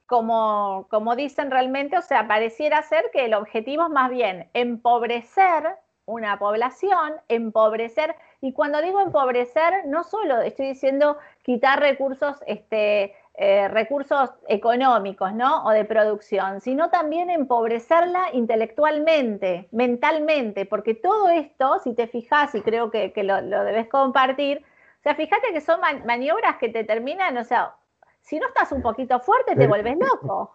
como, 0.06 0.88
como 0.90 1.14
dicen 1.14 1.52
realmente, 1.52 1.96
o 1.96 2.02
sea, 2.02 2.26
pareciera 2.26 2.82
ser 2.82 3.04
que 3.12 3.26
el 3.26 3.34
objetivo 3.34 3.84
es 3.84 3.90
más 3.90 4.10
bien 4.10 4.50
empobrecer 4.52 5.76
una 6.06 6.36
población, 6.40 7.12
empobrecer, 7.28 8.16
y 8.40 8.52
cuando 8.52 8.82
digo 8.82 9.00
empobrecer, 9.00 9.86
no 9.86 10.02
solo 10.02 10.40
estoy 10.40 10.66
diciendo 10.66 11.18
quitar 11.44 11.78
recursos 11.78 12.42
este, 12.48 13.14
eh, 13.42 13.68
recursos 13.68 14.34
económicos, 14.48 15.32
¿no? 15.32 15.64
O 15.64 15.70
de 15.70 15.86
producción, 15.86 16.60
sino 16.60 16.90
también 16.90 17.30
empobrecerla 17.30 18.34
intelectualmente, 18.34 19.66
mentalmente, 19.72 20.66
porque 20.66 20.94
todo 20.94 21.30
esto, 21.30 21.78
si 21.78 21.94
te 21.94 22.06
fijas, 22.06 22.54
y 22.54 22.60
creo 22.60 22.90
que, 22.90 23.14
lo, 23.22 23.40
debes 23.40 23.88
compartir, 23.88 24.58
o 24.58 25.02
sea, 25.02 25.14
fíjate 25.14 25.54
que 25.54 25.62
son 25.62 25.80
maniobras 26.04 26.58
que 26.58 26.68
te 26.68 26.84
terminan, 26.84 27.34
o 27.38 27.44
sea, 27.44 27.76
si 28.20 28.38
no 28.38 28.46
estás 28.46 28.72
un 28.72 28.82
poquito 28.82 29.18
fuerte, 29.20 29.56
te 29.56 29.66
vuelves 29.66 29.96
loco. 30.22 30.52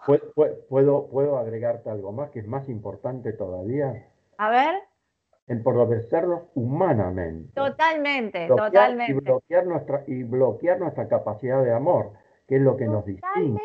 ¿Puedo, 0.69 1.07
¿Puedo 1.07 1.39
agregarte 1.39 1.89
algo 1.89 2.11
más 2.11 2.29
que 2.29 2.41
es 2.41 2.47
más 2.47 2.69
importante 2.69 3.33
todavía? 3.33 4.05
A 4.37 4.51
ver. 4.51 4.75
Empobrecerlos 5.47 6.43
humanamente. 6.53 7.51
Totalmente, 7.55 8.45
totalmente. 8.45 9.11
Y 9.11 9.15
bloquear, 9.15 9.65
nuestra, 9.65 10.03
y 10.05 10.21
bloquear 10.21 10.79
nuestra 10.79 11.07
capacidad 11.07 11.63
de 11.63 11.73
amor 11.73 12.11
que 12.47 12.57
es 12.57 12.61
lo 12.61 12.77
que 12.77 12.85
nos 12.87 13.05
distingue. 13.05 13.61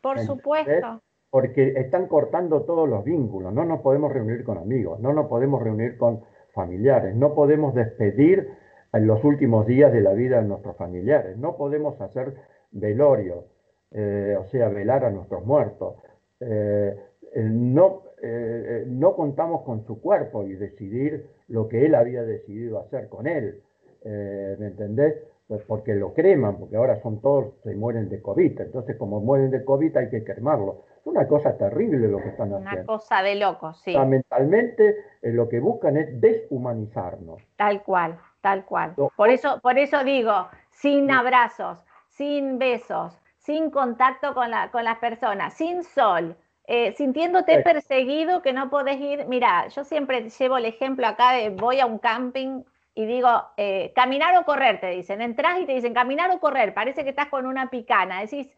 Por 0.00 0.18
supuesto. 0.20 1.02
Porque 1.30 1.74
están 1.76 2.06
cortando 2.06 2.62
todos 2.62 2.88
los 2.88 3.04
vínculos. 3.04 3.52
No 3.52 3.64
nos 3.64 3.80
podemos 3.80 4.12
reunir 4.12 4.44
con 4.44 4.56
amigos, 4.56 4.98
no 5.00 5.12
nos 5.12 5.26
podemos 5.26 5.62
reunir 5.62 5.98
con 5.98 6.22
familiares, 6.54 7.14
no 7.14 7.34
podemos 7.34 7.74
despedir 7.74 8.48
en 8.92 9.06
los 9.06 9.22
últimos 9.24 9.66
días 9.66 9.92
de 9.92 10.00
la 10.00 10.12
vida 10.12 10.40
de 10.40 10.48
nuestros 10.48 10.76
familiares, 10.76 11.36
no 11.36 11.56
podemos 11.56 12.00
hacer 12.00 12.34
velorio, 12.70 13.44
eh, 13.90 14.36
o 14.38 14.44
sea, 14.46 14.68
velar 14.68 15.04
a 15.04 15.10
nuestros 15.10 15.44
muertos. 15.44 15.96
Eh, 16.40 16.96
no, 17.36 18.02
eh, 18.22 18.84
no 18.86 19.14
contamos 19.14 19.62
con 19.62 19.84
su 19.86 20.00
cuerpo 20.00 20.44
y 20.44 20.54
decidir 20.54 21.26
lo 21.48 21.68
que 21.68 21.84
él 21.84 21.94
había 21.94 22.22
decidido 22.22 22.80
hacer 22.80 23.08
con 23.08 23.26
él. 23.26 23.62
¿Me 24.04 24.66
entendés? 24.66 25.16
Pues 25.48 25.62
porque 25.66 25.94
lo 25.94 26.12
creman, 26.12 26.58
porque 26.58 26.76
ahora 26.76 27.00
son 27.00 27.22
todos, 27.22 27.54
se 27.64 27.74
mueren 27.74 28.10
de 28.10 28.20
COVID. 28.20 28.60
Entonces, 28.60 28.96
como 28.96 29.20
mueren 29.20 29.50
de 29.50 29.64
COVID, 29.64 29.96
hay 29.96 30.10
que 30.10 30.22
cremarlo. 30.22 30.84
Es 31.00 31.06
una 31.06 31.26
cosa 31.26 31.56
terrible 31.56 32.06
lo 32.06 32.18
que 32.18 32.28
están 32.28 32.52
haciendo. 32.52 32.70
Una 32.70 32.84
cosa 32.84 33.22
de 33.22 33.34
locos, 33.36 33.80
sí. 33.82 33.96
Mentalmente, 33.96 34.96
eh, 35.22 35.32
lo 35.32 35.48
que 35.48 35.58
buscan 35.58 35.96
es 35.96 36.20
deshumanizarnos. 36.20 37.40
Tal 37.56 37.82
cual, 37.82 38.18
tal 38.42 38.66
cual. 38.66 38.94
Por 39.16 39.30
eso, 39.30 39.58
por 39.62 39.78
eso 39.78 40.04
digo, 40.04 40.48
sin 40.70 41.10
abrazos, 41.10 41.78
sin 42.10 42.58
besos, 42.58 43.18
sin 43.38 43.70
contacto 43.70 44.34
con, 44.34 44.50
la, 44.50 44.70
con 44.70 44.84
las 44.84 44.98
personas, 44.98 45.54
sin 45.54 45.82
sol, 45.82 46.36
eh, 46.66 46.92
sintiéndote 46.92 47.62
perseguido 47.62 48.42
que 48.42 48.52
no 48.52 48.68
podés 48.68 49.00
ir. 49.00 49.24
Mira, 49.28 49.68
yo 49.68 49.82
siempre 49.84 50.28
llevo 50.28 50.58
el 50.58 50.66
ejemplo 50.66 51.06
acá 51.06 51.32
de 51.32 51.48
voy 51.48 51.80
a 51.80 51.86
un 51.86 51.98
camping 51.98 52.64
y 52.98 53.06
digo, 53.06 53.28
eh, 53.56 53.92
caminar 53.94 54.36
o 54.38 54.44
correr, 54.44 54.80
te 54.80 54.88
dicen. 54.88 55.20
Entras 55.20 55.60
y 55.60 55.66
te 55.66 55.72
dicen, 55.72 55.94
caminar 55.94 56.32
o 56.32 56.40
correr, 56.40 56.74
parece 56.74 57.04
que 57.04 57.10
estás 57.10 57.28
con 57.28 57.46
una 57.46 57.70
picana. 57.70 58.22
Decís, 58.22 58.48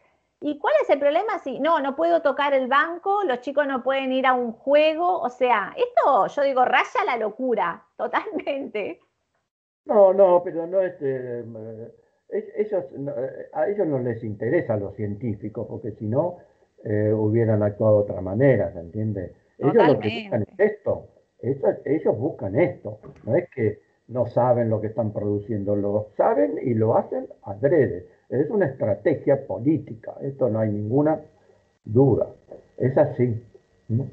¿y 0.40 0.58
cuál 0.58 0.72
es 0.82 0.88
el 0.88 0.98
problema? 0.98 1.38
Si 1.40 1.60
no, 1.60 1.78
no 1.80 1.94
puedo 1.94 2.22
tocar 2.22 2.54
el 2.54 2.66
banco, 2.66 3.22
los 3.24 3.42
chicos 3.42 3.66
no 3.66 3.82
pueden 3.82 4.12
ir 4.12 4.24
a 4.24 4.32
un 4.32 4.52
juego. 4.52 5.20
O 5.20 5.28
sea, 5.28 5.74
esto, 5.76 6.26
yo 6.28 6.42
digo, 6.42 6.64
raya 6.64 7.04
la 7.04 7.18
locura, 7.18 7.84
totalmente. 7.98 9.00
No, 9.84 10.14
no, 10.14 10.40
pero 10.42 10.66
no 10.66 10.80
es... 10.80 10.94
Eh, 11.02 11.44
ellos, 12.30 12.84
eh, 12.94 13.50
a 13.52 13.68
ellos 13.68 13.86
no 13.86 13.98
les 13.98 14.24
interesa 14.24 14.78
lo 14.78 14.92
científico, 14.92 15.68
porque 15.68 15.90
si 15.90 16.06
no, 16.06 16.38
hubieran 16.82 17.62
actuado 17.62 17.98
de 17.98 18.04
otra 18.04 18.22
manera, 18.22 18.72
¿se 18.72 18.80
entiende? 18.80 19.34
Ellos 19.58 19.86
lo 19.86 20.00
que 20.00 20.22
buscan 20.22 20.42
es 20.44 20.72
esto. 20.72 21.08
ellos 21.42 22.16
buscan 22.16 22.58
esto. 22.58 23.00
No 23.24 23.36
es 23.36 23.46
que 23.50 23.89
no 24.10 24.26
saben 24.26 24.68
lo 24.68 24.80
que 24.80 24.88
están 24.88 25.12
produciendo, 25.12 25.76
lo 25.76 26.08
saben 26.16 26.58
y 26.62 26.74
lo 26.74 26.96
hacen 26.96 27.28
adrede. 27.44 28.08
Es 28.28 28.50
una 28.50 28.66
estrategia 28.66 29.46
política, 29.46 30.14
esto 30.20 30.48
no 30.50 30.58
hay 30.58 30.70
ninguna 30.70 31.20
duda, 31.84 32.26
es 32.76 32.96
así. 32.98 33.42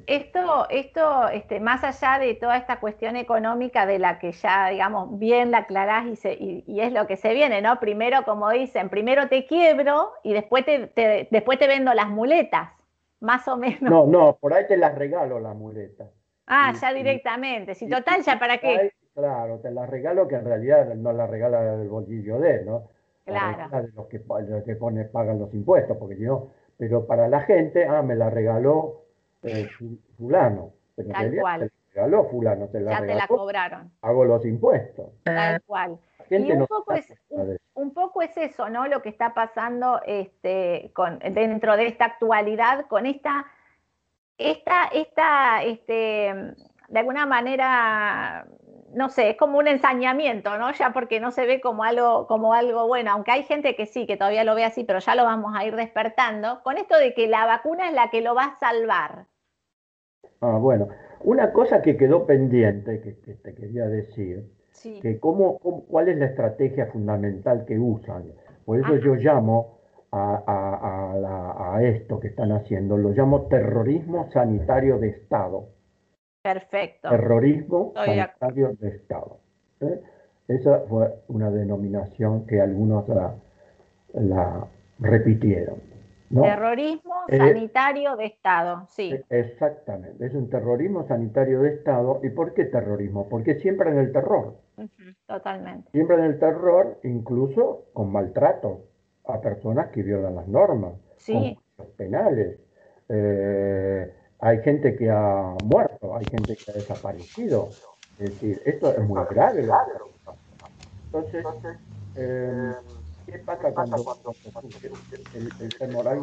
Esto, 0.08 0.68
esto 0.72 1.28
este, 1.30 1.60
más 1.60 1.84
allá 1.84 2.18
de 2.18 2.34
toda 2.34 2.58
esta 2.58 2.80
cuestión 2.80 3.16
económica 3.16 3.86
de 3.86 4.00
la 4.00 4.18
que 4.18 4.32
ya, 4.32 4.70
digamos, 4.70 5.20
bien 5.20 5.52
la 5.52 5.60
aclarás 5.60 6.06
y, 6.26 6.64
y, 6.66 6.80
es 6.80 6.91
lo 6.91 7.06
que 7.06 7.16
se 7.16 7.34
viene, 7.34 7.62
¿no? 7.62 7.80
Primero, 7.80 8.24
como 8.24 8.50
dicen, 8.50 8.89
primero 8.89 9.28
te 9.28 9.45
quiebro 9.45 10.14
y 10.24 10.34
después 10.34 10.66
te, 10.66 11.28
después 11.30 11.60
te 11.60 11.68
vendo 11.68 11.93
las 11.93 12.10
muletas, 12.10 12.70
más 13.20 13.48
o 13.48 13.56
menos. 13.58 13.82
No, 13.82 14.08
no, 14.08 14.38
por 14.38 14.54
ahí 14.54 14.66
te 14.68 14.78
las 14.78 14.95
regalo 14.95 15.39
las 15.39 15.56
muletas. 15.56 16.08
Ah, 16.48 16.74
ya 16.80 16.93
directamente. 16.93 17.76
Si 17.76 17.88
total, 17.88 18.24
ya 18.24 18.39
para 18.39 18.58
qué. 18.58 18.93
Claro, 19.18 19.57
te 19.57 19.72
la 19.72 19.88
regalo 19.88 20.28
que 20.28 20.36
en 20.36 20.45
realidad 20.45 20.93
no 20.93 21.11
la 21.11 21.26
regala 21.26 21.74
el 21.74 21.89
bolsillo 21.89 22.39
de 22.39 22.57
él, 22.57 22.65
¿no? 22.68 22.84
Claro. 23.26 23.82
de 23.82 23.91
los 23.93 24.05
que, 24.05 24.22
que 24.63 24.76
pone, 24.76 25.05
pagan 25.05 25.39
los 25.39 25.51
impuestos, 25.55 25.97
porque 25.97 26.20
yo, 26.20 26.49
pero 26.78 27.07
para 27.07 27.28
la 27.28 27.41
gente, 27.41 27.88
ah, 27.88 28.03
me 28.03 28.15
la 28.15 28.30
regaló 28.30 29.05
eh, 29.41 29.68
fulano. 30.20 30.72
Pero 30.95 31.09
Tal 31.09 31.36
cual. 31.36 31.59
Te 31.61 31.65
la 31.65 31.93
regaló 31.95 32.26
fulano, 32.26 32.68
te 32.68 32.80
la 32.80 32.91
ya 32.91 33.07
te 33.07 33.15
la 33.15 33.28
cobraron. 33.28 33.91
Hago 34.01 34.24
los 34.24 34.45
impuestos. 34.45 35.09
Tal 35.24 35.63
cual. 35.63 35.97
Y 36.30 36.51
un, 36.51 36.68
poco 36.68 36.93
es, 36.93 37.11
un, 37.74 37.93
poco 37.95 38.22
es 38.22 38.38
eso, 38.38 38.70
¿no? 38.70 38.88
Lo 38.88 39.01
que 39.01 39.09
está 39.09 39.34
pasando 39.34 39.99
este, 40.05 40.91
con, 40.93 41.18
dentro 41.18 41.76
de 41.76 41.88
esta 41.88 42.05
actualidad, 42.05 42.86
con 42.86 43.07
esta, 43.07 43.47
esta, 44.38 44.89
esta, 44.93 45.63
este, 45.63 46.53
de 46.89 46.99
alguna 46.99 47.26
manera 47.26 48.45
no 48.94 49.10
sé, 49.10 49.32
es 49.32 49.38
como 49.38 49.58
un 49.58 49.68
ensañamiento, 49.68 50.58
¿no? 50.58 50.72
Ya 50.72 50.92
porque 50.92 51.20
no 51.20 51.32
se 51.32 51.46
ve 51.46 51.62
como 51.62 51.84
algo, 51.84 52.28
como 52.28 52.54
algo 52.54 52.88
bueno, 52.88 53.12
aunque 53.12 53.32
hay 53.32 53.44
gente 53.44 53.76
que 53.76 53.86
sí, 53.86 54.06
que 54.06 54.18
todavía 54.18 54.44
lo 54.44 54.56
ve 54.56 54.64
así, 54.64 54.84
pero 54.84 55.00
ya 55.00 55.16
lo 55.16 55.24
vamos 55.24 55.54
a 55.56 55.66
ir 55.66 55.76
despertando, 55.76 56.62
con 56.64 56.78
esto 56.78 56.98
de 56.98 57.14
que 57.14 57.28
la 57.28 57.46
vacuna 57.46 57.90
es 57.90 57.94
la 57.94 58.10
que 58.10 58.22
lo 58.22 58.36
va 58.36 58.46
a 58.46 58.60
salvar. 58.60 59.26
Ah, 60.42 60.58
bueno, 60.60 60.88
una 61.22 61.52
cosa 61.52 61.82
que 61.82 61.98
quedó 61.98 62.26
pendiente, 62.26 63.02
que, 63.02 63.12
te 63.34 63.56
quería 63.56 63.86
decir, 63.88 64.52
que 65.02 65.20
cómo, 65.20 65.58
cuál 65.60 66.08
es 66.08 66.18
la 66.18 66.26
estrategia 66.26 66.86
fundamental 66.88 67.66
que 67.66 67.80
usan. 67.80 68.32
Por 68.66 68.80
eso 68.80 68.98
yo 68.98 69.16
llamo 69.16 69.80
a, 70.12 71.76
a 71.76 71.84
esto 71.84 72.20
que 72.20 72.28
están 72.28 72.52
haciendo, 72.52 72.98
lo 72.98 73.10
llamo 73.10 73.48
terrorismo 73.48 74.30
sanitario 74.32 75.00
de 75.00 75.10
Estado. 75.10 75.77
Perfecto. 76.48 77.10
Terrorismo 77.10 77.91
sanitario 77.93 78.72
de 78.80 78.88
Estado. 78.88 79.38
¿eh? 79.82 80.02
Esa 80.48 80.80
fue 80.88 81.14
una 81.28 81.52
denominación 81.52 82.48
que 82.48 82.62
algunos 82.62 83.06
la, 84.14 84.66
repitieron. 84.98 85.82
Terrorismo 86.34 87.16
eh, 87.28 87.38
sanitario 87.38 88.16
de 88.16 88.26
Estado, 88.28 88.86
sí. 88.88 89.12
E, 89.12 89.26
exactamente, 89.30 90.26
es 90.26 90.34
un 90.36 90.50
terrorismo 90.50 91.06
sanitario 91.06 91.64
de 91.64 91.74
Estado. 91.74 92.22
¿Y 92.24 92.30
por 92.30 92.54
qué 92.54 92.64
terrorismo? 92.64 93.28
Porque 93.28 93.56
siempre 93.56 93.89
en 93.89 93.98
el 93.98 94.14
terror. 94.14 94.56
totalmente. 95.28 95.91
Siempre 95.91 96.16
en 96.16 96.24
el 96.24 96.39
terror, 96.39 96.98
incluso 97.04 97.88
con 97.91 98.10
maltrato 98.10 98.86
a 99.26 99.41
personas 99.41 99.88
que 99.88 100.02
violan 100.02 100.36
las 100.36 100.48
normas, 100.48 100.93
sí. 101.18 101.60
con 101.76 101.88
penales. 101.98 102.58
Eh, 103.10 104.14
hay 104.40 104.62
gente 104.62 104.96
que 104.96 105.10
ha 105.10 105.56
muerto, 105.64 106.16
hay 106.16 106.26
gente 106.26 106.56
que 106.56 106.72
ha 106.72 106.74
desaparecido. 106.74 107.70
Es 108.20 108.32
decir, 108.32 108.62
esto 108.66 108.92
es 108.94 109.00
muy 109.00 109.24
grave. 109.30 109.68
Entonces, 111.06 111.46
eh, 112.16 112.74
¿qué 113.26 113.40
pasa 113.40 113.74
cuando 113.74 114.16
el, 115.36 115.50
el 115.62 115.72
femoral 115.74 116.20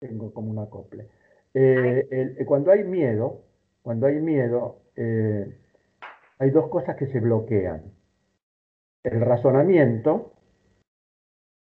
Tengo 0.00 0.32
como 0.32 0.50
un 0.50 0.58
acople. 0.58 1.08
Eh, 1.52 2.44
cuando 2.46 2.70
hay 2.72 2.84
miedo, 2.84 3.42
cuando 3.82 4.06
hay 4.06 4.20
miedo, 4.20 4.78
eh, 4.96 5.58
hay 6.38 6.50
dos 6.50 6.68
cosas 6.68 6.96
que 6.96 7.06
se 7.06 7.20
bloquean. 7.20 7.92
El 9.02 9.20
razonamiento 9.20 10.32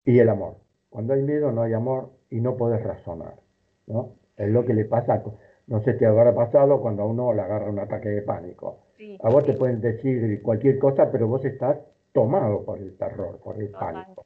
y 0.05 0.19
el 0.19 0.29
amor. 0.29 0.66
Cuando 0.89 1.15
hay 1.15 1.23
miedo 1.23 1.53
no 1.53 1.63
hay 1.63 1.73
amor 1.73 2.11
y 2.31 2.41
no 2.41 2.57
puedes 2.57 2.83
razonar. 2.83 3.35
¿no? 3.87 4.15
Es 4.37 4.49
lo 4.49 4.65
que 4.65 4.75
le 4.75 4.85
pasa, 4.85 5.23
no 5.67 5.81
sé 5.83 5.93
si 5.95 5.99
te 6.01 6.07
habrá 6.07 6.35
pasado 6.35 6.81
cuando 6.81 7.03
a 7.03 7.07
uno 7.07 7.33
le 7.33 7.43
agarra 7.43 7.71
un 7.71 7.79
ataque 7.79 8.09
de 8.09 8.23
pánico. 8.23 8.87
a 9.23 9.29
vos 9.31 9.45
te 9.45 9.55
pueden 9.55 9.81
decir 9.81 10.43
cualquier 10.43 10.79
cosa, 10.79 11.11
pero 11.11 11.29
vos 11.29 11.45
estás 11.45 11.79
tomado 12.13 12.65
por 12.65 12.79
el 12.79 12.97
terror, 12.97 13.39
por 13.43 13.61
el 13.61 13.71
pánico. 13.71 14.25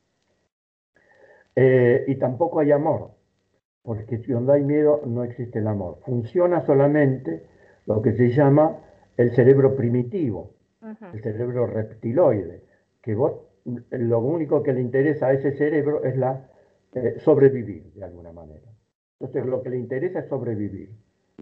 Eh, 1.56 2.04
y 2.06 2.16
tampoco 2.16 2.60
hay 2.60 2.72
amor, 2.72 3.10
porque 3.82 4.18
si 4.18 4.32
donde 4.32 4.54
hay 4.54 4.62
miedo 4.62 5.02
no 5.04 5.24
existe 5.24 5.58
el 5.58 5.66
amor. 5.66 5.98
Funciona 6.04 6.64
solamente 6.64 7.46
lo 7.86 8.00
que 8.02 8.12
se 8.12 8.30
llama 8.30 8.78
el 9.16 9.34
cerebro 9.34 9.76
primitivo, 9.76 10.54
el 11.12 11.22
cerebro 11.22 11.66
reptiloide, 11.66 12.62
que 13.02 13.14
vos 13.14 13.32
lo 13.64 14.20
único 14.20 14.62
que 14.62 14.72
le 14.72 14.80
interesa 14.80 15.28
a 15.28 15.32
ese 15.32 15.52
cerebro 15.52 16.04
es 16.04 16.16
la 16.16 16.48
eh, 16.94 17.16
sobrevivir 17.20 17.92
de 17.94 18.04
alguna 18.04 18.32
manera. 18.32 18.68
Entonces 19.18 19.46
lo 19.46 19.62
que 19.62 19.70
le 19.70 19.78
interesa 19.78 20.20
es 20.20 20.28
sobrevivir. 20.28 20.90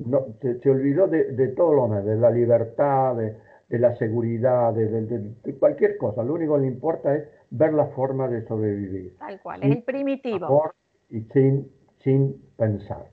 No, 0.05 0.27
se, 0.41 0.71
olvidó 0.71 1.09
de, 1.09 1.49
todo 1.57 1.75
lo 1.75 1.83
demás, 1.85 2.05
de 2.05 2.17
la 2.17 2.31
libertad, 2.31 3.17
de, 3.17 3.79
la 3.79 3.97
seguridad, 3.97 4.73
de, 4.73 5.57
cualquier 5.59 5.97
cosa. 5.97 6.23
Lo 6.23 6.35
único 6.35 6.55
que 6.55 6.61
le 6.63 6.67
importa 6.69 7.15
es 7.17 7.29
ver 7.51 7.73
la 7.73 7.87
forma 7.89 8.29
de 8.29 8.47
sobrevivir. 8.47 9.17
Tal 9.19 9.41
cual, 9.41 9.63
es 9.63 9.77
el 9.77 9.83
primitivo. 9.83 10.73
y 11.09 11.23
sin, 11.23 11.71
sin 11.99 12.41
pensar. 12.57 13.07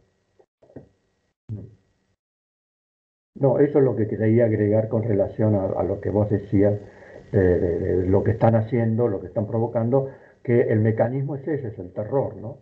No, 3.35 3.59
eso 3.59 3.79
es 3.79 3.83
lo 3.83 3.95
que 3.95 4.07
quería 4.07 4.45
agregar 4.45 4.87
con 4.87 5.03
relación 5.03 5.55
a, 5.55 5.83
lo 5.83 5.99
que 5.99 6.09
vos 6.09 6.29
decías, 6.29 6.79
de, 7.39 8.05
lo 8.07 8.23
que 8.23 8.31
están 8.31 8.55
haciendo, 8.55 9.07
lo 9.07 9.21
que 9.21 9.27
están 9.27 9.47
provocando, 9.47 10.09
que 10.43 10.61
el 10.61 10.79
mecanismo 10.79 11.35
es 11.35 11.47
ese, 11.47 11.69
es 11.69 11.79
el 11.79 11.91
terror, 11.91 12.35
¿no? 12.37 12.59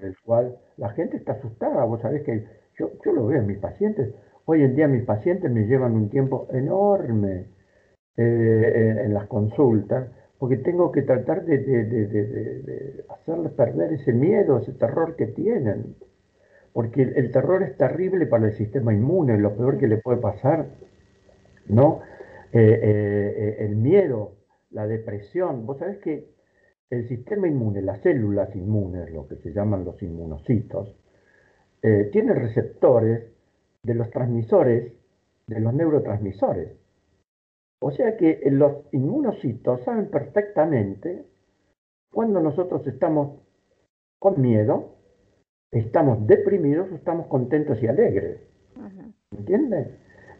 El 0.00 0.16
cual 0.24 0.56
la 0.76 0.90
gente 0.90 1.16
está 1.16 1.32
asustada, 1.32 1.84
vos 1.84 2.00
sabés 2.00 2.22
que 2.22 2.44
yo, 2.78 2.90
yo 3.04 3.12
lo 3.12 3.26
veo 3.26 3.40
en 3.40 3.46
mis 3.46 3.58
pacientes, 3.58 4.14
hoy 4.46 4.62
en 4.62 4.74
día 4.74 4.88
mis 4.88 5.04
pacientes 5.04 5.50
me 5.50 5.66
llevan 5.66 5.92
un 5.92 6.08
tiempo 6.08 6.48
enorme 6.50 7.46
eh, 8.16 9.02
en, 9.04 9.12
las 9.12 9.26
consultas, 9.26 10.08
porque 10.38 10.56
tengo 10.56 10.90
que 10.90 11.02
tratar 11.02 11.44
de, 11.44 11.58
de, 11.58 13.04
hacerles 13.10 13.52
perder 13.52 13.92
ese 13.92 14.12
miedo, 14.12 14.58
ese 14.58 14.72
terror 14.72 15.16
que 15.16 15.26
tienen. 15.26 15.96
Porque 16.72 17.02
el, 17.02 17.30
terror 17.30 17.62
es 17.62 17.76
terrible 17.76 18.26
para 18.26 18.46
el 18.46 18.56
sistema 18.56 18.94
inmune, 18.94 19.36
lo 19.36 19.54
peor 19.54 19.78
que 19.78 19.86
le 19.86 19.98
puede 19.98 20.18
pasar, 20.18 20.66
¿no? 21.68 22.00
Eh, 22.56 22.80
eh, 22.82 23.34
eh, 23.36 23.56
el 23.66 23.76
miedo, 23.76 24.36
la 24.70 24.86
depresión. 24.86 25.66
Vos 25.66 25.78
sabés 25.78 25.98
que 25.98 26.30
el 26.88 27.06
sistema 27.06 27.48
inmune, 27.48 27.82
las 27.82 28.00
células 28.00 28.54
inmunes, 28.56 29.10
lo 29.10 29.28
que 29.28 29.36
se 29.36 29.52
llaman 29.52 29.84
los 29.84 30.02
inmunocitos, 30.02 30.96
tienen 32.10 32.34
receptores 32.34 33.30
de 33.84 33.94
los 33.94 34.10
transmisores, 34.10 34.92
de 35.46 35.60
los 35.60 35.72
neurotransmisores. 35.72 36.72
O 37.80 37.92
sea 37.92 38.16
que 38.16 38.40
los 38.50 38.92
inmunocitos 38.92 39.84
saben 39.84 40.10
perfectamente 40.10 41.26
cuando 42.12 42.40
nosotros 42.40 42.84
estamos 42.88 43.38
con 44.18 44.40
miedo 44.40 44.96
estamos 45.70 46.26
deprimidos 46.26 46.90
o 46.90 46.94
estamos 46.96 47.26
contentos 47.26 47.80
y 47.82 47.86
alegres. 47.86 48.40
¿Entiendes? 49.30 49.88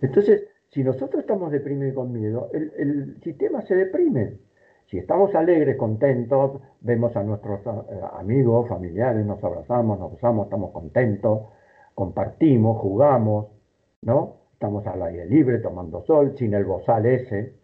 Entonces, 0.00 0.48
si 0.70 0.82
nosotros 0.82 1.20
estamos 1.20 1.52
deprimidos 1.52 1.92
y 1.92 1.94
con 1.94 2.12
miedo, 2.12 2.50
el, 2.52 3.20
sistema 3.22 3.62
se 3.62 3.74
deprime. 3.74 4.38
Si 4.86 4.98
estamos 4.98 5.34
alegres, 5.34 5.76
contentos, 5.76 6.60
vemos 6.80 7.16
a 7.16 7.22
nuestros 7.22 7.60
eh, 7.66 8.00
amigos, 8.18 8.68
familiares, 8.68 9.24
nos 9.26 9.42
abrazamos, 9.42 9.98
nos 9.98 10.12
usamos, 10.12 10.46
estamos 10.46 10.70
contentos, 10.70 11.48
compartimos, 11.94 12.78
jugamos, 12.78 13.46
¿no? 14.02 14.36
Estamos 14.52 14.86
al 14.86 15.02
aire 15.02 15.26
libre, 15.26 15.58
tomando 15.58 16.04
sol, 16.04 16.34
sin 16.36 16.54
el 16.54 16.64
bozal 16.64 17.06
ese, 17.06 17.54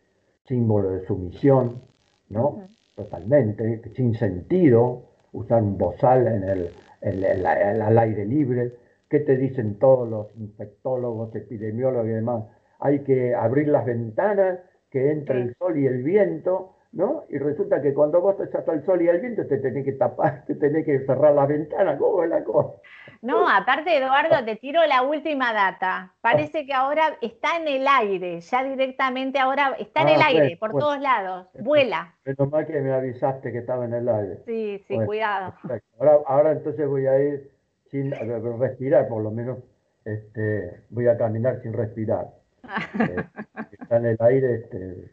símbolo 0.45 0.91
de 0.91 1.07
sumisión, 1.07 1.83
¿no? 2.29 2.63
Totalmente, 2.97 3.83
sin 3.95 4.15
sentido, 4.15 5.03
usar 5.33 5.63
un 5.63 5.79
bozal 5.79 6.27
en 6.27 6.45
el, 6.45 6.71
el, 7.03 7.47
al 7.47 7.99
aire 7.99 8.25
libre, 8.25 8.73
¿qué 9.09 9.21
te 9.21 9.37
dicen 9.37 9.79
todos 9.79 10.09
los 10.09 10.35
infectólogos, 10.37 11.35
epidemiólogos 11.35 12.07
y 12.07 12.11
demás? 12.11 12.45
Hay 12.83 13.05
que 13.05 13.35
abrir 13.35 13.69
las 13.69 13.87
ventanas, 13.87 14.59
que 14.91 15.11
entre 15.11 15.41
el 15.41 15.55
sol 15.57 15.79
y 15.79 15.87
el 15.87 16.03
viento, 16.03 16.77
¿no? 16.93 17.25
Y 17.31 17.39
resulta 17.39 17.81
que 17.81 17.95
cuando 17.95 18.21
vos 18.21 18.39
estás 18.41 18.69
al 18.69 18.85
sol 18.85 19.01
y 19.01 19.09
al 19.09 19.21
viento 19.21 19.47
te 19.47 19.59
tenés 19.59 19.85
que 19.85 19.93
tapar, 19.93 20.45
te 20.47 20.55
tenés 20.57 20.85
que 20.85 21.01
cerrar 21.07 21.35
las 21.35 21.49
ventanas, 21.49 21.99
¿cómo 21.99 22.23
es 22.23 22.31
la 22.31 22.45
cosa? 22.45 22.75
No, 23.23 23.49
aparte 23.49 23.97
Eduardo, 23.97 24.45
te 24.45 24.57
tiro 24.57 24.85
la 24.85 25.03
última 25.03 25.53
data. 25.53 26.13
Parece 26.21 26.67
que 26.67 26.75
ahora 26.75 27.17
está 27.21 27.57
en 27.57 27.69
el 27.69 27.87
aire, 27.87 28.41
ya 28.41 28.65
directamente 28.65 29.39
ahora 29.39 29.77
está 29.79 30.03
en 30.03 30.09
el 30.09 30.21
ah, 30.21 30.27
aire, 30.27 30.57
por 30.57 30.73
todos 30.73 31.01
lados, 31.01 31.47
vuela. 31.61 32.15
Menos 32.25 32.51
mal 32.51 32.67
que 32.67 32.81
me 32.81 32.93
avisaste 32.93 33.53
que 33.53 33.59
estaba 33.59 33.85
en 33.85 33.95
el 33.95 34.09
aire. 34.09 34.39
Sí, 34.45 34.85
sí, 34.89 34.99
cuidado. 35.07 35.55
Ahora, 36.01 36.19
ahora 36.27 36.53
entonces 36.53 36.87
voy 36.89 37.07
a 37.07 37.19
ir 37.21 37.53
sin 37.93 38.11
respirar, 38.59 39.07
por 39.07 39.23
lo 39.23 39.31
menos 39.31 39.59
este, 40.05 40.83
voy 40.91 41.07
a 41.07 41.17
caminar 41.17 41.61
sin 41.63 41.73
respirar. 41.73 42.42
Eh, 42.65 43.25
está 43.73 43.97
en 43.97 44.07
el 44.07 44.17
aire 44.21 44.55
este, 44.55 45.11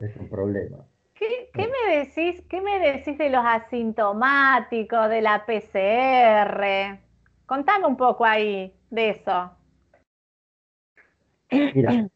es 0.00 0.16
un 0.16 0.28
problema. 0.28 0.78
¿Qué, 1.14 1.50
me 1.54 1.98
decís, 1.98 2.42
¿Qué 2.48 2.60
me 2.62 2.78
decís 2.78 3.18
de 3.18 3.28
los 3.28 3.44
asintomáticos, 3.44 5.08
de 5.10 5.20
la 5.20 5.44
PCR? 5.44 6.98
Contame 7.44 7.86
un 7.86 7.96
poco 7.96 8.24
ahí 8.24 8.74
de 8.88 9.10
eso. 9.10 9.50
Mira, 11.50 12.08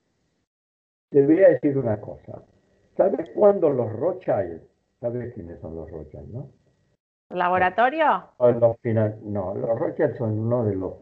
te 1.10 1.26
voy 1.26 1.42
a 1.42 1.48
decir 1.50 1.76
una 1.76 2.00
cosa. 2.00 2.42
¿Sabes 2.96 3.28
cuándo 3.34 3.68
los 3.70 3.92
Rothschild, 3.92 4.62
sabes 5.00 5.34
quiénes 5.34 5.60
son 5.60 5.76
los 5.76 5.90
Rothschild, 5.90 6.28
no? 6.32 6.50
¿Laboratorio? 7.30 8.30
Los 8.38 8.78
no, 9.22 9.54
los 9.54 9.78
Rothschild 9.78 10.16
son 10.16 10.38
uno 10.38 10.64
de 10.64 10.76
los 10.76 10.94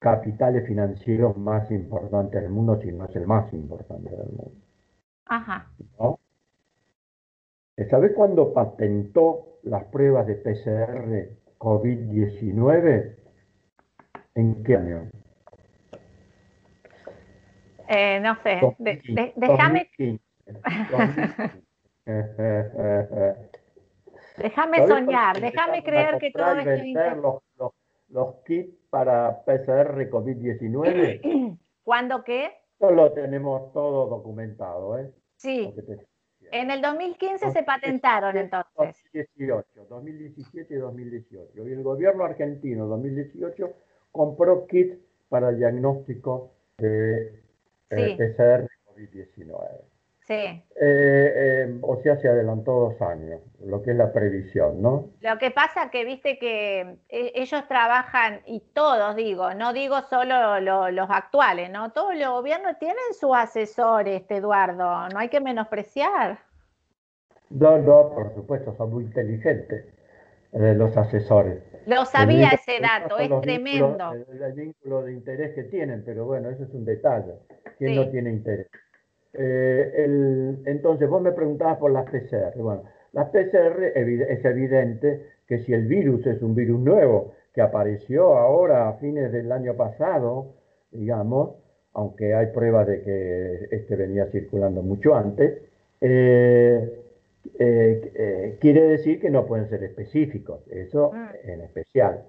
capitales 0.00 0.66
financieros 0.66 1.36
más 1.36 1.70
importantes 1.70 2.42
del 2.42 2.50
mundo, 2.50 2.80
si 2.80 2.90
no 2.90 3.04
es 3.04 3.14
el 3.14 3.26
más 3.26 3.52
importante 3.52 4.10
del 4.10 4.28
mundo. 4.28 4.52
Ajá. 5.26 5.70
¿No? 5.98 6.18
¿Sabes 7.88 8.12
cuándo 8.14 8.52
patentó 8.52 9.58
las 9.62 9.84
pruebas 9.84 10.26
de 10.26 10.34
PCR 10.36 11.28
COVID-19? 11.58 13.16
¿En 14.34 14.64
qué 14.64 14.76
año? 14.76 15.10
Eh, 17.88 18.20
no 18.20 18.36
sé, 18.42 18.60
déjame... 19.36 19.90
déjame 24.38 24.86
soñar, 24.86 25.40
déjame 25.40 25.82
creer 25.82 26.18
que 26.18 26.30
todo 26.30 26.58
es... 26.58 26.66
Los, 27.16 27.42
los, 27.58 27.72
los 28.10 28.36
kits 28.44 28.74
para 28.90 29.44
PCR 29.44 30.08
COVID-19. 30.10 31.58
¿Cuándo 31.84 32.24
qué? 32.24 32.52
Esto 32.72 32.90
lo 32.90 33.12
tenemos 33.12 33.72
todo 33.72 34.06
documentado, 34.06 34.98
¿eh? 34.98 35.12
Sí. 35.36 35.72
En 36.52 36.70
el 36.70 36.82
2015 36.82 37.50
se 37.50 37.62
patentaron 37.62 38.36
entonces. 38.36 39.02
2018, 39.12 39.86
2017 39.88 40.74
y 40.74 40.76
2018. 40.78 41.68
Y 41.68 41.72
el 41.72 41.82
gobierno 41.82 42.24
argentino 42.24 42.86
2018 42.86 43.72
compró 44.10 44.66
kits 44.66 44.98
para 45.28 45.50
el 45.50 45.58
diagnóstico 45.58 46.52
de 46.78 47.42
PCR 47.88 48.68
COVID-19. 48.86 49.89
Sí. 50.30 50.36
Eh, 50.36 50.62
eh, 50.80 51.78
o 51.82 52.00
sea, 52.02 52.16
se 52.18 52.28
adelantó 52.28 52.70
dos 52.70 53.02
años, 53.02 53.40
lo 53.64 53.82
que 53.82 53.90
es 53.90 53.96
la 53.96 54.12
previsión, 54.12 54.80
¿no? 54.80 55.10
Lo 55.22 55.38
que 55.38 55.50
pasa 55.50 55.90
que, 55.90 56.04
viste, 56.04 56.38
que 56.38 56.82
eh, 57.08 57.32
ellos 57.34 57.66
trabajan, 57.66 58.40
y 58.46 58.60
todos 58.72 59.16
digo, 59.16 59.52
no 59.54 59.72
digo 59.72 60.00
solo 60.02 60.60
los 60.60 61.10
actuales, 61.10 61.68
¿no? 61.70 61.90
Todos 61.90 62.14
los 62.14 62.30
gobiernos 62.30 62.78
tienen 62.78 63.02
sus 63.18 63.34
asesores, 63.34 64.20
este 64.20 64.36
Eduardo, 64.36 65.08
no 65.08 65.18
hay 65.18 65.30
que 65.30 65.40
menospreciar. 65.40 66.38
No, 67.48 67.78
no, 67.78 68.10
por 68.14 68.32
supuesto, 68.32 68.72
son 68.76 68.92
muy 68.92 69.02
inteligentes 69.02 69.84
los 70.52 70.96
asesores. 70.96 71.60
Lo 71.86 72.04
sabía 72.04 72.50
ese 72.50 72.78
dato, 72.80 73.18
es 73.18 73.30
tremendo. 73.40 74.12
el, 74.12 74.52
vínculo 74.52 75.02
de 75.02 75.12
interés 75.12 75.56
que 75.56 75.64
tienen, 75.64 76.04
pero 76.04 76.24
bueno, 76.24 76.50
eso 76.50 76.62
es 76.62 76.70
un 76.72 76.84
detalle. 76.84 77.34
¿Quién 77.78 77.96
no 77.96 78.08
tiene 78.10 78.30
interés? 78.30 78.68
Eh, 79.32 80.58
entonces, 80.66 81.08
vos 81.08 81.22
me 81.22 81.32
preguntabas 81.32 81.78
por 81.78 81.90
las 81.90 82.04
PCR. 82.04 82.56
Bueno, 82.56 82.82
las 83.12 83.28
PCR 83.30 83.92
es 83.96 84.44
evidente 84.44 85.26
que 85.46 85.58
si 85.58 85.72
el 85.72 85.86
virus 85.86 86.26
es 86.26 86.42
un 86.42 86.54
virus 86.54 86.80
nuevo, 86.80 87.32
que 87.52 87.60
apareció 87.60 88.36
ahora 88.36 88.88
a 88.88 88.94
fines 88.94 89.32
del 89.32 89.50
año 89.50 89.74
pasado, 89.74 90.54
digamos, 90.92 91.56
aunque 91.92 92.34
hay 92.34 92.46
pruebas 92.46 92.86
de 92.86 93.02
que 93.02 93.68
este 93.70 93.96
venía 93.96 94.26
circulando 94.26 94.82
mucho 94.82 95.14
antes, 95.14 95.58
eh, 96.00 97.00
eh, 97.58 98.12
eh, 98.14 98.58
quiere 98.60 98.82
decir 98.82 99.20
que 99.20 99.30
no 99.30 99.46
pueden 99.46 99.68
ser 99.68 99.82
específicos, 99.82 100.60
eso 100.70 101.12
mm. 101.12 101.50
en 101.50 101.60
especial. 101.62 102.24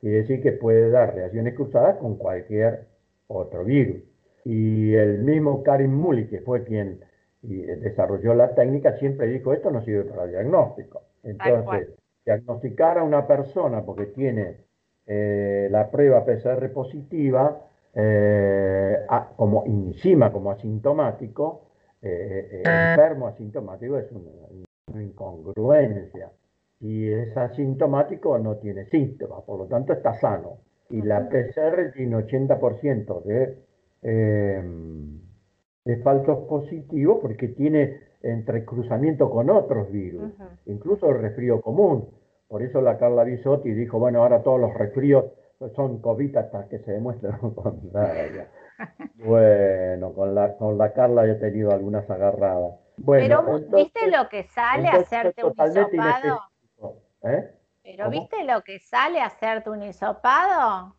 Quiere 0.00 0.18
decir 0.18 0.42
que 0.42 0.52
puede 0.52 0.90
dar 0.90 1.14
reacciones 1.14 1.54
cruzadas 1.54 1.96
con 1.96 2.16
cualquier 2.16 2.84
otro 3.26 3.64
virus. 3.64 4.02
Y 4.44 4.94
el 4.94 5.18
mismo 5.18 5.62
Karim 5.62 5.94
Muli, 5.94 6.26
que 6.28 6.40
fue 6.40 6.64
quien 6.64 7.00
desarrolló 7.42 8.34
la 8.34 8.54
técnica, 8.54 8.96
siempre 8.98 9.26
dijo, 9.28 9.52
esto 9.52 9.70
no 9.70 9.82
sirve 9.82 10.04
para 10.04 10.26
diagnóstico. 10.26 11.02
Entonces, 11.22 11.90
diagnosticar 12.24 12.98
a 12.98 13.02
una 13.02 13.26
persona 13.26 13.84
porque 13.84 14.06
tiene 14.06 14.56
la 15.06 15.90
prueba 15.90 16.24
PCR 16.24 16.72
positiva, 16.72 17.60
como 19.36 19.64
encima 19.66 20.32
como 20.32 20.50
asintomático, 20.50 21.68
eh, 22.00 22.62
eh, 22.64 22.92
enfermo 22.92 23.26
asintomático 23.26 23.98
es 23.98 24.10
una, 24.12 25.02
incongruencia. 25.02 26.30
Y 26.80 27.10
es 27.10 27.36
asintomático 27.36 28.38
no 28.38 28.56
tiene 28.56 28.84
síntomas, 28.86 29.42
por 29.42 29.58
lo 29.58 29.66
tanto 29.66 29.92
está 29.92 30.14
sano. 30.14 30.58
Y 30.90 31.02
la 31.02 31.28
PCR 31.28 31.92
tiene 31.92 32.16
80% 32.16 33.22
de, 33.24 33.58
eh, 34.02 34.62
de 35.84 35.96
falsos 36.02 36.46
positivos 36.48 37.18
porque 37.22 37.48
tiene 37.48 38.00
entrecruzamiento 38.22 39.30
con 39.30 39.50
otros 39.50 39.90
virus, 39.90 40.32
incluso 40.66 41.10
el 41.10 41.20
resfrío 41.20 41.60
común. 41.60 42.08
Por 42.48 42.62
eso 42.62 42.80
la 42.80 42.98
Carla 42.98 43.24
Bisotti 43.24 43.70
dijo, 43.72 43.98
bueno, 43.98 44.22
ahora 44.22 44.42
todos 44.42 44.60
los 44.60 44.74
resfríos 44.74 45.24
son 45.74 46.00
COVID 46.00 46.36
hasta 46.36 46.68
que 46.68 46.78
se 46.80 46.92
demuestre 46.92 47.30
con 47.54 47.90
bueno, 49.16 50.12
con 50.12 50.34
la, 50.34 50.56
con 50.56 50.78
la 50.78 50.92
Carla 50.92 51.26
he 51.26 51.34
tenido 51.34 51.72
algunas 51.72 52.08
agarradas. 52.08 52.74
Bueno, 52.96 53.42
Pero 53.44 53.76
¿viste 53.76 54.10
lo 54.10 54.28
que 54.28 54.44
sale 54.44 54.88
hacerte 54.88 55.44
un 55.44 55.52
hisopado? 55.52 56.40
¿Eh? 57.22 57.50
Pero 57.82 58.10
¿viste 58.10 58.44
lo 58.44 58.62
que 58.62 58.78
sale 58.78 59.20
hacerte 59.20 59.70
un 59.70 59.82
hisopado? 59.82 60.97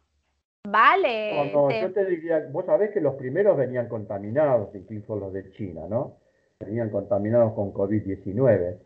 Vale. 0.71 1.51
No, 1.51 1.71
yo 1.71 1.91
te 1.91 2.05
diría, 2.05 2.47
vos 2.51 2.65
sabés 2.65 2.91
que 2.91 3.01
los 3.01 3.15
primeros 3.15 3.57
venían 3.57 3.87
contaminados, 3.87 4.73
incluso 4.75 5.15
los 5.15 5.33
de 5.33 5.49
China, 5.51 5.81
¿no? 5.89 6.17
Venían 6.59 6.89
contaminados 6.89 7.53
con 7.53 7.73
COVID-19. 7.73 8.77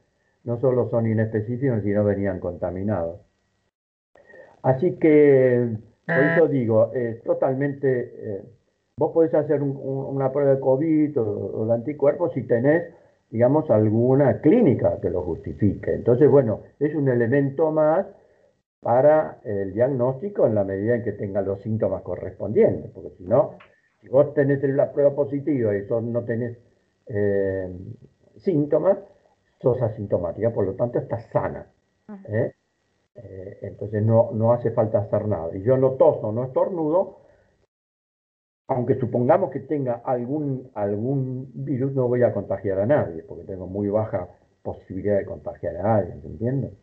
No 0.44 0.60
solo 0.60 0.90
son 0.90 1.08
inespecíficos, 1.08 1.84
sino 1.84 2.04
venían 2.04 2.40
contaminados. 2.40 3.22
Así 4.62 4.98
que, 4.98 5.78
por 6.06 6.16
ah. 6.16 6.36
eso 6.36 6.48
digo, 6.48 6.92
es 6.94 7.22
totalmente... 7.24 8.14
Eh, 8.16 8.44
Vos 8.96 9.12
podés 9.12 9.34
hacer 9.34 9.64
una 9.64 10.32
prueba 10.32 10.52
de 10.52 10.60
COVID 10.60 11.20
o, 11.20 11.66
de 11.66 11.74
anticuerpos 11.74 12.32
si 12.34 12.44
tenés, 12.44 12.94
digamos, 13.32 13.70
alguna 13.72 14.40
clínica 14.40 15.00
que 15.02 15.10
lo 15.10 15.24
justifique. 15.24 15.94
Entonces, 15.94 16.30
bueno, 16.30 16.62
es 16.80 16.94
un 16.94 17.10
elemento 17.10 17.72
más 17.72 18.06
para 18.84 19.40
el 19.44 19.74
diagnóstico 19.74 20.46
en 20.46 20.56
la 20.56 20.64
medida 20.64 20.96
en 20.96 21.04
que 21.04 21.14
tenga 21.14 21.42
los 21.42 21.62
síntomas 21.62 22.04
correspondientes, 22.04 22.92
porque 22.92 23.12
si 23.18 23.24
no, 23.24 23.58
si 24.02 24.10
vos 24.10 24.34
tenés 24.34 24.62
la 24.64 24.92
prueba 24.92 25.16
positiva 25.16 25.76
y 25.76 25.88
no 25.90 26.24
tenés 26.24 26.58
eh, 27.08 27.74
síntomas, 28.38 28.98
sos 29.62 29.82
asintomática, 29.82 30.52
por 30.52 30.66
lo 30.66 30.74
tanto 30.74 31.00
estás 31.00 31.26
sana. 31.32 31.66
¿eh? 32.28 32.54
Eh, 33.16 33.60
entonces 33.62 34.04
no, 34.04 34.32
no 34.34 34.54
hace 34.54 34.72
falta 34.72 35.00
hacer 35.00 35.28
nada. 35.28 35.56
Y 35.56 35.64
yo 35.64 35.78
no 35.78 35.92
toso, 35.92 36.32
no 36.32 36.44
estornudo, 36.44 37.20
aunque 38.68 38.96
supongamos 38.96 39.52
que 39.52 39.60
tenga 39.62 40.02
algún, 40.04 40.70
algún 40.74 41.52
virus, 41.54 41.94
no 41.94 42.08
voy 42.08 42.24
a 42.24 42.34
contagiar 42.34 42.80
a 42.80 42.86
nadie, 42.86 43.24
porque 43.24 43.44
tengo 43.44 43.68
muy 43.68 43.90
baja 43.90 44.28
posibilidad 44.62 45.18
de 45.18 45.26
contagiar 45.26 45.78
a 45.78 45.96
alguien, 45.96 46.22
¿se 46.22 46.28
entiende? 46.28 46.74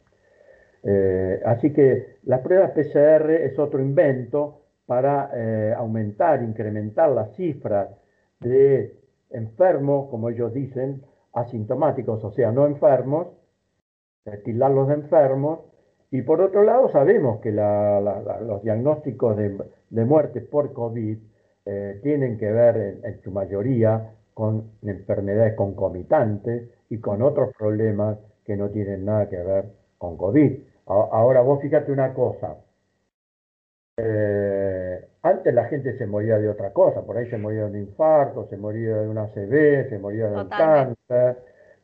Eh, 0.82 1.40
así 1.44 1.72
que 1.72 2.16
la 2.24 2.42
prueba 2.42 2.72
PCR 2.72 3.30
es 3.30 3.58
otro 3.58 3.80
invento 3.80 4.62
para 4.86 5.30
eh, 5.34 5.74
aumentar, 5.76 6.42
incrementar 6.42 7.10
las 7.10 7.34
cifras 7.36 7.88
de 8.40 8.96
enfermos, 9.30 10.08
como 10.10 10.30
ellos 10.30 10.52
dicen, 10.52 11.02
asintomáticos, 11.32 12.24
o 12.24 12.32
sea, 12.32 12.50
no 12.50 12.66
enfermos, 12.66 13.28
tildarlos 14.44 14.88
de 14.88 14.94
enfermos, 14.94 15.60
y 16.10 16.22
por 16.22 16.40
otro 16.40 16.64
lado 16.64 16.88
sabemos 16.90 17.40
que 17.40 17.52
los 17.52 18.62
diagnósticos 18.62 19.36
de, 19.36 19.56
de 19.90 20.04
muerte 20.04 20.40
por 20.40 20.72
COVID 20.72 21.18
eh, 21.66 22.00
tienen 22.02 22.38
que 22.38 22.50
ver 22.50 23.00
en, 23.02 23.20
su 23.22 23.30
mayoría 23.30 24.14
con 24.34 24.72
enfermedades 24.82 25.54
concomitantes 25.54 26.68
y 26.88 26.98
con 26.98 27.22
otros 27.22 27.54
problemas 27.56 28.18
que 28.44 28.56
no 28.56 28.70
tienen 28.70 29.04
nada 29.04 29.28
que 29.28 29.36
ver 29.36 29.66
con 29.98 30.16
COVID. 30.16 30.58
Ahora 30.86 31.40
vos 31.40 31.60
fíjate 31.60 31.92
una 31.92 32.12
cosa. 32.14 32.56
Eh, 33.96 35.08
antes 35.22 35.52
la 35.52 35.64
gente 35.66 35.96
se 35.98 36.06
moría 36.06 36.38
de 36.38 36.48
otra 36.48 36.72
cosa, 36.72 37.02
por 37.02 37.18
ahí 37.18 37.28
se 37.28 37.36
moría 37.36 37.64
de 37.64 37.70
un 37.70 37.76
infarto, 37.76 38.46
se 38.48 38.56
moría 38.56 38.96
de 38.96 39.08
una 39.08 39.24
ACV, 39.24 39.88
se 39.90 39.98
moría 39.98 40.28
de 40.28 40.36
un 40.40 40.48
cáncer, 40.48 41.38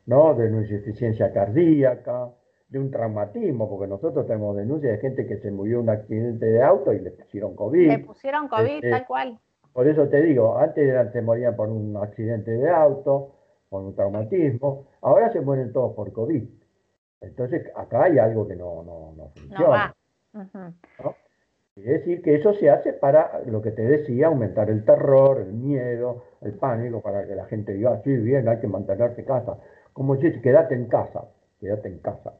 ¿no? 0.07 0.33
de 0.33 0.47
una 0.47 0.61
insuficiencia 0.61 1.31
cardíaca, 1.31 2.31
de 2.69 2.79
un 2.79 2.89
traumatismo, 2.89 3.69
porque 3.69 3.87
nosotros 3.87 4.25
tenemos 4.25 4.55
denuncias 4.55 4.93
de 4.93 4.99
gente 4.99 5.27
que 5.27 5.37
se 5.37 5.51
murió 5.51 5.77
de 5.77 5.83
un 5.83 5.89
accidente 5.89 6.45
de 6.47 6.63
auto 6.63 6.91
y 6.91 6.99
le 6.99 7.11
pusieron 7.11 7.55
COVID. 7.55 7.87
Le 7.87 7.99
pusieron 7.99 8.47
COVID, 8.47 8.75
este, 8.75 8.89
tal 8.89 9.05
cual. 9.05 9.39
Por 9.71 9.87
eso 9.87 10.07
te 10.09 10.21
digo, 10.21 10.57
antes 10.57 11.11
se 11.13 11.21
morían 11.21 11.55
por 11.55 11.69
un 11.69 11.95
accidente 11.97 12.51
de 12.51 12.69
auto, 12.69 13.35
por 13.69 13.83
un 13.83 13.95
traumatismo, 13.95 14.87
ahora 15.01 15.31
se 15.31 15.41
mueren 15.41 15.71
todos 15.71 15.93
por 15.93 16.11
COVID. 16.11 16.43
Entonces, 17.21 17.71
acá 17.75 18.03
hay 18.03 18.19
algo 18.19 18.47
que 18.47 18.55
no, 18.55 18.83
no, 18.83 19.31
funciona. 19.35 19.93
Es 21.75 21.85
decir, 21.85 22.21
que 22.23 22.35
eso 22.35 22.53
se 22.53 22.69
hace 22.69 22.93
para, 22.93 23.41
lo 23.45 23.61
que 23.61 23.71
te 23.71 23.83
decía, 23.83 24.27
aumentar 24.27 24.69
el 24.69 24.83
terror, 24.83 25.39
el 25.39 25.53
miedo, 25.53 26.23
el 26.41 26.53
pánico, 26.53 27.01
para 27.01 27.27
que 27.27 27.35
la 27.35 27.45
gente 27.45 27.73
diga, 27.73 28.01
sí, 28.03 28.15
bien, 28.15 28.47
hay 28.49 28.59
que 28.59 28.67
mantenerse 28.67 29.21
en 29.21 29.27
casa. 29.27 29.57
Como 29.93 30.15
si 30.15 30.31
quédate 30.41 30.73
en 30.73 30.87
casa, 30.87 31.25
quédate 31.59 31.87
en 31.89 31.99
casa. 31.99 32.33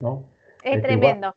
¿no? 0.00 0.24
Es, 0.64 0.82
tremendo. 0.82 1.34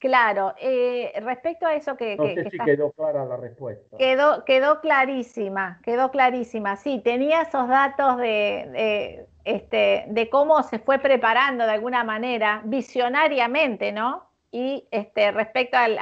Claro, 0.00 0.54
eh, 0.58 1.12
respecto 1.22 1.66
a 1.66 1.74
eso 1.74 1.94
que... 1.94 2.16
No 2.16 2.24
sé 2.24 2.48
si 2.50 2.58
quedó 2.58 2.90
clara 2.92 3.26
la 3.26 3.36
respuesta. 3.36 3.98
Quedó, 3.98 4.46
quedó 4.46 4.80
clarísima, 4.80 5.78
quedó 5.82 6.10
clarísima. 6.10 6.76
Sí, 6.76 7.02
tenía 7.04 7.42
esos 7.42 7.68
datos 7.68 8.16
de, 8.16 9.26
este, 9.44 10.06
de 10.08 10.30
cómo 10.30 10.62
se 10.62 10.78
fue 10.78 11.00
preparando 11.00 11.64
de 11.64 11.72
alguna 11.72 12.02
manera, 12.02 12.62
visionariamente, 12.64 13.92
¿no? 13.92 14.30
Y 14.50 14.88
este, 14.90 15.32
respecto 15.32 15.76
al, 15.76 15.98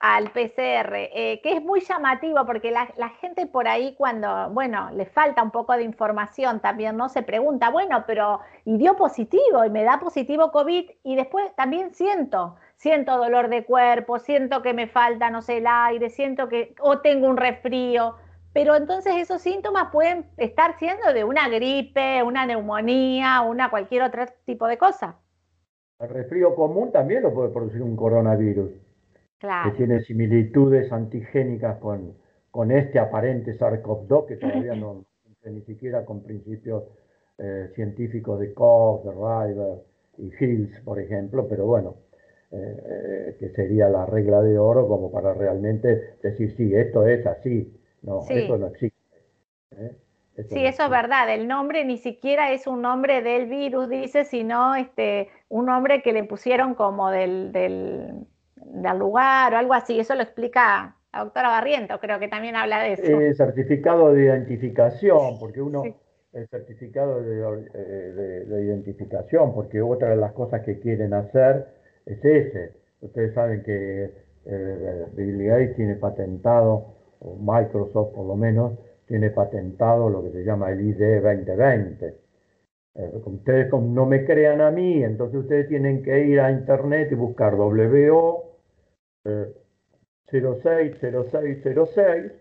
al, 0.00 0.30
PCR, 0.30 0.94
eh, 0.94 1.40
que 1.42 1.54
es 1.54 1.62
muy 1.62 1.80
llamativo 1.80 2.46
porque 2.46 2.70
la, 2.70 2.88
la, 2.96 3.08
gente 3.08 3.46
por 3.46 3.66
ahí 3.66 3.96
cuando, 3.98 4.48
bueno, 4.50 4.90
le 4.92 5.06
falta 5.06 5.42
un 5.42 5.50
poco 5.50 5.72
de 5.72 5.82
información 5.82 6.60
también, 6.60 6.96
¿no? 6.96 7.08
Se 7.08 7.22
pregunta, 7.22 7.70
bueno, 7.70 8.04
pero 8.06 8.40
y 8.64 8.78
dio 8.78 8.94
positivo 8.96 9.64
y 9.64 9.70
me 9.70 9.82
da 9.82 9.98
positivo 9.98 10.52
COVID 10.52 10.88
y 11.02 11.16
después 11.16 11.52
también 11.56 11.92
siento 11.94 12.56
siento 12.78 13.16
dolor 13.18 13.48
de 13.48 13.64
cuerpo, 13.64 14.18
siento 14.18 14.62
que 14.62 14.72
me 14.72 14.86
falta, 14.86 15.30
no 15.30 15.42
sé, 15.42 15.58
el 15.58 15.66
aire, 15.66 16.08
siento 16.10 16.48
que, 16.48 16.74
o 16.80 17.00
tengo 17.00 17.28
un 17.28 17.36
resfrío, 17.36 18.14
pero 18.52 18.76
entonces 18.76 19.14
esos 19.16 19.42
síntomas 19.42 19.90
pueden 19.92 20.26
estar 20.36 20.78
siendo 20.78 21.12
de 21.12 21.24
una 21.24 21.48
gripe, 21.48 22.22
una 22.22 22.46
neumonía, 22.46 23.42
una 23.42 23.68
cualquier 23.68 24.02
otro 24.02 24.24
tipo 24.44 24.66
de 24.68 24.78
cosa. 24.78 25.16
El 25.98 26.08
resfrío 26.08 26.54
común 26.54 26.92
también 26.92 27.24
lo 27.24 27.34
puede 27.34 27.50
producir 27.50 27.82
un 27.82 27.96
coronavirus, 27.96 28.70
que 29.40 29.70
tiene 29.76 30.00
similitudes 30.00 30.92
antigénicas 30.92 31.78
con, 31.78 32.14
con 32.52 32.70
este 32.70 33.00
aparente 33.00 33.58
SARS-CoV-2 33.58 34.26
que 34.26 34.36
todavía 34.36 34.74
no 34.74 35.04
ni 35.44 35.62
siquiera 35.62 36.04
con 36.04 36.22
principios 36.22 36.84
eh, 37.38 37.70
científicos 37.74 38.38
de 38.38 38.52
Koch, 38.52 39.02
de 39.04 39.12
River 39.12 39.78
y 40.18 40.44
Hills, 40.44 40.80
por 40.80 41.00
ejemplo, 41.00 41.46
pero 41.48 41.66
bueno, 41.66 41.96
eh, 42.50 43.36
que 43.38 43.50
sería 43.50 43.90
la 43.90 44.06
regla 44.06 44.40
de 44.40 44.58
oro 44.58 44.88
como 44.88 45.12
para 45.12 45.34
realmente 45.34 46.16
decir, 46.22 46.54
sí, 46.56 46.74
esto 46.74 47.06
es 47.06 47.26
así. 47.26 47.78
No, 48.00 48.22
eso 48.26 48.56
no 48.56 48.68
existe. 48.68 48.96
¿eh? 49.72 49.92
sí, 50.48 50.64
eso 50.64 50.84
es 50.84 50.90
verdad. 50.90 51.28
El 51.34 51.46
nombre 51.46 51.84
ni 51.84 51.98
siquiera 51.98 52.50
es 52.52 52.66
un 52.66 52.80
nombre 52.80 53.20
del 53.20 53.50
virus, 53.50 53.90
dice, 53.90 54.24
sino 54.24 54.74
este, 54.76 55.28
un 55.50 55.66
nombre 55.66 56.00
que 56.00 56.14
le 56.14 56.24
pusieron 56.24 56.74
como 56.74 57.10
del, 57.10 57.52
del, 57.52 58.24
lugar 58.98 59.52
o 59.52 59.58
algo 59.58 59.74
así. 59.74 60.00
Eso 60.00 60.14
lo 60.14 60.22
explica 60.22 60.96
la 61.12 61.24
doctora 61.24 61.48
Barriento, 61.48 62.00
creo 62.00 62.18
que 62.18 62.28
también 62.28 62.56
habla 62.56 62.82
de 62.82 62.92
eso. 62.94 63.36
certificado 63.36 64.14
de 64.14 64.24
identificación, 64.24 65.38
porque 65.38 65.60
uno... 65.60 65.82
El 66.30 66.46
certificado 66.48 67.22
de, 67.22 68.44
de 68.44 68.62
identificación, 68.62 69.54
porque 69.54 69.80
otra 69.80 70.10
de 70.10 70.16
las 70.16 70.32
cosas 70.32 70.60
que 70.60 70.78
quieren 70.78 71.14
hacer 71.14 71.77
es 72.08 72.24
ese, 72.24 72.78
Ustedes 73.00 73.32
saben 73.34 73.62
que 73.62 74.10
eh, 74.44 75.06
Bill 75.14 75.46
Gates 75.46 75.76
tiene 75.76 75.94
patentado, 75.94 76.96
o 77.20 77.36
Microsoft 77.36 78.12
por 78.14 78.26
lo 78.26 78.34
menos, 78.34 78.76
tiene 79.06 79.30
patentado 79.30 80.10
lo 80.10 80.24
que 80.24 80.32
se 80.32 80.42
llama 80.44 80.70
el 80.70 80.80
ID 80.80 81.22
2020. 81.22 82.14
Eh, 82.94 83.22
ustedes 83.24 83.72
no 83.72 84.06
me 84.06 84.24
crean 84.24 84.60
a 84.60 84.72
mí, 84.72 85.04
entonces 85.04 85.40
ustedes 85.40 85.68
tienen 85.68 86.02
que 86.02 86.24
ir 86.24 86.40
a 86.40 86.50
internet 86.50 87.08
y 87.12 87.14
buscar 87.14 87.54
WO 87.54 88.58
060606 90.30 92.32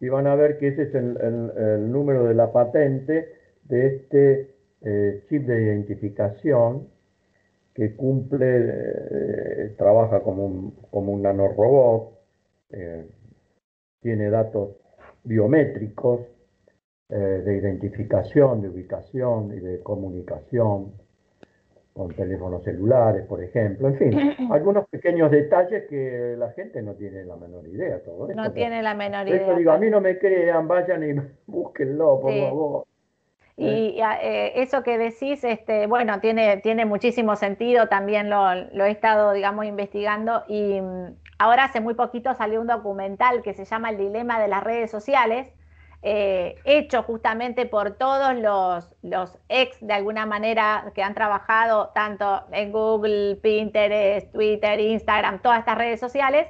y 0.00 0.08
van 0.08 0.26
a 0.26 0.34
ver 0.34 0.58
que 0.58 0.68
ese 0.68 0.82
es 0.82 0.94
el, 0.94 1.92
número 1.92 2.24
de 2.24 2.34
la 2.34 2.52
patente 2.52 3.32
de 3.64 3.86
este 3.86 4.54
eh, 4.82 5.24
chip 5.28 5.46
de 5.46 5.62
identificación 5.62 6.88
que 7.80 7.96
cumple, 7.96 8.46
eh, 8.46 9.74
trabaja 9.78 10.20
como 10.20 10.44
un, 10.44 10.70
como 10.90 11.12
un 11.12 11.22
nanorobot, 11.22 12.12
eh, 12.72 13.06
tiene 14.02 14.28
datos 14.28 14.76
biométricos 15.24 16.20
de 17.08 17.56
identificación, 17.56 18.60
de 18.60 18.68
ubicación 18.68 19.52
y 19.52 19.60
de 19.60 19.80
comunicación 19.80 20.92
con 21.94 22.14
teléfonos 22.14 22.62
celulares, 22.62 23.24
por 23.26 23.42
ejemplo, 23.42 23.88
en 23.88 23.96
fin, 23.96 24.12
algunos 24.52 24.86
pequeños 24.88 25.30
detalles 25.30 25.86
que 25.88 26.36
la 26.38 26.50
gente 26.52 26.82
no 26.82 26.94
tiene 26.94 27.24
la 27.24 27.36
menor 27.36 27.66
idea. 27.66 27.98
Todo 28.04 28.28
no 28.28 28.52
tiene 28.52 28.82
la 28.82 28.94
menor 28.94 29.26
idea. 29.26 29.56
digo, 29.56 29.72
a 29.72 29.78
mí 29.78 29.88
no 29.88 30.02
me 30.02 30.18
crean, 30.18 30.68
vayan 30.68 31.02
y 31.02 31.20
búsquenlo, 31.46 32.20
por 32.20 32.32
favor. 32.32 32.84
Y 33.60 34.00
eh, 34.00 34.52
eso 34.62 34.82
que 34.82 34.96
decís, 34.96 35.44
este, 35.44 35.86
bueno, 35.86 36.18
tiene, 36.20 36.56
tiene 36.58 36.86
muchísimo 36.86 37.36
sentido, 37.36 37.88
también 37.88 38.30
lo, 38.30 38.54
lo, 38.54 38.86
he 38.86 38.90
estado, 38.90 39.32
digamos, 39.32 39.66
investigando 39.66 40.44
y 40.48 40.80
mm, 40.80 41.14
ahora 41.38 41.64
hace 41.64 41.82
muy 41.82 41.92
poquito 41.92 42.34
salió 42.34 42.62
un 42.62 42.68
documental 42.68 43.42
que 43.42 43.52
se 43.52 43.66
llama 43.66 43.90
El 43.90 43.98
Dilema 43.98 44.40
de 44.40 44.48
las 44.48 44.64
Redes 44.64 44.90
Sociales, 44.90 45.48
eh, 46.00 46.54
hecho 46.64 47.02
justamente 47.02 47.66
por 47.66 47.98
todos 47.98 48.34
los, 48.34 48.96
los 49.02 49.38
ex, 49.50 49.76
de 49.82 49.92
alguna 49.92 50.24
manera, 50.24 50.90
que 50.94 51.02
han 51.02 51.12
trabajado 51.12 51.90
tanto 51.94 52.44
en 52.52 52.72
Google, 52.72 53.36
Pinterest, 53.42 54.32
Twitter, 54.32 54.80
Instagram, 54.80 55.42
todas 55.42 55.58
estas 55.58 55.76
redes 55.76 56.00
sociales, 56.00 56.48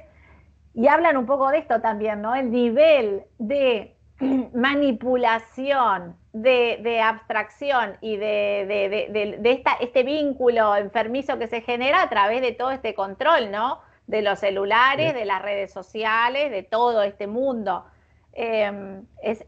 y 0.73 0.87
hablan 0.87 1.17
un 1.17 1.25
poco 1.25 1.49
de 1.49 1.57
esto 1.57 1.81
también, 1.81 2.21
¿no? 2.21 2.35
El 2.35 2.51
nivel 2.51 3.23
de 3.37 3.97
manipulación, 4.53 6.15
de, 6.33 7.01
abstracción 7.01 7.97
y 8.01 8.17
de, 8.17 9.41
esta, 9.43 9.73
este 9.81 10.03
vínculo 10.03 10.75
enfermizo 10.77 11.37
que 11.37 11.47
se 11.47 11.61
genera 11.61 12.03
a 12.03 12.09
través 12.09 12.41
de 12.41 12.53
todo 12.53 12.71
este 12.71 12.93
control, 12.93 13.51
¿no? 13.51 13.81
De 14.07 14.21
los 14.21 14.39
celulares, 14.39 15.13
de 15.13 15.25
las 15.25 15.41
redes 15.41 15.71
sociales, 15.71 16.51
de 16.51 16.63
todo 16.63 17.03
este 17.03 17.27
mundo. 17.27 17.85
Em, 18.33 19.05
es, 19.21 19.43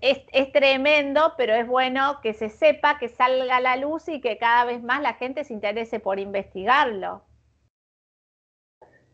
tremendo, 0.51 1.33
pero 1.37 1.53
es 1.53 1.65
bueno 1.65 2.19
que 2.21 2.33
se 2.33 2.49
sepa, 2.49 2.97
que 2.99 3.07
salga 3.07 3.57
a 3.57 3.61
la 3.61 3.77
luz 3.77 4.09
y 4.09 4.19
que 4.19 4.37
cada 4.37 4.65
vez 4.65 4.83
más 4.83 5.01
la 5.01 5.13
gente 5.13 5.45
se 5.45 5.53
interese 5.53 5.99
por 5.99 6.19
investigarlo. 6.19 7.23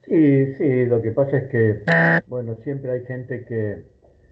Sí, 0.06 0.56
sí, 0.56 0.86
lo 0.86 1.02
que 1.04 1.12
pasa 1.12 1.38
es 1.38 1.52
que, 1.52 1.84
bueno, 2.26 2.56
siempre 2.64 2.92
hay 2.94 3.06
gente 3.06 3.46
que, 3.46 3.84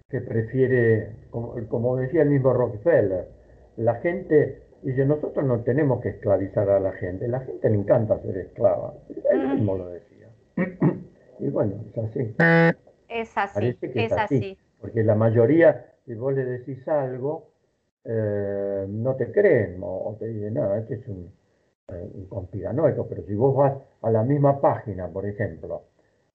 que 0.10 0.22
prefiere, 0.22 1.28
como, 1.30 1.56
como, 1.68 1.98
decía 1.98 2.22
el 2.22 2.30
mismo 2.30 2.54
Rockefeller, 2.54 3.28
la 3.76 3.96
gente 3.96 4.64
dice, 4.82 5.06
nosotros 5.06 5.46
no 5.46 5.62
tenemos 5.62 6.02
que 6.02 6.10
esclavizar 6.10 6.70
a 6.70 6.80
la 6.80 6.94
gente, 6.94 7.28
la 7.28 7.42
gente 7.42 7.70
le 7.70 7.76
encanta 7.76 8.20
ser 8.22 8.38
esclava, 8.38 8.94
él 9.32 9.50
mismo 9.50 9.78
lo 9.78 9.90
decía. 9.90 10.30
y 11.40 11.50
bueno, 11.50 11.84
es 11.90 11.98
así. 11.98 12.36
Es 13.10 13.38
así, 13.38 13.78
es, 13.82 14.12
así. 14.14 14.58
Porque 14.80 15.04
la 15.04 15.16
mayoría, 15.16 15.94
si 16.06 16.14
vos 16.14 16.34
le 16.34 16.46
decís 16.46 16.88
algo, 16.88 17.52
eh, 18.06 18.86
no 18.88 19.16
te 19.16 19.32
creen 19.32 19.80
o, 19.82 20.16
te 20.18 20.28
dicen, 20.28 20.54
no, 20.54 20.76
este 20.76 20.96
es 20.96 21.08
un, 21.08 21.32
eh, 21.90 22.10
un, 22.14 22.28
conspiranoico. 22.28 23.08
Pero 23.08 23.24
si 23.24 23.34
vos 23.34 23.56
vas 23.56 23.74
a 24.02 24.12
la 24.12 24.24
misma 24.24 24.62
página, 24.62 25.08
por 25.08 25.26
ejemplo, 25.26 25.84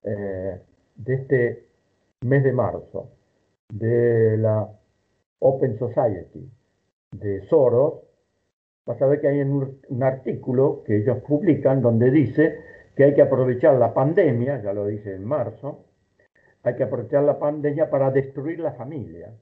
eh, 0.02 0.60
de 0.96 1.14
este 1.14 1.66
mes 2.22 2.42
de 2.42 2.52
marzo, 2.52 3.10
de 3.72 4.36
la 4.36 4.68
Open 5.38 5.78
Society, 5.78 6.46
de 7.12 7.40
Soros, 7.48 7.94
vas 8.84 9.00
a 9.00 9.06
ver 9.06 9.20
que 9.20 9.28
hay 9.28 9.40
un, 9.40 9.80
un 9.88 10.02
artículo 10.02 10.82
que 10.84 10.98
ellos 10.98 11.18
publican 11.26 11.80
donde 11.80 12.10
dice 12.10 12.58
que 12.94 13.04
hay 13.04 13.14
que 13.14 13.22
aprovechar 13.22 13.74
la 13.76 13.94
pandemia, 13.94 14.62
ya 14.62 14.74
lo 14.74 14.86
dice 14.86 15.14
en 15.14 15.24
marzo, 15.24 15.86
hay 16.62 16.76
que 16.76 16.82
aprovechar 16.82 17.24
la 17.24 17.38
pandemia 17.38 17.88
para 17.88 18.10
destruir 18.10 18.60
la 18.60 18.72
familia. 18.72 19.32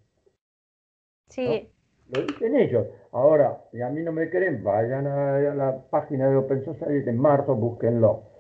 Sí. 1.29 1.69
Lo 2.09 2.23
dicen 2.23 2.57
ellos. 2.57 2.87
Ahora, 3.13 3.65
si 3.73 3.81
a 3.83 3.89
mí 3.89 4.03
no 4.03 4.13
me 4.13 4.31
creen, 4.31 4.63
vayan 4.63 5.07
a, 5.09 5.39
la 5.55 5.81
página 5.91 6.31
de 6.31 6.37
Open 6.37 6.65
Society 6.65 7.11
en 7.11 7.19
marzo, 7.19 7.57
búsquenlo. 7.57 8.31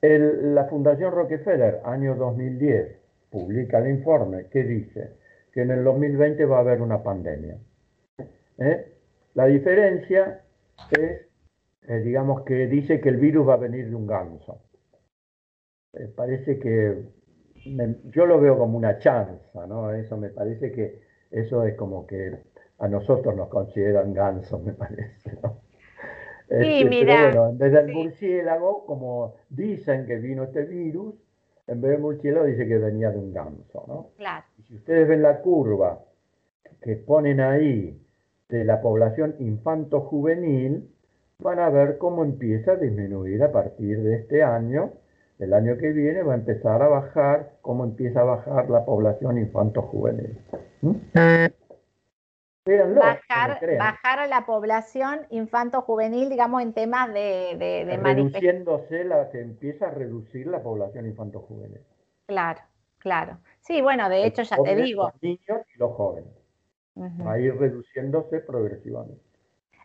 la 0.00 0.64
Fundación 0.64 1.12
Rockefeller, 1.12 1.80
año 1.84 2.14
2010, 2.14 2.96
publica 3.30 3.78
el 3.78 3.90
informe 3.90 4.46
que 4.46 4.62
dice 4.64 5.23
que 5.54 5.62
en 5.62 5.70
el 5.70 5.84
2020 5.84 6.44
va 6.46 6.56
a 6.56 6.60
haber 6.60 6.82
una 6.82 7.00
pandemia. 7.04 7.56
¿Eh? 8.58 8.92
La 9.34 9.46
diferencia 9.46 10.42
es, 10.90 11.28
eh, 11.86 12.00
digamos, 12.00 12.42
que 12.42 12.66
dice 12.66 13.00
que 13.00 13.08
el 13.08 13.18
virus 13.18 13.48
va 13.48 13.54
a 13.54 13.58
venir 13.58 13.88
de 13.88 13.94
un 13.94 14.04
ganso. 14.04 14.60
Eh, 15.92 16.12
parece 16.14 16.58
que 16.58 17.04
yo 18.10 18.26
lo 18.26 18.40
veo 18.40 18.58
como 18.58 18.76
una 18.76 18.98
chanza, 18.98 19.66
¿no? 19.66 19.92
Eso 19.92 20.16
me 20.16 20.28
parece 20.28 20.72
que 20.72 21.02
eso 21.30 21.64
es 21.64 21.76
como 21.76 22.04
que 22.04 22.36
a 22.78 22.88
nosotros 22.88 23.34
nos 23.36 23.48
consideran 23.48 24.12
gansos, 24.12 24.60
me 24.62 24.72
parece, 24.72 25.38
¿no? 25.40 25.60
Sí, 26.48 26.82
este, 26.82 26.84
mira. 26.84 27.30
Pero 27.30 27.42
bueno, 27.42 27.56
desde 27.56 27.80
el 27.80 27.92
murciélago, 27.92 28.84
como 28.86 29.36
dicen 29.48 30.04
que 30.04 30.16
vino 30.16 30.42
este 30.44 30.64
virus, 30.64 31.14
en 31.68 31.80
vez 31.80 31.92
de 31.92 31.98
murciélago 31.98 32.44
dice 32.44 32.66
que 32.66 32.76
venía 32.76 33.10
de 33.10 33.18
un 33.18 33.32
ganso, 33.32 33.84
¿no? 33.86 34.10
Claro. 34.16 34.44
Si 34.68 34.76
ustedes 34.76 35.08
ven 35.08 35.22
la 35.22 35.40
curva 35.40 36.00
que 36.82 36.96
ponen 36.96 37.40
ahí 37.40 38.00
de 38.48 38.64
la 38.64 38.80
población 38.80 39.36
infanto-juvenil, 39.38 40.88
van 41.38 41.58
a 41.58 41.70
ver 41.70 41.98
cómo 41.98 42.24
empieza 42.24 42.72
a 42.72 42.76
disminuir 42.76 43.42
a 43.42 43.52
partir 43.52 44.02
de 44.02 44.16
este 44.16 44.42
año 44.42 44.92
el 45.38 45.52
año 45.52 45.76
que 45.76 45.92
viene 45.92 46.22
va 46.22 46.34
a 46.34 46.36
empezar 46.36 46.82
a 46.82 46.88
bajar, 46.88 47.52
como 47.60 47.84
empieza 47.84 48.20
a 48.20 48.24
bajar 48.24 48.70
la 48.70 48.84
población 48.84 49.38
infanto-juvenil. 49.38 50.38
¿Mm? 50.80 50.94
Bajar, 52.66 53.60
bajar 53.78 54.18
a 54.20 54.26
la 54.26 54.46
población 54.46 55.26
infanto-juvenil, 55.28 56.30
digamos, 56.30 56.62
en 56.62 56.72
temas 56.72 57.12
de, 57.12 57.56
de, 57.58 57.98
Reduciéndose, 57.98 59.04
la, 59.04 59.30
se 59.32 59.42
empieza 59.42 59.88
a 59.88 59.90
reducir 59.90 60.46
la 60.46 60.62
población 60.62 61.04
infanto-juvenil. 61.04 61.80
Claro, 62.26 62.60
claro. 62.98 63.36
Sí, 63.64 63.80
bueno, 63.82 64.08
de 64.08 64.26
hecho 64.26 64.42
ya 64.42 64.56
te 64.62 64.76
digo. 64.76 65.10
Los 65.12 65.22
niños 65.22 65.66
y 65.74 65.78
los 65.78 65.92
jóvenes. 65.92 66.30
Va 66.96 67.32
a 67.32 67.40
ir 67.40 67.56
reduciéndose 67.56 68.40
progresivamente. 68.40 69.22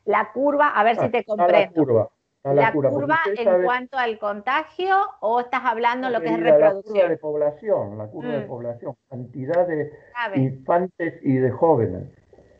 La 0.05 0.31
curva, 0.31 0.69
a 0.69 0.83
ver 0.83 0.95
si 0.95 1.05
ah, 1.05 1.11
te 1.11 1.23
comprendo. 1.23 1.61
La 1.63 1.71
curva 1.71 2.09
la, 2.43 2.71
curva, 2.71 3.19
en 3.35 3.63
cuanto 3.63 3.97
al 3.97 4.17
contagio 4.17 4.95
o 5.19 5.41
estás 5.41 5.61
hablando 5.65 6.09
lo 6.09 6.21
que 6.21 6.29
es 6.29 6.39
reproducción? 6.39 6.95
La 6.95 7.01
curva 7.01 7.09
de 7.09 7.17
población, 7.17 7.97
la 7.97 8.07
curva 8.07 8.31
de 8.31 8.45
mm. 8.45 8.47
población, 8.47 8.95
cantidad 9.09 9.67
de 9.67 9.91
infantes 10.35 11.19
y 11.21 11.35
de 11.35 11.51
jóvenes, 11.51 12.09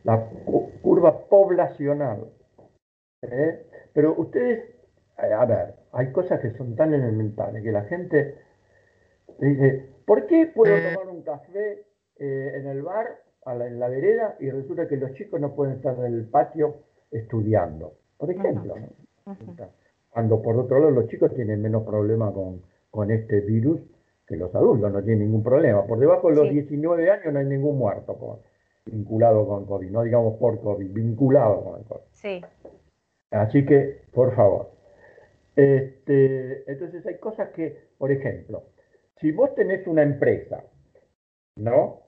la 0.04 0.26
curva 0.82 1.18
poblacional. 1.28 2.28
¿eh? 3.22 3.66
Pero 3.94 4.16
ustedes, 4.18 4.66
eh, 5.24 5.34
a 5.34 5.46
ver, 5.46 5.76
hay 5.94 6.12
cosas 6.12 6.42
que 6.42 6.52
son 6.52 6.76
tan 6.76 6.94
elementales 6.94 7.64
que 7.64 7.72
la 7.72 7.84
gente 7.84 8.38
dice, 9.40 9.90
¿por 10.10 10.26
qué 10.26 10.48
puedo 10.48 10.76
mm. 10.76 10.96
tomar 10.96 11.14
un 11.14 11.22
café 11.22 11.86
eh, 12.18 12.52
en 12.56 12.66
el 12.66 12.82
bar, 12.82 13.22
en 13.46 13.80
la 13.80 13.90
vereda, 13.90 14.36
y 14.40 14.50
resulta 14.50 14.88
que 14.88 14.98
los 14.98 15.14
chicos 15.14 15.40
no 15.40 15.54
pueden 15.54 15.76
estar 15.76 15.96
en 16.00 16.06
el 16.06 16.26
patio 16.26 16.78
estudiando? 17.12 17.94
Por 18.18 18.32
ejemplo, 18.32 18.74
¿no? 18.76 19.70
Cuando 20.10 20.42
por 20.42 20.58
otro 20.58 20.80
lado 20.80 20.90
los 20.90 21.08
chicos 21.10 21.32
tienen 21.36 21.62
menos 21.62 21.84
problema 21.84 22.34
con, 22.34 22.64
con, 22.90 23.12
este 23.12 23.42
virus 23.42 23.80
que 24.26 24.36
los 24.36 24.54
adultos, 24.56 24.92
no 24.92 25.04
tienen 25.04 25.26
ningún 25.26 25.44
problema. 25.44 25.86
Por 25.86 26.00
debajo 26.00 26.32
de 26.32 26.38
los 26.38 26.50
19 26.50 27.12
años 27.12 27.32
no 27.32 27.38
hay 27.38 27.46
ningún 27.46 27.78
muerto 27.78 28.42
vinculado 28.86 29.48
con 29.48 29.68
COVID, 29.68 29.92
no 29.92 30.02
digamos 30.02 30.38
por 30.40 30.60
COVID, 30.60 30.92
vinculado 30.92 31.64
con 31.64 31.80
el 31.80 31.86
COVID. 31.86 32.02
Sí. 32.14 32.42
Así 33.30 33.64
que, 33.64 34.02
por 34.12 34.36
favor. 34.36 34.72
Este, 35.56 36.64
entonces 36.72 37.06
hay 37.06 37.20
cosas 37.20 37.50
que, 37.50 37.90
por 38.00 38.12
ejemplo, 38.12 38.64
si 39.20 39.32
vos 39.32 39.54
tenés 39.56 39.86
una 39.88 40.04
empresa, 40.04 40.64
¿no? 41.58 42.02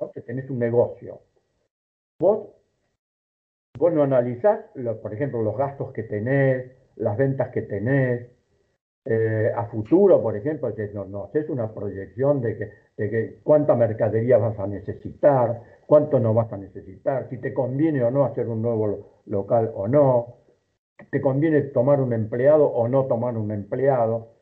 ¿no? 0.00 0.12
Que 0.12 0.20
tenés 0.22 0.48
un 0.50 0.58
negocio, 0.58 1.20
vos 2.18 2.48
Vos 3.78 3.92
no 3.92 4.02
analizás, 4.02 4.58
por 5.00 5.14
ejemplo, 5.14 5.40
los 5.40 5.56
gastos 5.56 5.92
que 5.92 6.02
tenés, 6.02 6.72
las 6.96 7.16
ventas 7.16 7.50
que 7.50 7.62
tenés, 7.62 8.28
eh, 9.04 9.52
a 9.56 9.66
futuro, 9.66 10.20
por 10.20 10.36
ejemplo, 10.36 10.74
que 10.74 10.88
no, 10.88 11.04
no 11.04 11.30
es 11.32 11.48
una 11.48 11.72
proyección 11.72 12.40
de 12.40 12.58
que, 12.58 12.70
de 12.96 13.10
que 13.10 13.40
cuánta 13.44 13.76
mercadería 13.76 14.36
vas 14.38 14.58
a 14.58 14.66
necesitar, 14.66 15.62
cuánto 15.86 16.18
no 16.18 16.34
vas 16.34 16.52
a 16.52 16.56
necesitar, 16.56 17.28
si 17.30 17.38
te 17.38 17.54
conviene 17.54 18.02
o 18.02 18.10
no 18.10 18.24
hacer 18.24 18.48
un 18.48 18.62
nuevo 18.62 19.22
local 19.26 19.70
o 19.74 19.86
no, 19.86 20.38
te 21.12 21.20
conviene 21.20 21.62
tomar 21.62 22.00
un 22.00 22.12
empleado 22.12 22.66
o 22.66 22.88
no 22.88 23.06
tomar 23.06 23.36
un 23.36 23.52
empleado. 23.52 24.37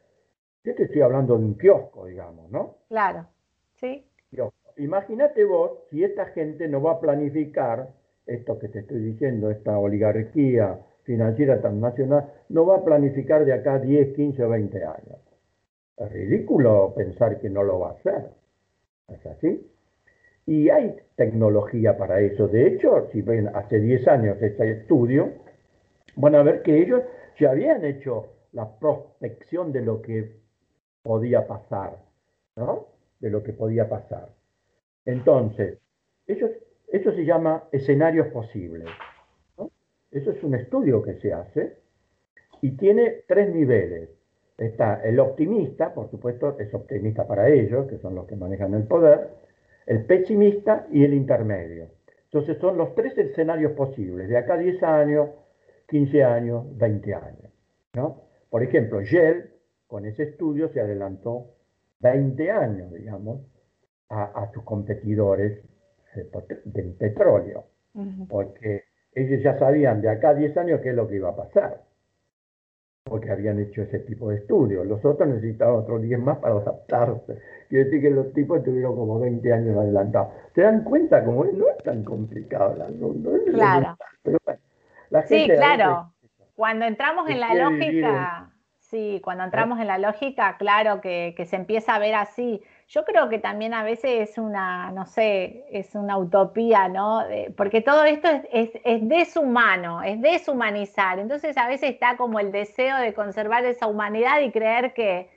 Yo 0.67 0.75
te 0.75 0.83
estoy 0.83 1.01
hablando 1.01 1.39
de 1.39 1.45
un 1.45 1.55
kiosco, 1.55 2.07
digamos, 2.07 2.51
¿no? 2.51 2.79
Claro, 2.89 3.25
sí. 3.77 4.05
Imagínate 4.79 5.45
vos 5.45 5.79
si 5.89 6.03
esta 6.03 6.27
gente 6.27 6.67
no 6.67 6.83
va 6.83 6.95
a 6.95 7.01
planificar 7.01 7.91
esto 8.27 8.59
que 8.59 8.69
te 8.69 8.81
estoy 8.81 8.99
diciendo, 8.99 9.49
esta 9.49 9.79
oligarquía 9.79 10.81
financiera 11.05 11.61
transnacional, 11.61 12.33
no 12.49 12.67
va 12.67 12.79
a 12.79 12.85
planificar 12.85 13.45
de 13.45 13.53
acá 13.53 13.79
10, 13.79 14.17
15 14.17 14.43
o 14.43 14.49
20 14.49 14.85
años. 14.85 15.19
Es 15.99 16.12
ridículo 16.12 16.93
pensar 16.97 17.41
que 17.41 17.49
no 17.49 17.62
lo 17.62 17.79
va 17.79 17.91
a 17.91 17.93
hacer. 17.93 18.31
¿Es 19.09 19.25
así? 19.25 19.71
Y 20.47 20.69
hay 20.69 20.97
tecnología 21.14 21.97
para 21.97 22.21
eso. 22.21 22.49
De 22.49 22.67
hecho, 22.67 23.07
si 23.12 23.23
ven 23.23 23.49
hace 23.55 23.79
10 23.79 24.09
años 24.09 24.37
este 24.43 24.69
estudio, 24.73 25.31
van 26.17 26.35
a 26.35 26.43
ver 26.43 26.62
que 26.62 26.77
ellos 26.77 27.03
ya 27.39 27.53
habían 27.53 27.85
hecho 27.85 28.33
la 28.53 28.69
prospección 28.81 29.73
de 29.73 29.83
lo 29.83 30.03
que 30.03 30.45
podía 31.07 31.46
pasar, 31.46 31.96
¿no? 32.57 32.88
De 33.20 33.30
lo 33.30 33.42
que 33.42 33.52
podía 33.52 33.88
pasar. 33.88 34.28
Entonces, 35.04 35.78
eso, 36.26 36.48
se 37.12 37.24
llama 37.24 37.64
escenarios 37.72 38.28
posibles. 38.28 38.88
Eso 40.11 40.30
es 40.32 40.42
un 40.42 40.54
estudio 40.54 41.02
que 41.02 41.14
se 41.14 41.32
hace 41.32 41.78
y 42.61 42.72
tiene 42.72 43.22
tres 43.28 43.54
niveles. 43.54 44.11
Está 44.59 45.02
el 45.04 45.20
optimista, 45.20 45.94
por 45.94 46.11
supuesto, 46.11 46.59
es 46.59 46.72
optimista 46.74 47.26
para 47.26 47.48
ellos, 47.48 47.86
que 47.86 47.98
son 47.98 48.14
los 48.14 48.26
que 48.26 48.36
manejan 48.36 48.74
el 48.74 48.84
poder, 48.84 49.30
el 49.86 50.04
pesimista 50.04 50.86
y 50.90 51.04
el 51.04 51.14
intermedio. 51.14 51.88
Entonces 52.24 52.59
son 52.59 52.76
los 52.76 52.94
tres 52.94 53.16
escenarios 53.16 53.72
posibles, 53.72 54.28
de 54.28 54.36
acá 54.36 54.54
a 54.54 54.59
10 54.59 54.82
años, 54.82 55.30
15 55.88 56.24
años, 56.24 56.64
20 56.76 57.14
años. 57.14 57.52
¿no? 57.94 58.22
Por 58.50 58.62
ejemplo, 58.62 59.02
Shell, 59.02 59.50
con 59.87 60.07
ese 60.07 60.24
estudio, 60.24 60.68
se 60.72 60.80
adelantó 60.80 61.55
20 62.01 62.51
años, 62.51 62.93
digamos, 62.93 63.41
a, 64.09 64.51
sus 64.53 64.62
competidores 64.62 65.62
del 66.64 66.93
petróleo, 66.95 67.64
porque 68.28 68.84
ellos 69.12 69.43
ya 69.43 69.59
sabían 69.59 70.01
de 70.01 70.11
acá 70.11 70.30
a 70.30 70.34
10 70.34 70.57
años 70.59 70.80
qué 70.82 70.91
es 70.91 70.95
lo 70.95 71.09
que 71.09 71.16
iba 71.16 71.30
a 71.30 71.37
pasar, 71.37 71.82
porque 73.05 73.30
habían 73.30 73.59
hecho 73.59 73.82
ese 73.82 74.01
tipo 74.01 74.30
de 74.30 74.37
estudios. 74.37 74.87
Los 74.87 75.05
otros 75.05 75.28
necesitaban 75.28 75.76
otros 75.76 76.03
10 76.03 76.20
más 76.20 76.39
para 76.39 76.57
adaptarse. 76.57 77.39
Quiero 77.68 77.84
decir 77.84 78.01
que 78.01 78.11
los 78.11 78.32
tipos 78.32 78.62
tuvieron 78.62 78.95
como 78.95 79.18
20 79.20 79.53
años 79.53 79.76
adelantados. 79.76 80.28
¿Se 80.55 80.62
dan 80.62 80.84
cuenta 80.84 81.24
cómo 81.24 81.45
no 81.45 81.68
es 81.68 81.78
tan 81.84 82.05
complicado 82.05 82.74
el 82.74 82.82
asunto? 82.82 83.30
claro. 83.53 83.97
sí, 85.26 85.47
claro. 85.49 86.12
Cuando 86.55 86.87
entramos 86.87 87.28
en 87.28 87.41
la 87.41 87.55
lógica, 87.55 88.55
sí, 88.97 89.20
cuando 89.22 89.44
entramos 89.44 89.78
en 89.78 89.88
la 89.88 89.99
lógica, 89.99 90.57
claro 90.59 91.03
que, 91.03 91.34
que 91.36 91.44
se 91.44 91.57
empieza 91.57 91.94
a 91.94 91.99
ver 91.99 92.14
así. 92.14 92.62
Yo 92.88 93.05
creo 93.05 93.28
que 93.28 93.38
también 93.38 93.74
a 93.74 93.84
veces 93.84 94.30
es 94.30 94.38
una, 94.38 94.90
no 94.92 95.05
sé, 95.05 95.66
es 95.70 95.94
una 95.94 96.16
utopía, 96.16 96.88
¿no? 96.88 97.22
porque 97.57 97.82
todo 97.82 98.05
esto 98.05 98.28
es, 98.51 98.70
es, 98.84 99.07
deshumano, 99.09 100.03
es 100.03 100.22
deshumanizar. 100.22 101.18
Entonces 101.18 101.59
a 101.59 101.68
veces 101.68 101.90
está 101.90 102.16
como 102.16 102.40
el 102.40 102.53
deseo 102.53 102.97
de 102.99 103.12
conservar 103.12 103.66
esa 103.66 103.86
humanidad 103.86 104.40
y 104.40 104.51
creer 104.51 104.94
que, 104.94 105.28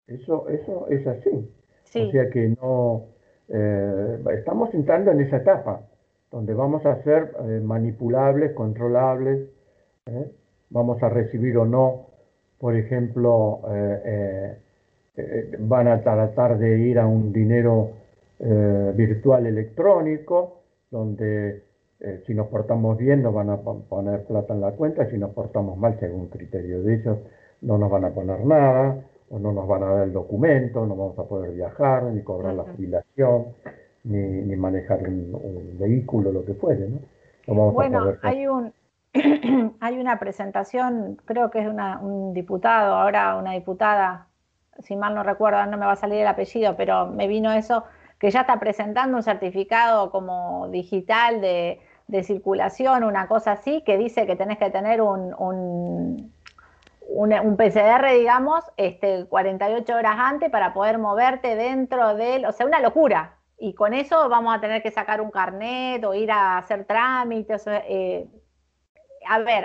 Eso, 0.07 0.49
eso 0.49 0.87
es 0.89 1.07
así. 1.07 1.49
O 1.95 2.11
sea 2.11 2.29
que 2.29 2.55
no 2.61 3.05
eh, 3.49 4.19
estamos 4.37 4.73
entrando 4.73 5.11
en 5.11 5.21
esa 5.21 5.37
etapa 5.37 5.81
donde 6.31 6.53
vamos 6.53 6.85
a 6.85 7.01
ser 7.03 7.35
eh, 7.39 7.61
manipulables, 7.63 8.53
controlables, 8.53 9.47
¿eh? 10.07 10.31
vamos 10.69 11.01
a 11.03 11.09
recibir 11.09 11.57
o 11.57 11.65
no, 11.65 12.07
por 12.57 12.75
ejemplo, 12.75 13.61
van 15.59 15.87
a 15.87 16.01
tratar 16.01 16.57
de 16.57 16.79
ir 16.79 16.97
a 16.97 17.05
un 17.05 17.31
dinero 17.31 17.91
virtual 18.39 19.45
electrónico, 19.45 20.63
donde 20.91 21.63
eh, 22.03 22.21
si 22.27 22.33
nos 22.33 22.47
portamos 22.47 22.97
bien 22.97 23.23
nos 23.23 23.33
van 23.33 23.49
a 23.49 23.57
poner 23.57 24.25
plata 24.25 24.53
en 24.53 24.61
la 24.61 24.71
cuenta, 24.71 25.09
si 25.09 25.17
nos 25.17 25.31
portamos 25.31 25.77
mal 25.77 25.97
según 25.99 26.27
criterio 26.27 26.83
de 26.83 26.95
ellos 26.95 27.17
no 27.61 27.77
nos 27.77 27.89
van 27.89 28.03
a 28.03 28.09
poner 28.09 28.45
nada, 28.45 28.97
o 29.29 29.39
no 29.39 29.53
nos 29.53 29.65
van 29.67 29.83
a 29.83 29.85
dar 29.87 30.03
el 30.03 30.13
documento, 30.13 30.85
no 30.85 30.97
vamos 30.97 31.17
a 31.17 31.23
poder 31.23 31.51
viajar, 31.51 32.03
ni 32.03 32.21
cobrar 32.21 32.53
la 32.53 32.63
jubilación, 32.63 33.45
ni, 34.03 34.55
manejar 34.57 34.99
un, 35.07 35.77
vehículo, 35.79 36.33
lo 36.33 36.43
que 36.43 36.53
fuere. 36.55 36.89
¿no? 37.47 37.71
bueno, 37.71 38.17
hay, 38.21 38.47
un, 38.47 38.73
hay 39.79 39.97
una 39.97 40.19
presentación, 40.19 41.21
creo 41.23 41.49
que 41.49 41.61
es 41.61 41.67
una, 41.67 41.99
un 41.99 42.33
diputado, 42.33 42.95
ahora 42.95 43.37
una 43.37 43.53
diputada, 43.53 44.27
si 44.79 44.97
mal 44.97 45.15
no 45.15 45.23
recuerdo, 45.23 45.65
no 45.67 45.77
me 45.77 45.85
va 45.85 45.93
a 45.93 45.95
salir 45.95 46.19
el 46.19 46.27
apellido, 46.27 46.75
pero 46.75 47.07
me 47.07 47.27
vino 47.27 47.51
eso, 47.53 47.85
que 48.23 48.31
ya 48.31 48.41
está 48.41 48.59
presentando 48.59 49.17
un 49.17 49.23
certificado 49.23 50.09
como 50.09 50.69
digital 50.69 51.41
de 51.41 51.79
de 52.07 52.23
circulación, 52.23 53.03
una 53.03 53.27
cosa 53.27 53.53
así, 53.53 53.81
que 53.83 53.97
dice 53.97 54.25
que 54.27 54.35
tenés 54.35 54.57
que 54.57 54.69
tener 54.69 55.01
un, 55.01 55.33
un, 55.37 56.33
un, 57.07 57.57
PCR, 57.57 58.11
digamos, 58.13 58.63
este, 58.77 59.25
48 59.27 59.95
horas 59.95 60.15
antes 60.17 60.49
para 60.49 60.73
poder 60.73 60.97
moverte 60.97 61.55
dentro 61.55 62.15
del, 62.15 62.45
o 62.45 62.51
sea, 62.51 62.65
una 62.65 62.79
locura. 62.79 63.37
Y 63.57 63.73
con 63.73 63.93
eso 63.93 64.27
vamos 64.29 64.55
a 64.55 64.59
tener 64.59 64.81
que 64.83 64.91
sacar 64.91 65.21
un 65.21 65.31
carnet 65.31 66.03
o 66.03 66.13
ir 66.13 66.31
a 66.31 66.57
hacer 66.57 66.85
trámites. 66.85 67.63
Eh, 67.67 68.27
a 69.27 69.39
ver, 69.39 69.63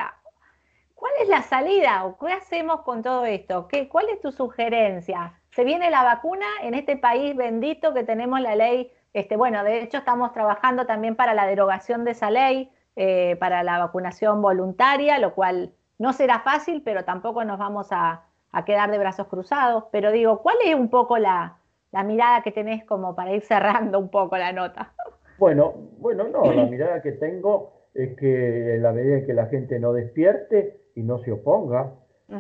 ¿cuál 0.95 1.13
es 1.21 1.29
la 1.29 1.43
salida 1.43 2.05
o 2.05 2.17
qué 2.19 2.33
hacemos 2.33 2.83
con 2.83 3.03
todo 3.03 3.25
esto? 3.25 3.67
¿Qué, 3.67 3.89
¿Cuál 3.89 4.09
es 4.11 4.21
tu 4.21 4.31
sugerencia? 4.31 5.38
¿Se 5.59 5.65
viene 5.65 5.91
la 5.91 6.05
vacuna 6.05 6.47
en 6.63 6.75
este 6.75 6.97
país 6.97 7.35
bendito 7.35 7.93
que 7.93 8.05
tenemos 8.05 8.41
la 8.41 8.55
ley 8.55 8.93
este, 9.13 9.37
bueno, 9.37 9.65
de 9.65 9.83
hecho 9.83 9.99
estamos 9.99 10.33
trabajando 10.33 10.87
también 10.87 11.17
para 11.17 11.35
la 11.35 11.49
derogación 11.49 12.05
de 12.05 12.13
esa 12.13 12.31
ley, 12.31 12.71
eh, 12.95 13.35
para 13.41 13.65
la 13.65 13.81
vacunación 13.81 14.41
voluntaria, 14.41 15.19
lo 15.19 15.35
cual 15.35 15.73
no 15.99 16.13
será 16.13 16.39
fácil, 16.43 16.83
pero 16.85 17.05
tampoco 17.05 17.43
nos 17.43 17.59
vamos 17.59 17.89
a, 17.91 18.23
quedar 18.65 18.93
de 18.93 18.99
brazos 18.99 19.27
cruzados. 19.27 19.87
Pero 19.91 20.13
digo, 20.13 20.43
¿cuál 20.43 20.59
es 20.65 20.77
un 20.77 20.91
poco 20.91 21.19
la, 21.19 21.57
mirada 22.05 22.43
que 22.43 22.53
tenés 22.53 22.85
como 22.85 23.17
para 23.17 23.33
ir 23.33 23.43
cerrando 23.43 23.99
un 23.99 24.11
poco 24.11 24.37
la 24.37 24.53
nota? 24.53 24.93
Bueno, 25.39 25.75
bueno, 25.99 26.29
no, 26.29 26.53
la 26.53 26.67
mirada 26.67 27.03
que 27.03 27.11
tengo 27.11 27.89
es 27.95 28.17
que 28.17 28.77
en 28.77 28.85
la 28.85 28.93
medida 28.93 29.17
en 29.17 29.27
que 29.27 29.35
la 29.35 29.47
gente 29.47 29.81
no 29.81 29.93
despierte 29.93 30.83
y 30.95 31.03
no 31.03 31.19
se 31.19 31.33
oponga, 31.33 31.95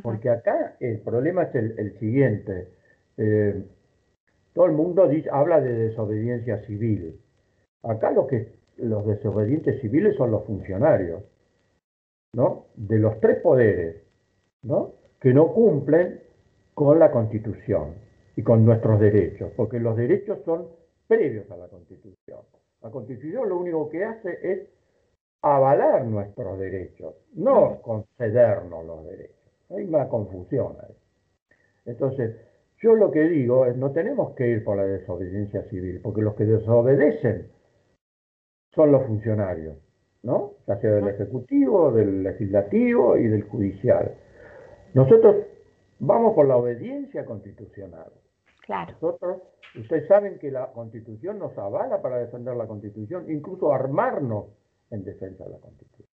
porque 0.04 0.30
acá 0.30 0.76
el 0.78 1.00
problema 1.00 1.42
es 1.42 1.56
el, 1.56 1.98
siguiente. 1.98 2.77
Eh, 3.18 3.64
todo 4.54 4.66
el 4.66 4.72
mundo 4.72 5.08
habla 5.30 5.60
de 5.60 5.72
desobediencia 5.72 6.64
civil. 6.66 7.20
Acá 7.82 8.10
lo 8.10 8.26
que, 8.26 8.58
los 8.76 9.06
desobedientes 9.06 9.80
civiles 9.80 10.16
son 10.16 10.30
los 10.30 10.44
funcionarios, 10.44 11.22
¿no? 12.32 12.66
De 12.76 12.98
los 12.98 13.20
tres 13.20 13.40
poderes, 13.40 14.02
¿no? 14.62 14.94
Que 15.20 15.32
no 15.34 15.52
cumplen 15.52 16.20
con 16.74 16.98
la 16.98 17.10
Constitución 17.10 17.94
y 18.36 18.42
con 18.42 18.64
nuestros 18.64 19.00
derechos, 19.00 19.52
porque 19.56 19.80
los 19.80 19.96
derechos 19.96 20.38
son 20.44 20.68
previos 21.06 21.50
a 21.50 21.56
la 21.56 21.68
Constitución. 21.68 22.40
La 22.82 22.90
Constitución 22.90 23.48
lo 23.48 23.58
único 23.58 23.88
que 23.88 24.04
hace 24.04 24.38
es 24.42 24.68
avalar 25.42 26.04
nuestros 26.04 26.58
derechos, 26.58 27.14
no 27.34 27.80
concedernos 27.82 28.84
los 28.84 29.04
derechos. 29.04 29.36
Hay 29.70 29.84
una 29.84 30.08
confusión 30.08 30.76
ahí. 30.82 30.94
Entonces, 31.84 32.36
yo 32.80 32.94
lo 32.94 33.10
que 33.10 33.28
digo 33.28 33.66
es, 33.66 33.76
no 33.76 33.92
tenemos 33.92 34.34
que 34.34 34.48
ir 34.48 34.64
por 34.64 34.76
la 34.76 34.84
desobediencia 34.84 35.62
civil, 35.64 36.00
porque 36.02 36.22
los 36.22 36.34
que 36.34 36.44
desobedecen 36.44 37.50
son 38.74 38.92
los 38.92 39.04
funcionarios, 39.06 39.76
¿no? 40.22 40.54
Ya 40.66 40.80
sea 40.80 40.92
del 40.92 41.08
Ejecutivo, 41.08 41.90
del 41.90 42.22
Legislativo 42.22 43.16
y 43.16 43.26
del 43.26 43.42
Judicial. 43.42 44.14
Nosotros 44.94 45.44
vamos 45.98 46.34
por 46.34 46.46
la 46.46 46.56
obediencia 46.56 47.24
constitucional. 47.24 48.12
Claro. 48.64 48.92
Nosotros, 48.92 49.42
ustedes 49.74 50.06
saben 50.06 50.38
que 50.38 50.50
la 50.50 50.70
Constitución 50.72 51.38
nos 51.38 51.56
avala 51.58 52.00
para 52.00 52.18
defender 52.18 52.54
la 52.54 52.66
Constitución, 52.66 53.30
incluso 53.30 53.72
armarnos 53.72 54.46
en 54.90 55.04
defensa 55.04 55.44
de 55.44 55.50
la 55.50 55.58
Constitución. 55.58 56.08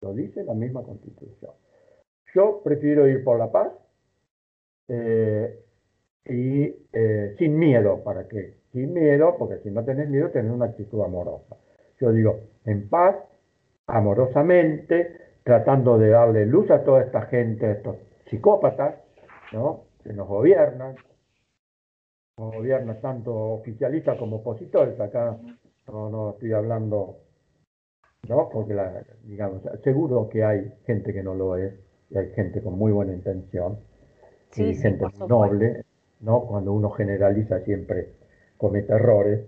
Lo 0.00 0.14
dice 0.14 0.44
la 0.44 0.54
misma 0.54 0.82
Constitución. 0.82 1.52
Yo 2.34 2.62
prefiero 2.62 3.06
ir 3.08 3.22
por 3.24 3.38
la 3.38 3.50
paz 3.50 3.72
eh, 4.88 5.65
y 6.28 6.74
eh, 6.92 7.34
sin 7.38 7.58
miedo, 7.58 8.02
¿para 8.02 8.26
qué? 8.28 8.58
Sin 8.72 8.92
miedo, 8.92 9.36
porque 9.38 9.58
si 9.58 9.70
no 9.70 9.84
tenés 9.84 10.08
miedo, 10.08 10.30
tenés 10.30 10.52
una 10.52 10.66
actitud 10.66 11.02
amorosa. 11.02 11.56
Yo 12.00 12.12
digo, 12.12 12.40
en 12.64 12.88
paz, 12.88 13.16
amorosamente, 13.86 15.26
tratando 15.44 15.98
de 15.98 16.10
darle 16.10 16.44
luz 16.44 16.70
a 16.70 16.82
toda 16.82 17.02
esta 17.02 17.22
gente, 17.22 17.66
a 17.66 17.72
estos 17.72 17.96
psicópatas, 18.28 18.96
¿no? 19.52 19.84
Que 20.02 20.12
nos 20.12 20.26
gobiernan, 20.28 20.96
nos 22.36 22.54
gobiernan 22.54 23.00
tanto 23.00 23.32
oficialistas 23.32 24.18
como 24.18 24.36
opositores, 24.36 24.98
acá 25.00 25.38
no, 25.86 26.10
no 26.10 26.30
estoy 26.30 26.52
hablando, 26.52 27.18
¿no? 28.28 28.48
Porque, 28.50 28.74
la, 28.74 29.04
digamos, 29.22 29.62
seguro 29.84 30.28
que 30.28 30.44
hay 30.44 30.72
gente 30.84 31.12
que 31.12 31.22
no 31.22 31.34
lo 31.34 31.56
es, 31.56 31.72
y 32.10 32.18
hay 32.18 32.30
gente 32.32 32.60
con 32.62 32.76
muy 32.76 32.92
buena 32.92 33.14
intención, 33.14 33.78
y 34.56 34.74
gente 34.74 35.04
noble, 35.28 35.85
¿no? 36.20 36.46
Cuando 36.46 36.72
uno 36.72 36.90
generaliza 36.90 37.60
siempre 37.60 38.12
comete 38.56 38.92
errores, 38.92 39.44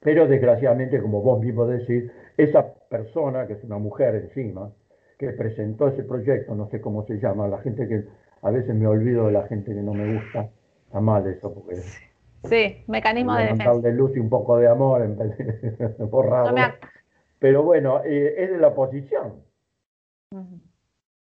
pero 0.00 0.26
desgraciadamente, 0.26 1.00
como 1.00 1.22
vos 1.22 1.40
mismo 1.40 1.66
decís, 1.66 2.10
esa 2.36 2.74
persona, 2.88 3.46
que 3.46 3.54
es 3.54 3.64
una 3.64 3.78
mujer 3.78 4.16
encima, 4.16 4.72
que 5.18 5.30
presentó 5.30 5.88
ese 5.88 6.02
proyecto, 6.02 6.54
no 6.54 6.68
sé 6.70 6.80
cómo 6.80 7.06
se 7.06 7.18
llama, 7.18 7.46
la 7.46 7.58
gente 7.58 7.86
que 7.86 8.04
a 8.42 8.50
veces 8.50 8.74
me 8.74 8.86
olvido 8.86 9.26
de 9.26 9.32
la 9.32 9.46
gente 9.46 9.72
que 9.72 9.80
no 9.80 9.94
me 9.94 10.14
gusta, 10.14 10.50
está 10.86 11.00
mal 11.00 11.26
eso, 11.28 11.54
porque... 11.54 11.76
Sí, 12.44 12.84
mecanismo 12.88 13.36
de 13.36 13.44
defensa. 13.44 13.78
de 13.78 13.92
luz 13.92 14.16
y 14.16 14.18
un 14.18 14.28
poco 14.28 14.56
de 14.56 14.66
amor 14.66 15.02
en 15.02 15.16
vez 15.16 15.38
de 15.38 16.04
borrado. 16.10 16.52
Pero 17.38 17.62
bueno, 17.62 18.02
eh, 18.04 18.34
es 18.36 18.50
de 18.50 18.58
la 18.58 18.68
oposición. 18.68 19.44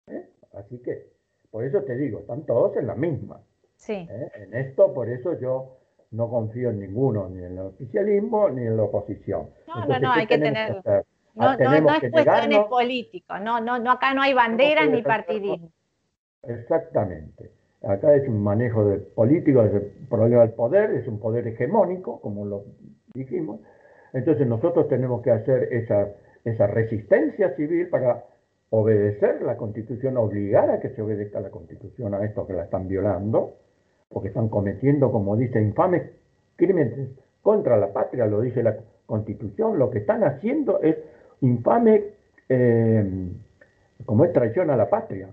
¿Eh? 0.07 0.29
Así 0.53 0.79
que, 0.79 1.13
por 1.49 1.63
eso 1.63 1.81
te 1.83 1.95
digo, 1.95 2.19
están 2.19 2.45
todos 2.45 2.75
en 2.75 2.87
la 2.87 2.95
misma. 2.95 3.39
Sí. 3.77 4.07
¿Eh? 4.09 4.31
En 4.35 4.53
esto, 4.53 4.93
por 4.93 5.09
eso 5.09 5.39
yo 5.39 5.77
no 6.11 6.29
confío 6.29 6.69
en 6.71 6.79
ninguno, 6.79 7.29
ni 7.29 7.43
en 7.43 7.53
el 7.53 7.59
oficialismo 7.59 8.49
ni 8.49 8.65
en 8.65 8.77
la 8.77 8.83
oposición. 8.83 9.49
No, 9.67 9.85
no, 9.85 9.99
no, 9.99 10.11
hay 10.11 10.27
que 10.27 10.37
tener. 10.37 10.75
no, 10.75 10.81
ah, 11.37 11.57
no, 11.59 11.81
no 11.81 11.93
es 11.93 12.11
cuestiones 12.11 12.59
políticas, 12.69 13.41
no, 13.41 13.59
no, 13.61 13.79
no, 13.79 13.91
acá 13.91 14.13
no 14.13 14.21
hay 14.21 14.33
banderas 14.33 14.89
ni 14.89 15.01
partidismo. 15.01 15.71
Exactamente. 16.43 17.51
Acá 17.83 18.15
es 18.15 18.27
un 18.27 18.41
manejo 18.43 18.85
de 18.85 18.97
político, 18.97 19.63
es 19.63 19.73
el 19.73 20.07
problema 20.09 20.41
del 20.41 20.53
poder, 20.53 20.91
es 20.91 21.07
un 21.07 21.19
poder 21.19 21.47
hegemónico, 21.47 22.19
como 22.21 22.45
lo 22.45 22.65
dijimos. 23.13 23.59
Entonces 24.13 24.47
nosotros 24.47 24.87
tenemos 24.87 25.21
que 25.21 25.31
hacer 25.31 25.71
esa, 25.71 26.09
esa 26.43 26.67
resistencia 26.67 27.55
civil 27.55 27.89
para 27.89 28.23
obedecer 28.69 29.41
la 29.41 29.57
constitución, 29.57 30.17
obligar 30.17 30.69
a 30.69 30.79
que 30.79 30.89
se 30.89 31.01
obedezca 31.01 31.39
la 31.39 31.49
constitución 31.49 32.13
a 32.13 32.25
estos 32.25 32.47
que 32.47 32.53
la 32.53 32.63
están 32.63 32.87
violando, 32.87 33.55
porque 34.09 34.29
están 34.29 34.49
cometiendo, 34.49 35.11
como 35.11 35.35
dice, 35.35 35.61
infames 35.61 36.11
crímenes 36.55 37.09
contra 37.41 37.77
la 37.77 37.93
patria, 37.93 38.25
lo 38.25 38.41
dice 38.41 38.63
la 38.63 38.77
constitución, 39.05 39.77
lo 39.77 39.89
que 39.89 39.99
están 39.99 40.23
haciendo 40.23 40.81
es 40.81 40.97
infame, 41.41 42.03
eh, 42.49 43.31
como 44.05 44.25
es 44.25 44.33
traición 44.33 44.69
a 44.69 44.77
la 44.77 44.89
patria, 44.89 45.29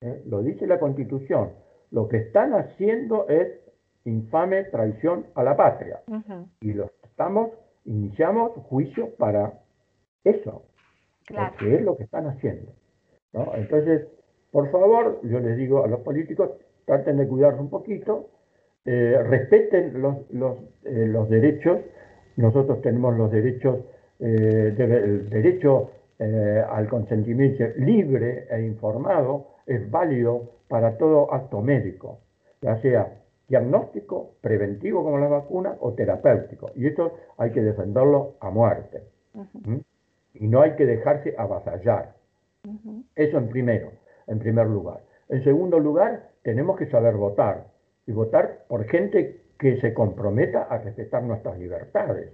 ¿eh? 0.00 0.22
lo 0.26 0.42
dice 0.42 0.66
la 0.66 0.78
constitución, 0.78 1.50
lo 1.90 2.08
que 2.08 2.18
están 2.18 2.54
haciendo 2.54 3.28
es 3.28 3.60
infame 4.04 4.64
traición 4.64 5.26
a 5.34 5.42
la 5.42 5.56
patria. 5.56 6.00
Y 6.60 6.72
lo 6.72 6.90
estamos, 7.02 7.50
iniciamos 7.84 8.52
juicio 8.68 9.10
para 9.16 9.60
eso, 10.24 10.62
que 11.58 11.74
es 11.74 11.82
lo 11.82 11.96
que 11.96 12.04
están 12.04 12.26
haciendo. 12.26 12.72
Entonces, 13.54 14.06
por 14.50 14.70
favor, 14.70 15.20
yo 15.22 15.40
les 15.40 15.56
digo 15.56 15.84
a 15.84 15.88
los 15.88 16.00
políticos, 16.00 16.50
traten 16.86 17.18
de 17.18 17.28
cuidarse 17.28 17.60
un 17.60 17.68
poquito, 17.68 18.30
eh, 18.86 19.20
respeten 19.22 20.00
los, 20.00 20.30
los, 20.30 20.56
eh, 20.84 21.06
los, 21.06 21.28
derechos, 21.28 21.80
nosotros 22.36 22.80
tenemos 22.80 23.16
los 23.18 23.30
derechos, 23.30 23.80
eh, 24.20 24.74
el 24.78 25.28
derecho 25.28 25.90
al 26.18 26.88
consentimiento 26.88 27.64
libre 27.76 28.46
e 28.48 28.62
informado 28.62 29.48
es 29.66 29.90
válido 29.90 30.52
para 30.66 30.96
todo 30.96 31.30
acto 31.34 31.60
médico, 31.60 32.20
ya 32.62 32.80
sea 32.80 33.12
diagnóstico, 33.48 34.36
preventivo 34.40 35.04
como 35.04 35.18
la 35.18 35.28
vacuna 35.28 35.76
o 35.80 35.92
terapéutico. 35.92 36.70
Y 36.74 36.86
esto 36.86 37.12
hay 37.36 37.50
que 37.50 37.60
defenderlo 37.60 38.36
a 38.40 38.48
muerte. 38.48 39.02
Y 40.32 40.48
no 40.48 40.62
hay 40.62 40.72
que 40.76 40.86
dejarse 40.86 41.34
avasallar. 41.36 42.14
Eso 43.14 43.36
en 43.36 43.48
primero, 43.50 43.90
en 44.26 44.38
primer 44.38 44.66
lugar. 44.66 45.00
En 45.28 45.44
segundo 45.44 45.78
lugar, 45.78 46.30
tenemos 46.46 46.78
que 46.78 46.86
saber 46.86 47.16
votar 47.16 47.66
y 48.06 48.12
votar 48.12 48.66
por 48.68 48.84
gente 48.84 49.46
que 49.58 49.80
se 49.80 49.92
comprometa 49.92 50.62
a 50.62 50.78
respetar 50.78 51.24
nuestras 51.24 51.58
libertades 51.58 52.32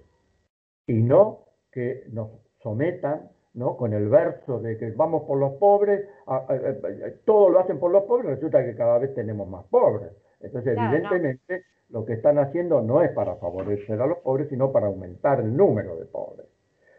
y 0.87 1.01
no 1.01 1.47
que 1.71 2.05
nos 2.13 2.29
sometan 2.63 3.31
¿no? 3.55 3.79
con 3.79 3.95
el 3.95 4.11
verso 4.11 4.61
de 4.61 4.77
que 4.77 4.91
vamos 4.91 5.23
por 5.23 5.39
los 5.39 5.55
pobres, 5.55 6.07
todo 7.25 7.49
lo 7.49 7.61
hacen 7.61 7.81
por 7.81 7.91
los 7.91 8.05
pobres, 8.05 8.27
resulta 8.27 8.63
que 8.63 8.77
cada 8.77 8.99
vez 8.99 9.15
tenemos 9.15 9.49
más 9.49 9.65
pobres. 9.71 10.11
Entonces, 10.41 10.77
evidentemente, 10.77 11.65
lo 11.89 12.05
que 12.05 12.13
están 12.13 12.39
haciendo 12.39 12.83
no 12.83 13.03
es 13.03 13.13
para 13.13 13.37
favorecer 13.37 13.99
a 13.99 14.07
los 14.07 14.19
pobres, 14.19 14.51
sino 14.51 14.73
para 14.73 14.89
aumentar 14.89 15.41
el 15.41 15.57
número 15.57 15.97
de 15.97 16.05
pobres. 16.05 16.49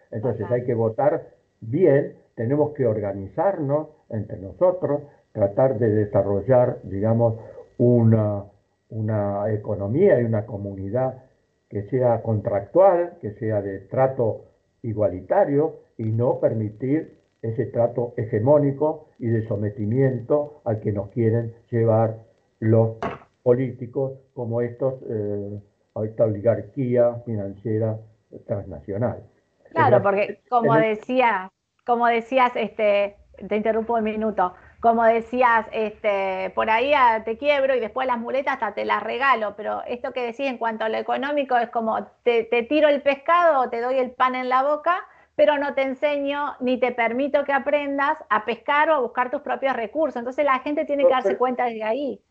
Entonces, 0.10 0.50
hay 0.50 0.64
que 0.64 0.74
votar 0.74 1.28
bien, 1.62 2.18
tenemos 2.34 2.74
que 2.74 2.88
organizarnos 2.88 3.90
entre 4.10 4.40
nosotros, 4.40 5.04
tratar 5.34 5.78
de 5.78 5.90
desarrollar, 5.90 6.80
digamos, 6.84 7.36
una, 7.78 8.46
una 8.90 9.52
economía 9.52 10.22
y 10.22 10.24
una 10.24 10.46
comunidad 10.46 11.24
que 11.70 11.84
sea 11.90 12.22
contractual, 12.22 13.18
que 13.20 13.34
sea 13.34 13.62
de 13.62 13.80
trato 13.80 14.46
igualitario 14.84 15.80
y 15.98 16.06
no 16.06 16.40
permitir 16.40 17.18
ese 17.42 17.66
trato 17.66 18.14
hegemónico 18.16 19.10
y 19.20 19.28
de 19.28 19.48
sometimiento 19.48 20.62
al 20.64 20.80
que 20.80 20.92
nos 20.92 21.10
quieren 21.10 21.54
llevar 21.70 22.18
los 22.60 22.98
políticos 23.42 24.14
como 24.34 24.62
estos, 24.62 24.96
eh, 25.10 25.60
esta 26.04 26.24
oligarquía 26.24 27.16
financiera 27.26 28.00
transnacional. 28.48 29.24
Claro, 29.72 30.02
porque 30.02 30.42
como 30.50 30.76
decías, 30.76 31.50
como 31.86 32.08
decías, 32.08 32.52
este, 32.56 33.18
te 33.48 33.56
interrumpo 33.56 33.96
un 33.96 34.04
minuto, 34.04 34.54
como 34.84 35.06
decías, 35.06 35.66
este, 35.72 36.52
por 36.54 36.70
ahí 36.70 36.92
te 37.24 37.38
quiebro 37.38 37.74
y 37.74 37.80
después 37.80 38.06
las 38.06 38.20
muletas 38.20 38.56
hasta 38.56 38.74
te 38.74 38.84
las 38.84 39.02
regalo, 39.02 39.54
pero 39.56 39.82
esto 39.88 40.12
que 40.12 40.26
decís 40.26 40.46
en 40.46 40.58
cuanto 40.58 40.84
a 40.84 40.90
lo 40.90 40.98
económico 40.98 41.56
es 41.56 41.70
como 41.70 42.06
te, 42.24 42.44
tiro 42.68 42.90
el 42.90 43.02
pescado 43.02 43.62
o 43.62 43.70
te 43.70 43.80
doy 43.80 43.98
el 43.98 44.12
pan 44.12 44.36
en 44.36 44.50
la 44.50 44.62
boca, 44.62 44.98
pero 45.38 45.58
no 45.58 45.74
te 45.74 45.84
enseño 45.84 46.56
ni 46.60 46.82
te 46.82 46.92
permito 46.92 47.46
que 47.46 47.54
aprendas 47.54 48.18
a 48.30 48.44
pescar 48.44 48.90
o 48.90 48.96
a 48.96 49.00
buscar 49.00 49.32
tus 49.32 49.40
propios 49.40 49.74
recursos. 49.74 50.18
Entonces 50.18 50.44
la 50.44 50.60
gente 50.60 50.84
tiene 50.84 51.06
que 51.06 51.12
darse 51.12 51.38
cuenta 51.38 51.64
desde 51.64 51.84
ahí. 51.84 52.22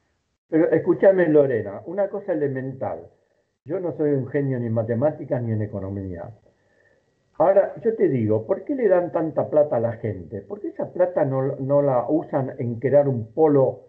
Pero 0.50 0.70
escúchame, 0.72 1.28
Lorena, 1.28 1.80
una 1.86 2.10
cosa 2.10 2.34
elemental. 2.34 3.08
Yo 3.64 3.80
no 3.80 3.92
soy 3.92 4.10
un 4.10 4.28
genio 4.28 4.58
ni 4.58 4.66
en 4.66 4.74
matemáticas 4.74 5.40
ni 5.40 5.52
en 5.52 5.62
economía. 5.62 6.28
Ahora, 7.38 7.74
yo 7.82 7.94
te 7.96 8.08
digo, 8.08 8.46
¿por 8.46 8.64
qué 8.64 8.74
le 8.74 8.88
dan 8.88 9.10
tanta 9.10 9.48
plata 9.48 9.76
a 9.76 9.80
la 9.80 9.92
gente? 9.92 10.42
¿Por 10.42 10.60
qué 10.60 10.68
esa 10.68 10.92
plata 10.92 11.24
no, 11.24 11.82
la 11.82 12.06
usan 12.08 12.54
en 12.58 12.78
crear 12.78 13.08
un 13.08 13.32
polo, 13.32 13.80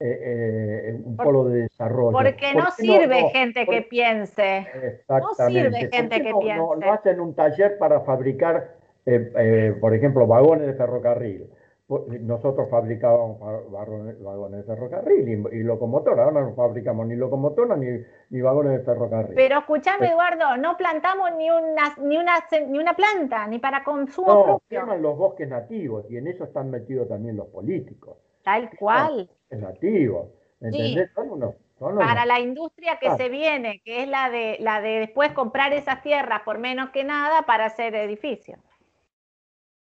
eh, 0.00 0.88
eh, 0.90 1.00
un 1.04 1.16
polo 1.16 1.44
de 1.44 1.62
desarrollo? 1.62 2.12
Porque 2.12 2.54
no 2.54 2.70
sirve 2.70 3.28
gente 3.30 3.66
que 3.66 3.82
piense. 3.82 4.66
No 5.08 5.34
sirve 5.46 5.88
gente 5.92 6.22
que 6.22 6.32
piense. 6.40 6.56
No, 6.56 6.92
hacen 6.92 7.20
un 7.20 7.34
taller 7.34 7.78
para 7.78 8.00
fabricar, 8.00 8.76
eh, 9.04 9.76
por 9.80 9.94
ejemplo, 9.94 10.26
vagones 10.26 10.66
de 10.66 10.74
ferrocarril, 10.74 11.50
nosotros 11.88 12.68
fabricábamos 12.68 13.38
vagones 13.70 14.58
de 14.58 14.74
ferrocarril 14.74 15.46
y, 15.52 15.62
locomotoras, 15.62 16.26
ahora 16.26 16.40
no 16.40 16.54
fabricamos 16.54 17.06
ni 17.06 17.14
locomotoras 17.14 17.78
ni, 17.78 17.86
ni, 18.30 18.40
vagones 18.40 18.78
de 18.78 18.84
ferrocarril. 18.84 19.34
Pero 19.36 19.60
escúchame, 19.60 20.08
Eduardo, 20.08 20.56
no 20.56 20.76
plantamos 20.76 21.30
ni 21.36 21.48
una, 21.48 21.94
ni 22.02 22.18
una, 22.18 22.44
ni 22.68 22.78
una 22.78 22.94
planta, 22.94 23.46
ni 23.46 23.60
para 23.60 23.84
consumo 23.84 24.34
no, 24.34 24.44
propio. 24.68 24.96
los 24.96 25.16
bosques 25.16 25.48
nativos 25.48 26.04
y 26.10 26.16
en 26.16 26.26
eso 26.26 26.44
están 26.44 26.70
metidos 26.70 27.08
también 27.08 27.36
los 27.36 27.46
políticos. 27.48 28.16
Tal 28.42 28.68
cual. 28.76 29.30
Es 29.48 29.60
nativo. 29.60 30.32
¿Entendés? 30.60 31.10
para 31.78 32.24
la 32.24 32.40
industria 32.40 32.98
que 32.98 33.14
se 33.16 33.28
viene, 33.28 33.82
que 33.84 34.02
es 34.02 34.08
la 34.08 34.30
de, 34.30 34.56
la 34.60 34.80
de 34.80 35.00
después 35.00 35.32
comprar 35.32 35.74
esas 35.74 36.02
tierras 36.02 36.40
por 36.42 36.58
menos 36.58 36.88
que 36.88 37.04
nada 37.04 37.42
para 37.42 37.66
hacer 37.66 37.94
edificios 37.94 38.58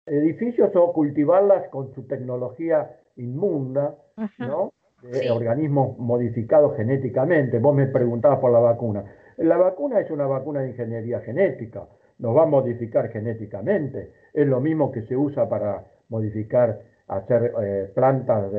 edificios 0.05 0.75
o 0.75 0.93
cultivarlas 0.93 1.67
con 1.69 1.93
su 1.93 2.07
tecnología 2.07 2.97
inmunda, 3.15 3.95
¿no? 4.39 4.73
De 5.01 5.29
organismos 5.29 5.97
modificados 5.97 6.75
genéticamente. 6.75 7.59
Vos 7.59 7.75
me 7.75 7.87
preguntabas 7.87 8.39
por 8.39 8.51
la 8.51 8.59
vacuna. 8.59 9.03
La 9.37 9.57
vacuna 9.57 9.99
es 9.99 10.09
una 10.09 10.25
vacuna 10.25 10.61
de 10.61 10.69
ingeniería 10.69 11.19
genética, 11.19 11.87
nos 12.19 12.35
va 12.35 12.43
a 12.43 12.47
modificar 12.47 13.09
genéticamente. 13.09 14.13
Es 14.33 14.47
lo 14.47 14.61
mismo 14.61 14.91
que 14.91 15.03
se 15.03 15.15
usa 15.15 15.47
para 15.49 15.83
modificar, 16.09 16.79
hacer 17.07 17.53
eh, 17.61 17.91
plantas, 17.93 18.51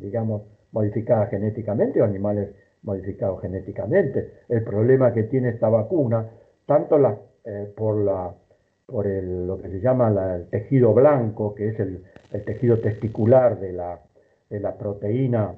digamos, 0.00 0.42
modificadas 0.72 1.30
genéticamente 1.30 2.02
o 2.02 2.04
animales 2.04 2.50
modificados 2.82 3.40
genéticamente. 3.40 4.42
El 4.48 4.62
problema 4.62 5.12
que 5.12 5.24
tiene 5.24 5.48
esta 5.50 5.68
vacuna, 5.68 6.28
tanto 6.66 6.98
la, 6.98 7.16
eh, 7.44 7.72
por 7.76 7.96
la 7.96 8.34
por 8.86 9.06
el, 9.06 9.46
lo 9.46 9.58
que 9.58 9.68
se 9.68 9.80
llama 9.80 10.08
el 10.34 10.48
tejido 10.48 10.92
blanco, 10.92 11.54
que 11.54 11.68
es 11.68 11.80
el, 11.80 12.04
tejido 12.44 12.80
testicular 12.80 13.58
de 13.58 13.72
la, 13.72 14.00
de 14.50 14.60
la, 14.60 14.76
proteína 14.76 15.54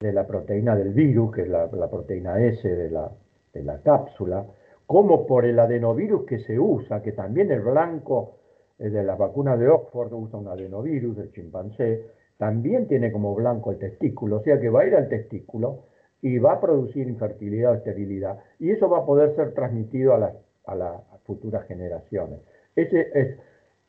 de 0.00 0.12
la 0.12 0.26
proteína 0.26 0.76
del 0.76 0.92
virus, 0.92 1.34
que 1.34 1.42
es 1.42 1.48
la, 1.48 1.68
proteína 1.90 2.38
S 2.40 2.68
de 2.68 2.90
la, 2.90 3.10
de 3.52 3.62
la 3.62 3.80
cápsula, 3.80 4.46
como 4.86 5.26
por 5.26 5.44
el 5.44 5.58
adenovirus 5.58 6.26
que 6.26 6.38
se 6.40 6.58
usa, 6.58 7.02
que 7.02 7.12
también 7.12 7.50
el 7.50 7.62
blanco 7.62 8.36
de 8.78 9.02
la 9.02 9.16
vacuna 9.16 9.56
de 9.56 9.68
Oxford 9.68 10.12
usa 10.12 10.38
un 10.38 10.48
adenovirus 10.48 11.16
del 11.16 11.32
chimpancé, 11.32 12.10
también 12.36 12.86
tiene 12.86 13.10
como 13.10 13.34
blanco 13.34 13.72
el 13.72 13.78
testículo, 13.78 14.36
o 14.36 14.42
sea 14.42 14.60
que 14.60 14.68
va 14.68 14.82
a 14.82 14.86
ir 14.86 14.94
al 14.94 15.08
testículo 15.08 15.84
y 16.20 16.38
va 16.38 16.54
a 16.54 16.60
producir 16.60 17.08
infertilidad 17.08 17.72
o 17.72 17.74
esterilidad, 17.76 18.38
y 18.58 18.70
eso 18.70 18.88
va 18.88 18.98
a 18.98 19.06
poder 19.06 19.34
ser 19.34 19.54
transmitido 19.54 20.14
a 20.14 20.18
las 20.18 20.34
a 20.66 20.74
las 20.74 21.00
futuras 21.24 21.66
generaciones. 21.66 22.40
Ese 22.74 23.08
es, 23.14 23.38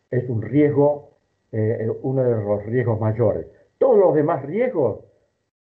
es 0.09 0.29
un 0.29 0.41
riesgo, 0.41 1.17
eh, 1.51 1.89
uno 2.01 2.23
de 2.23 2.43
los 2.43 2.65
riesgos 2.65 2.99
mayores. 2.99 3.47
Todos 3.77 3.97
los 3.97 4.15
demás 4.15 4.43
riesgos 4.43 5.01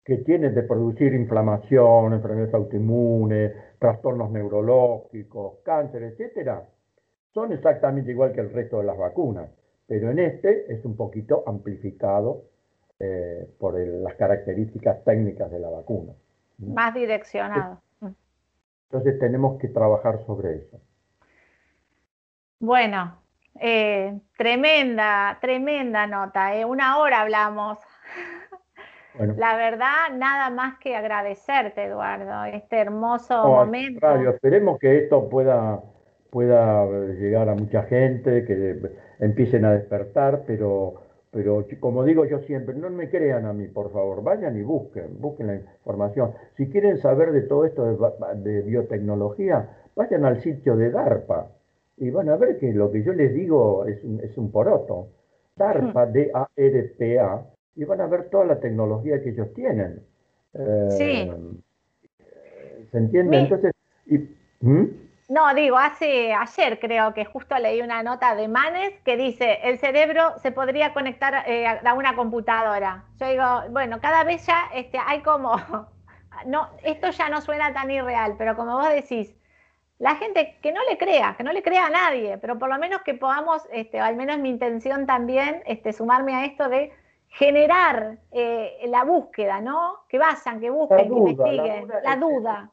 que 0.04 0.18
tienen 0.18 0.54
de 0.54 0.62
producir 0.62 1.14
inflamación, 1.14 2.12
enfermedades 2.12 2.54
autoinmunes, 2.54 3.52
trastornos 3.78 4.30
neurológicos, 4.30 5.58
cáncer, 5.64 6.02
etcétera, 6.02 6.68
son 7.32 7.52
exactamente 7.52 8.10
igual 8.10 8.32
que 8.32 8.40
el 8.40 8.52
resto 8.52 8.78
de 8.78 8.84
las 8.84 8.98
vacunas, 8.98 9.48
pero 9.86 10.10
en 10.10 10.18
este 10.18 10.72
es 10.72 10.84
un 10.84 10.96
poquito 10.96 11.44
amplificado 11.46 12.42
eh, 12.98 13.48
por 13.58 13.78
las 13.78 14.14
características 14.16 15.04
técnicas 15.04 15.50
de 15.50 15.58
la 15.58 15.70
vacuna. 15.70 16.12
Más 16.58 16.94
direccionado. 16.94 17.80
Entonces 18.90 19.18
tenemos 19.18 19.58
que 19.58 19.68
trabajar 19.68 20.24
sobre 20.26 20.56
eso. 20.56 20.78
Bueno, 22.62 23.16
eh, 23.60 24.20
tremenda, 24.38 25.36
tremenda 25.40 26.06
nota. 26.06 26.56
¿eh? 26.56 26.64
Una 26.64 26.98
hora 26.98 27.22
hablamos. 27.22 27.76
La 29.36 29.56
verdad, 29.56 30.14
nada 30.14 30.48
más 30.50 30.78
que 30.78 30.94
agradecerte, 30.94 31.86
Eduardo, 31.86 32.44
este 32.44 32.78
hermoso 32.78 33.48
momento. 33.48 34.06
esperemos 34.30 34.78
que 34.78 34.96
esto 34.96 35.28
pueda, 35.28 35.80
pueda 36.30 36.86
llegar 37.18 37.48
a 37.48 37.56
mucha 37.56 37.82
gente, 37.82 38.44
que 38.44 38.78
empiecen 39.18 39.64
a 39.64 39.72
despertar, 39.72 40.44
pero, 40.46 40.94
pero 41.32 41.66
como 41.80 42.04
digo 42.04 42.26
yo 42.26 42.38
siempre, 42.38 42.76
no 42.76 42.90
me 42.90 43.10
crean 43.10 43.44
a 43.44 43.52
mí, 43.52 43.66
por 43.66 43.92
favor, 43.92 44.22
vayan 44.22 44.56
y 44.56 44.62
busquen, 44.62 45.20
busquen 45.20 45.48
la 45.48 45.54
información. 45.56 46.32
Si 46.56 46.70
quieren 46.70 46.96
saber 46.98 47.32
de 47.32 47.42
todo 47.42 47.64
esto 47.64 48.14
de 48.36 48.62
biotecnología, 48.62 49.68
vayan 49.96 50.24
al 50.24 50.40
sitio 50.40 50.76
de 50.76 50.92
DARPA 50.92 51.48
y 51.96 52.10
van 52.10 52.28
a 52.28 52.36
ver 52.36 52.58
que 52.58 52.72
lo 52.72 52.90
que 52.90 53.02
yo 53.02 53.12
les 53.12 53.34
digo 53.34 53.86
es 53.86 54.02
un, 54.04 54.20
es 54.20 54.36
un 54.36 54.50
poroto. 54.50 55.08
DARPA, 55.56 56.06
D-A-R-P-A, 56.06 57.42
y 57.76 57.84
van 57.84 58.00
a 58.00 58.06
ver 58.06 58.30
toda 58.30 58.46
la 58.46 58.58
tecnología 58.58 59.22
que 59.22 59.30
ellos 59.30 59.52
tienen. 59.54 60.02
sí. 60.90 61.30
Eh, 61.30 61.32
¿Se 62.90 62.98
entiende? 62.98 63.38
Entonces, 63.38 63.72
¿Mm? 64.60 64.84
No, 65.28 65.54
digo, 65.54 65.78
hace 65.78 66.32
ayer 66.34 66.78
creo 66.78 67.14
que 67.14 67.24
justo 67.24 67.56
leí 67.58 67.80
una 67.80 68.02
nota 68.02 68.34
de 68.34 68.48
Manes 68.48 68.92
que 69.04 69.16
dice, 69.16 69.60
el 69.62 69.78
cerebro 69.78 70.38
se 70.42 70.52
podría 70.52 70.92
conectar 70.92 71.44
eh, 71.46 71.66
a 71.66 71.94
una 71.94 72.14
computadora. 72.14 73.04
Yo 73.18 73.28
digo, 73.28 73.44
bueno, 73.70 74.00
cada 74.00 74.24
vez 74.24 74.46
ya 74.46 74.68
este, 74.74 74.98
hay 74.98 75.22
como, 75.22 75.56
no, 76.46 76.68
esto 76.84 77.10
ya 77.10 77.28
no 77.28 77.40
suena 77.40 77.72
tan 77.72 77.90
irreal, 77.90 78.34
pero 78.36 78.56
como 78.56 78.76
vos 78.76 78.90
decís, 78.90 79.34
la 80.02 80.16
gente 80.16 80.56
que 80.60 80.72
no 80.72 80.80
le 80.90 80.98
crea, 80.98 81.36
que 81.36 81.44
no 81.44 81.52
le 81.52 81.62
crea 81.62 81.86
a 81.86 81.90
nadie, 81.90 82.36
pero 82.38 82.58
por 82.58 82.68
lo 82.68 82.76
menos 82.76 83.02
que 83.02 83.14
podamos, 83.14 83.62
este, 83.72 84.00
al 84.00 84.16
menos 84.16 84.36
mi 84.40 84.48
intención 84.48 85.06
también, 85.06 85.62
este, 85.64 85.92
sumarme 85.92 86.34
a 86.34 86.44
esto 86.44 86.68
de 86.68 86.90
generar 87.28 88.18
eh, 88.32 88.80
la 88.88 89.04
búsqueda, 89.04 89.60
¿no? 89.60 90.00
Que 90.08 90.18
vayan, 90.18 90.58
que 90.58 90.70
busquen, 90.70 91.08
que 91.08 91.14
investiguen, 91.14 91.88
la 92.02 92.16
duda. 92.16 92.72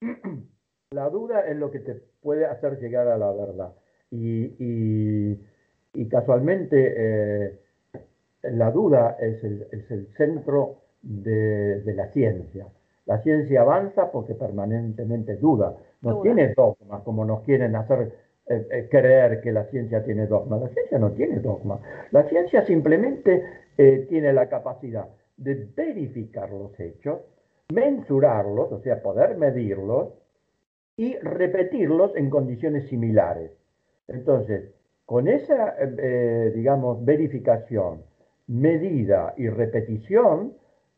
La 0.92 1.08
duda, 1.08 1.46
es, 1.46 1.56
lo 1.56 1.70
que 1.70 1.78
te 1.78 1.94
puede 2.20 2.46
hacer 2.46 2.80
llegar 2.80 3.06
a 3.06 3.16
la 3.16 3.30
verdad. 3.30 3.72
Y, 4.10 5.36
casualmente 6.08 6.94
eh, 6.96 7.60
la 8.42 8.72
duda 8.72 9.16
es 9.20 9.44
el, 9.44 10.08
centro 10.16 10.78
de 11.02 11.92
la 11.94 12.08
ciencia. 12.08 12.66
La 13.06 13.22
ciencia 13.22 13.60
avanza 13.60 14.10
porque 14.10 14.34
permanentemente 14.34 15.36
duda 15.36 15.76
no 16.02 16.22
tiene 16.22 16.54
dogmas 16.54 17.02
como 17.02 17.24
nos 17.24 17.42
quieren 17.42 17.76
hacer 17.76 18.12
eh, 18.50 18.66
eh, 18.68 18.88
creer 18.90 19.40
que 19.42 19.52
la 19.52 19.64
ciencia 19.66 20.02
tiene 20.02 20.26
dogmas. 20.26 20.60
La 20.60 20.68
ciencia 20.70 20.98
no 20.98 21.12
tiene 21.12 21.38
dogmas. 21.38 21.80
La 22.10 22.24
ciencia 22.28 22.66
simplemente 22.66 23.44
eh, 23.78 24.06
tiene 24.08 24.32
la 24.32 24.48
capacidad 24.48 25.06
de 25.36 25.68
verificar 25.76 26.50
los 26.50 26.78
hechos, 26.80 27.20
mensurarlos, 27.72 28.72
o 28.72 28.80
sea, 28.80 29.00
poder 29.02 29.36
medirlos 29.36 30.14
y 30.96 31.16
repetirlos 31.18 32.16
en 32.16 32.28
condiciones 32.28 32.88
similares. 32.88 33.52
Entonces, 34.08 34.74
con 35.06 35.28
esa, 35.28 35.76
digamos, 36.54 37.04
verificación, 37.04 38.02
medida 38.48 39.34
y 39.36 39.48
repetición, 39.48 40.54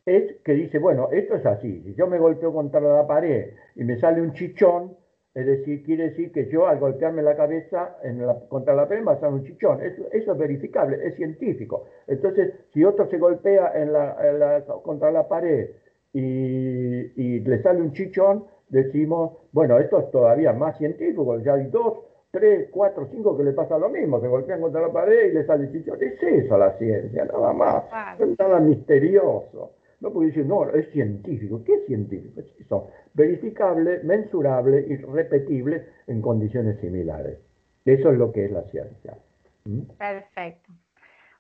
es 0.07 0.37
que 0.45 0.55
dice, 0.55 0.79
bueno, 0.79 1.09
esto 1.13 1.37
es 1.37 1.47
así, 1.47 1.83
si 1.83 1.95
yo 1.95 2.07
me 2.07 2.19
golpeo 2.19 2.53
contra 2.53 2.81
la 2.81 3.07
pared 3.07 3.53
y 3.77 3.85
me 3.85 3.99
sale 3.99 4.21
un 4.21 4.33
chichón, 4.33 4.97
es 5.35 5.47
decir, 5.47 5.83
quiere 5.83 6.11
decir 6.11 6.31
que 6.31 6.51
yo 6.51 6.67
al 6.67 6.79
golpearme 6.79 7.23
la 7.23 7.35
cabeza 7.35 7.97
en 8.03 8.27
la, 8.27 8.39
contra 8.49 8.75
la 8.75 8.87
pared 8.87 9.03
me 9.03 9.19
sale 9.19 9.35
un 9.35 9.45
chichón, 9.45 9.81
eso, 9.83 10.03
es 10.13 10.39
verificable, 10.39 10.99
es 11.07 11.17
científico. 11.17 11.87
Entonces, 12.07 12.53
si 12.73 12.85
otro 12.85 13.09
se 13.09 13.17
golpea 13.17 13.73
en 13.75 13.95
la, 13.95 14.63
contra 14.83 15.11
la 15.11 15.27
pared 15.27 15.71
y, 16.13 17.41
le 17.41 17.63
sale 17.63 17.81
un 17.81 17.93
chichón, 17.93 18.45
decimos, 18.69 19.39
bueno, 19.53 19.79
esto 19.79 20.01
es 20.01 20.11
todavía 20.11 20.53
más 20.53 20.77
científico, 20.77 21.39
ya 21.39 21.55
hay 21.55 21.67
dos, 21.69 22.01
tres, 22.31 22.69
cuatro, 22.71 23.09
cinco 23.11 23.37
que 23.37 23.45
le 23.45 23.53
pasa 23.53 23.79
lo 23.79 23.89
mismo, 23.89 24.21
se 24.21 24.29
golpean 24.29 24.61
contra 24.61 24.83
la 24.83 24.93
pared 24.93 25.31
y 25.31 25.33
le 25.33 25.47
sale 25.47 25.73
chichón. 25.73 25.97
Es 26.03 26.23
eso 26.23 26.59
la 26.59 26.77
ciencia, 26.77 27.25
nada 27.25 27.55
más, 27.55 27.85
es 28.19 28.39
nada 28.39 28.61
misterioso. 28.61 29.71
No 30.03 30.13
puede 30.13 30.31
decir, 30.31 30.45
no, 30.45 30.69
es 30.69 30.91
científico. 30.91 31.63
¿Qué 31.65 31.75
es 31.75 31.87
científico? 31.87 32.41
Es 32.41 32.47
eso, 32.59 32.91
verificable, 33.15 34.01
mensurable 34.03 34.85
y 34.89 34.97
repetible 34.97 35.87
en 36.09 36.21
condiciones 36.21 36.81
similares. 36.81 37.39
Eso 37.85 38.11
es 38.11 38.19
lo 38.19 38.33
que 38.33 38.47
es 38.47 38.51
la 38.51 38.63
ciencia. 38.65 39.17
¿Mm? 39.65 39.83
Perfecto. 39.97 40.73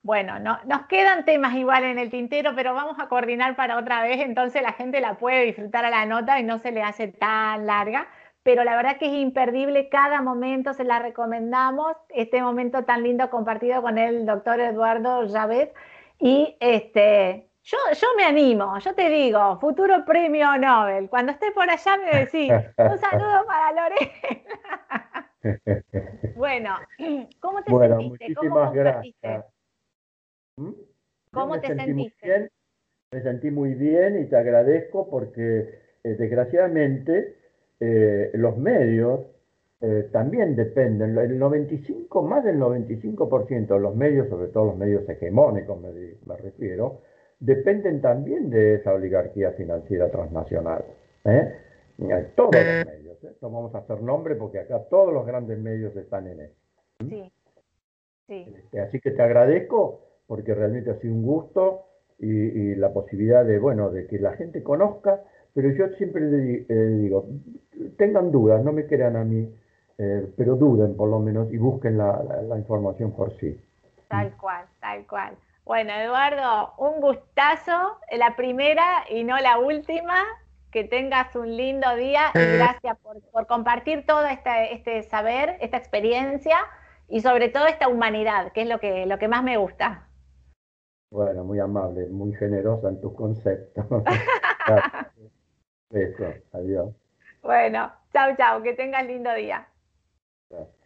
Bueno, 0.04 0.38
no, 0.38 0.58
nos 0.66 0.86
quedan 0.86 1.24
temas 1.24 1.56
igual 1.56 1.82
en 1.82 1.98
el 1.98 2.08
tintero, 2.08 2.52
pero 2.54 2.72
vamos 2.72 2.98
a 3.00 3.08
coordinar 3.08 3.56
para 3.56 3.76
otra 3.78 4.02
vez, 4.02 4.20
entonces 4.20 4.62
la 4.62 4.72
gente 4.72 5.00
la 5.00 5.18
puede 5.18 5.44
disfrutar 5.44 5.84
a 5.84 5.90
la 5.90 6.06
nota 6.06 6.38
y 6.38 6.44
no 6.44 6.58
se 6.58 6.70
le 6.70 6.82
hace 6.82 7.08
tan 7.08 7.66
larga, 7.66 8.06
pero 8.44 8.62
la 8.62 8.76
verdad 8.76 8.96
que 8.98 9.06
es 9.06 9.14
imperdible, 9.14 9.88
cada 9.88 10.22
momento 10.22 10.72
se 10.72 10.84
la 10.84 11.00
recomendamos, 11.00 11.96
este 12.10 12.42
momento 12.42 12.84
tan 12.84 13.02
lindo 13.02 13.28
compartido 13.30 13.82
con 13.82 13.98
el 13.98 14.26
doctor 14.26 14.60
Eduardo 14.60 15.24
Llavet, 15.24 15.72
y 16.18 16.56
este, 16.58 17.48
yo, 17.64 17.78
yo 17.94 18.08
me 18.16 18.24
animo, 18.24 18.78
yo 18.78 18.94
te 18.94 19.08
digo, 19.08 19.58
futuro 19.60 20.04
premio 20.04 20.56
Nobel. 20.58 21.08
Cuando 21.08 21.32
esté 21.32 21.52
por 21.52 21.68
allá 21.68 21.96
me 21.96 22.20
decís, 22.20 22.52
un 22.78 22.98
saludo 22.98 23.44
para 23.46 23.72
Lorena. 23.72 25.32
bueno, 26.36 26.76
¿cómo 27.40 27.62
te 27.62 27.72
bueno, 27.72 28.00
sentiste? 28.00 28.28
Muchísimas 28.28 28.72
gracias. 28.72 29.44
¿Mm? 30.56 30.72
¿Cómo 31.32 31.60
te 31.60 31.68
sentiste? 31.68 32.50
me 33.12 33.22
sentí 33.22 33.50
muy 33.50 33.74
bien 33.74 34.22
y 34.22 34.26
te 34.26 34.36
agradezco 34.36 35.08
porque 35.10 35.82
eh, 36.02 36.16
desgraciadamente 36.18 37.36
eh, 37.78 38.30
los 38.34 38.56
medios 38.56 39.20
eh, 39.82 40.08
también 40.10 40.56
dependen, 40.56 41.18
el 41.18 41.38
95, 41.38 42.22
más 42.22 42.44
del 42.44 42.58
95% 42.58 43.66
de 43.66 43.80
los 43.80 43.94
medios, 43.94 44.28
sobre 44.28 44.48
todo 44.48 44.66
los 44.66 44.76
medios 44.76 45.06
hegemónicos 45.08 45.78
me, 45.80 45.90
me 46.24 46.36
refiero, 46.36 47.02
dependen 47.42 48.00
también 48.00 48.50
de 48.50 48.76
esa 48.76 48.92
oligarquía 48.94 49.50
financiera 49.52 50.10
transnacional. 50.10 50.84
Todos 52.36 52.54
los 52.54 52.86
medios, 52.86 53.18
no 53.40 53.50
vamos 53.50 53.74
a 53.74 53.78
hacer 53.78 54.00
nombre 54.00 54.36
porque 54.36 54.60
acá 54.60 54.80
todos 54.88 55.12
los 55.12 55.26
grandes 55.26 55.58
medios 55.58 55.94
están 55.96 56.28
en 56.28 56.40
eso. 56.40 56.54
Sí. 57.00 57.32
Este, 58.28 58.80
así 58.80 59.00
que 59.00 59.10
te 59.10 59.22
agradezco 59.22 60.00
porque 60.26 60.54
realmente 60.54 60.90
ha 60.90 61.00
sido 61.00 61.12
un 61.12 61.24
gusto 61.24 61.86
y, 62.18 62.76
la 62.76 62.92
posibilidad 62.92 63.44
de, 63.44 63.58
bueno, 63.58 63.90
de 63.90 64.06
que 64.06 64.18
la 64.20 64.34
gente 64.34 64.62
conozca, 64.62 65.20
pero 65.52 65.70
yo 65.70 65.88
siempre 65.96 66.20
le, 66.22 66.64
digo, 67.00 67.26
tengan 67.98 68.30
dudas, 68.30 68.64
no 68.64 68.72
me 68.72 68.86
crean 68.86 69.16
a 69.16 69.24
mí, 69.24 69.52
eh, 69.98 70.32
pero 70.36 70.54
duden 70.54 70.96
por 70.96 71.08
lo 71.08 71.18
menos 71.18 71.52
y 71.52 71.56
busquen 71.56 71.98
la, 71.98 72.56
información 72.56 73.10
por 73.10 73.36
sí. 73.38 73.60
Tal 74.08 74.36
cual, 74.36 74.64
tal 74.80 75.04
cual. 75.08 75.36
Bueno, 75.64 75.92
Eduardo, 75.92 76.74
un 76.78 77.00
gustazo, 77.00 77.98
la 78.10 78.34
primera 78.36 79.04
y 79.08 79.24
no 79.24 79.36
la 79.38 79.58
última. 79.58 80.24
Que 80.70 80.84
tengas 80.84 81.36
un 81.36 81.54
lindo 81.54 81.94
día 81.96 82.30
y 82.34 82.38
gracias 82.38 82.98
por, 83.00 83.20
por 83.30 83.46
compartir 83.46 84.06
todo 84.06 84.24
este, 84.24 84.72
este 84.72 85.02
saber, 85.02 85.58
esta 85.60 85.76
experiencia 85.76 86.56
y 87.08 87.20
sobre 87.20 87.50
todo 87.50 87.66
esta 87.66 87.88
humanidad, 87.88 88.52
que 88.52 88.62
es 88.62 88.68
lo 88.68 88.80
que, 88.80 89.04
lo 89.04 89.18
que 89.18 89.28
más 89.28 89.44
me 89.44 89.58
gusta. 89.58 90.08
Bueno, 91.10 91.44
muy 91.44 91.58
amable, 91.58 92.06
muy 92.06 92.32
generosa 92.32 92.88
en 92.88 93.02
tus 93.02 93.14
conceptos. 93.14 93.84
Eso, 95.90 96.24
adiós. 96.54 96.94
Bueno, 97.42 97.92
chao, 98.14 98.34
chao, 98.38 98.62
que 98.62 98.72
tengas 98.72 99.06
lindo 99.06 99.34
día. 99.34 99.68
Gracias. 100.48 100.81